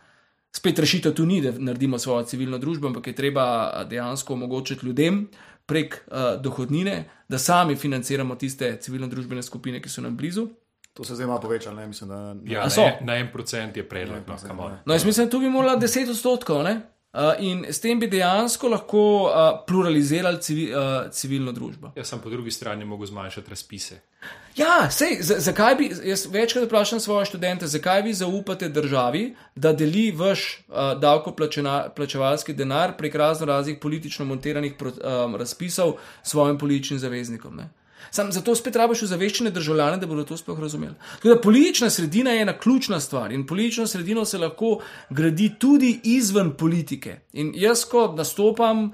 Spet 0.56 0.80
rešitev 0.80 1.12
tu 1.12 1.26
ni, 1.28 1.42
da 1.44 1.52
naredimo 1.52 1.98
svojo 2.00 2.24
civilno 2.24 2.58
družbo, 2.58 2.88
ampak 2.88 3.10
je 3.12 3.14
treba 3.18 3.84
dejansko 3.90 4.32
omogočiti 4.34 4.86
ljudem 4.86 5.26
prek 5.68 5.98
uh, 6.06 6.40
dohodnine, 6.40 7.02
da 7.28 7.38
sami 7.38 7.76
financiramo 7.76 8.40
tiste 8.40 8.78
civilno-družbene 8.80 9.44
skupine, 9.44 9.82
ki 9.84 9.92
so 9.92 10.00
nam 10.00 10.16
blizu. 10.16 10.48
To 10.98 11.04
se 11.04 11.14
zdaj 11.14 11.26
malo 11.26 11.40
povečalo, 11.40 11.76
ne 11.76 11.86
mislim, 11.86 12.10
da 12.10 12.16
ja, 12.44 12.66
ne, 12.76 12.98
na 13.00 13.16
en 13.16 13.28
procent 13.32 13.76
je 13.76 13.88
predlog. 13.88 14.18
No, 14.26 14.70
no, 14.84 14.94
jaz 14.94 15.04
mislim, 15.04 15.26
da 15.26 15.30
tu 15.30 15.38
bi 15.38 15.50
morala 15.50 15.78
10 15.78 16.10
odstotkov. 16.10 16.64
Uh, 17.12 17.22
in 17.38 17.64
s 17.68 17.80
tem 17.80 18.00
bi 18.00 18.06
dejansko 18.06 18.68
lahko 18.68 19.02
uh, 19.22 19.30
pluralizirali 19.66 20.42
civi, 20.42 20.66
uh, 20.74 21.06
civilno 21.10 21.52
družbo. 21.52 21.92
Jaz 21.96 22.10
sem 22.10 22.18
po 22.20 22.30
drugi 22.30 22.50
strani 22.50 22.84
mogel 22.84 23.06
zmanjšati 23.06 23.50
razpise. 23.50 24.00
Ja, 24.56 24.90
sej, 24.90 25.16
zakaj 25.22 25.74
bi, 25.74 25.88
jaz 26.04 26.26
večkrat 26.32 26.66
vprašam 26.66 27.00
svoje 27.00 27.30
študente, 27.30 27.66
zakaj 27.66 28.02
vi 28.02 28.12
zaupate 28.14 28.68
državi, 28.68 29.36
da 29.54 29.72
deli 29.72 30.10
vaš 30.10 30.64
uh, 30.68 31.00
davkoplačevalski 31.00 32.52
denar 32.52 32.96
prek 32.98 33.14
razno 33.14 33.46
raznih 33.46 33.78
politično 33.80 34.24
montiranih 34.24 34.74
pro, 34.78 34.90
um, 34.90 35.36
razpisov 35.36 35.94
svojim 36.22 36.58
političnim 36.58 36.98
zaveznikom. 36.98 37.56
Ne? 37.56 37.70
Sam 38.10 38.32
zato 38.32 38.54
spet 38.54 38.76
rabiš 38.76 39.02
ozaveščene 39.02 39.50
državljane, 39.50 39.96
da 39.96 40.06
bodo 40.06 40.24
to 40.24 40.36
sploh 40.36 40.60
razumeli. 40.60 40.94
Tako 41.16 41.28
da 41.28 41.40
politična 41.40 41.90
sredina 41.90 42.30
je 42.30 42.42
ena 42.42 42.58
ključna 42.58 43.00
stvar 43.00 43.32
in 43.32 43.46
politično 43.46 43.86
sredino 43.86 44.24
se 44.24 44.38
lahko 44.38 44.78
gradi 45.10 45.52
tudi 45.58 46.00
izven 46.04 46.52
politike. 46.56 47.20
In 47.32 47.52
jaz, 47.54 47.84
ko 47.84 48.12
nastopam 48.16 48.84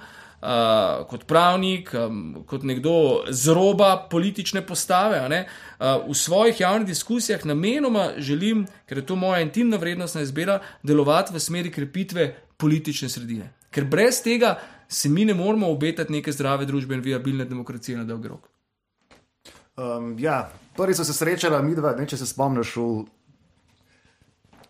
uh, 0.44 1.06
kot 1.08 1.24
pravnik, 1.24 1.90
um, 1.94 2.44
kot 2.46 2.62
nekdo 2.62 3.24
z 3.30 3.54
roba 3.54 4.06
politične 4.10 4.64
postave, 4.66 5.22
ne, 5.28 5.44
uh, 5.78 6.08
v 6.08 6.14
svojih 6.14 6.60
javnih 6.60 6.88
diskusijah 6.88 7.46
namenoma 7.46 8.10
želim, 8.18 8.66
ker 8.86 8.98
je 8.98 9.06
to 9.06 9.16
moja 9.16 9.40
intimna 9.40 9.76
vrednostna 9.76 10.22
izbira, 10.22 10.60
delovati 10.82 11.34
v 11.34 11.40
smeri 11.40 11.72
krepitve 11.72 12.34
politične 12.56 13.08
sredine. 13.08 13.52
Ker 13.70 13.84
brez 13.84 14.22
tega 14.22 14.58
se 14.88 15.08
mi 15.08 15.24
ne 15.24 15.34
moremo 15.34 15.70
obetati 15.70 16.12
neke 16.12 16.32
zdrave 16.32 16.66
družbe 16.66 16.94
in 16.94 17.00
viabilne 17.02 17.44
demokracije 17.44 17.98
na 17.98 18.04
dolgi 18.04 18.28
rok. 18.28 18.53
Um, 19.76 20.14
ja, 20.18 20.50
prvi 20.76 20.94
so 20.94 21.04
se 21.04 21.12
srečali, 21.12 21.62
mi 21.62 21.74
dva, 21.74 21.96
ne, 21.98 22.06
če 22.06 22.16
se 22.20 22.26
spomniš 22.26 22.76
v 22.76 22.88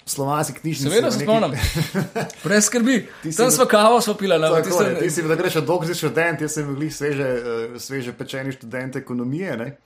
slovanski 0.07 0.61
knjižnici. 0.61 0.88
Seveda 0.88 1.11
se 1.11 1.24
spomnim, 1.24 1.57
brez 2.44 2.68
skrbi. 2.68 2.96
Tam 3.36 3.50
smo 3.50 3.66
kavo, 3.68 4.00
smo 4.00 4.14
pila 4.14 4.38
na 4.38 4.48
vrhu. 4.52 4.78
Ti 5.00 5.11
si 5.11 5.24
da 5.28 5.36
greš 5.36 5.59
dolg 5.64 5.84
za 5.88 5.96
študent, 5.96 6.40
jaz 6.44 6.57
sem 6.57 6.68
bil 6.68 6.88
sveže, 6.92 7.28
uh, 7.40 7.76
sveže 7.80 8.14
pečeni 8.16 8.52
študent 8.52 8.96
ekonomije. 8.96 9.76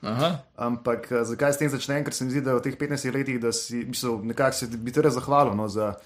Ampak 0.57 1.11
uh, 1.11 1.25
zakaj 1.27 1.53
s 1.55 1.63
tem 1.63 1.71
začnem? 1.71 2.07
Ker 2.07 2.15
se 2.15 2.27
mi 2.27 2.35
zdi, 2.35 2.45
da 2.47 2.55
v 2.59 2.63
teh 2.67 2.79
15 2.79 3.11
letih, 3.15 3.41
da 3.43 3.53
si 3.55 3.83
mislil, 3.87 4.21
nekako 4.23 4.61
se 4.61 4.71
bi 4.71 4.95
te 4.95 5.03
res 5.03 5.19
zahvalil 5.19 5.59
no, 5.59 5.67
za 5.67 5.97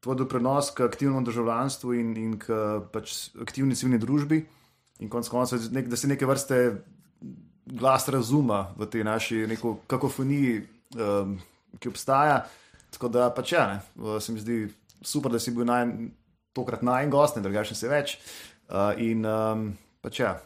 tvoj 0.00 0.16
doprinos 0.24 0.72
k 0.72 0.88
aktivnemu 0.88 1.24
državljanstvu 1.28 1.94
in, 1.94 2.16
in 2.16 2.32
k 2.40 2.56
pač, 2.92 3.30
aktivni 3.40 3.76
civilni 3.76 4.00
družbi. 4.00 4.42
In 5.02 5.12
konec 5.12 5.28
koncev, 5.28 5.60
da 5.72 5.96
si 5.98 6.08
neke 6.08 6.26
vrste 6.28 6.64
glas 7.72 8.08
razuma 8.08 8.66
v 8.76 8.86
tej 8.86 9.04
naši 9.04 9.46
kakofoniji, 9.86 10.62
um, 10.96 11.38
ki 11.80 11.88
obstaja. 11.88 12.42
Tako 12.92 13.08
da 13.08 13.30
pač 13.32 13.54
ja, 13.56 13.66
ne, 13.72 14.20
se 14.20 14.32
mi 14.32 14.40
zdi 14.40 14.58
super, 15.00 15.32
da 15.32 15.40
si 15.40 15.54
bil 15.56 15.64
naj, 15.64 15.88
tokrat 16.52 16.82
naj 16.84 17.06
en 17.06 17.12
gost, 17.12 17.36
ne 17.36 17.42
drugačen 17.42 17.78
se 17.78 17.88
več. 17.88 18.18
Uh, 18.68 18.92
in 19.00 19.24
um, 19.24 19.70
pač 20.04 20.20
ja. 20.20 20.36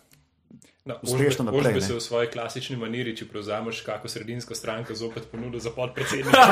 No, 0.86 0.94
uspešno 1.02 1.48
naprej. 1.48 1.64
Če 1.64 1.70
bi 1.74 1.80
se 1.82 1.94
v 1.96 2.02
svoji 2.02 2.28
klasični 2.30 2.76
maniri, 2.78 3.10
če 3.18 3.26
prevzameš 3.26 3.80
kako 3.82 4.06
sredinsko 4.08 4.54
stranko, 4.54 4.94
zopet 4.94 5.24
ponudil 5.32 5.58
za 5.58 5.72
podpredsednika. 5.74 6.38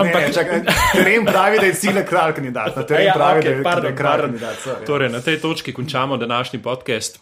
Ampak, 0.00 0.28
čakaj, 0.36 0.60
teren 0.92 1.24
pravi, 1.24 1.62
da 1.62 1.70
je 1.70 1.78
cilj 1.80 2.02
kralj 2.10 2.36
kandidat. 2.36 2.76
Na 2.76 2.84
teren 2.84 3.08
ja, 3.08 3.16
pravi, 3.16 3.40
okay, 3.40 3.48
da 3.48 3.56
je 3.56 3.64
pardon, 3.64 3.96
kralj 3.96 4.12
pardon. 4.12 4.36
kandidat. 4.36 4.60
Sorry, 4.60 4.86
torej, 4.92 5.12
na 5.16 5.24
tej 5.24 5.40
točki 5.40 5.72
končamo 5.72 6.20
današnji 6.20 6.60
podcast. 6.62 7.16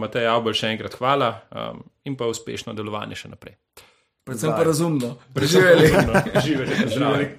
Matej 0.00 0.32
Abel, 0.32 0.56
še 0.56 0.72
enkrat 0.72 0.96
hvala 0.96 1.34
um, 1.52 1.84
in 2.08 2.16
pa 2.16 2.32
uspešno 2.32 2.72
delovanje 2.72 3.26
še 3.26 3.36
naprej. 3.36 3.60
Predvsem 4.24 4.56
pa 4.56 4.64
razumno. 4.64 5.18
Preživeli. 5.36 5.92
Živeli. 6.96 7.34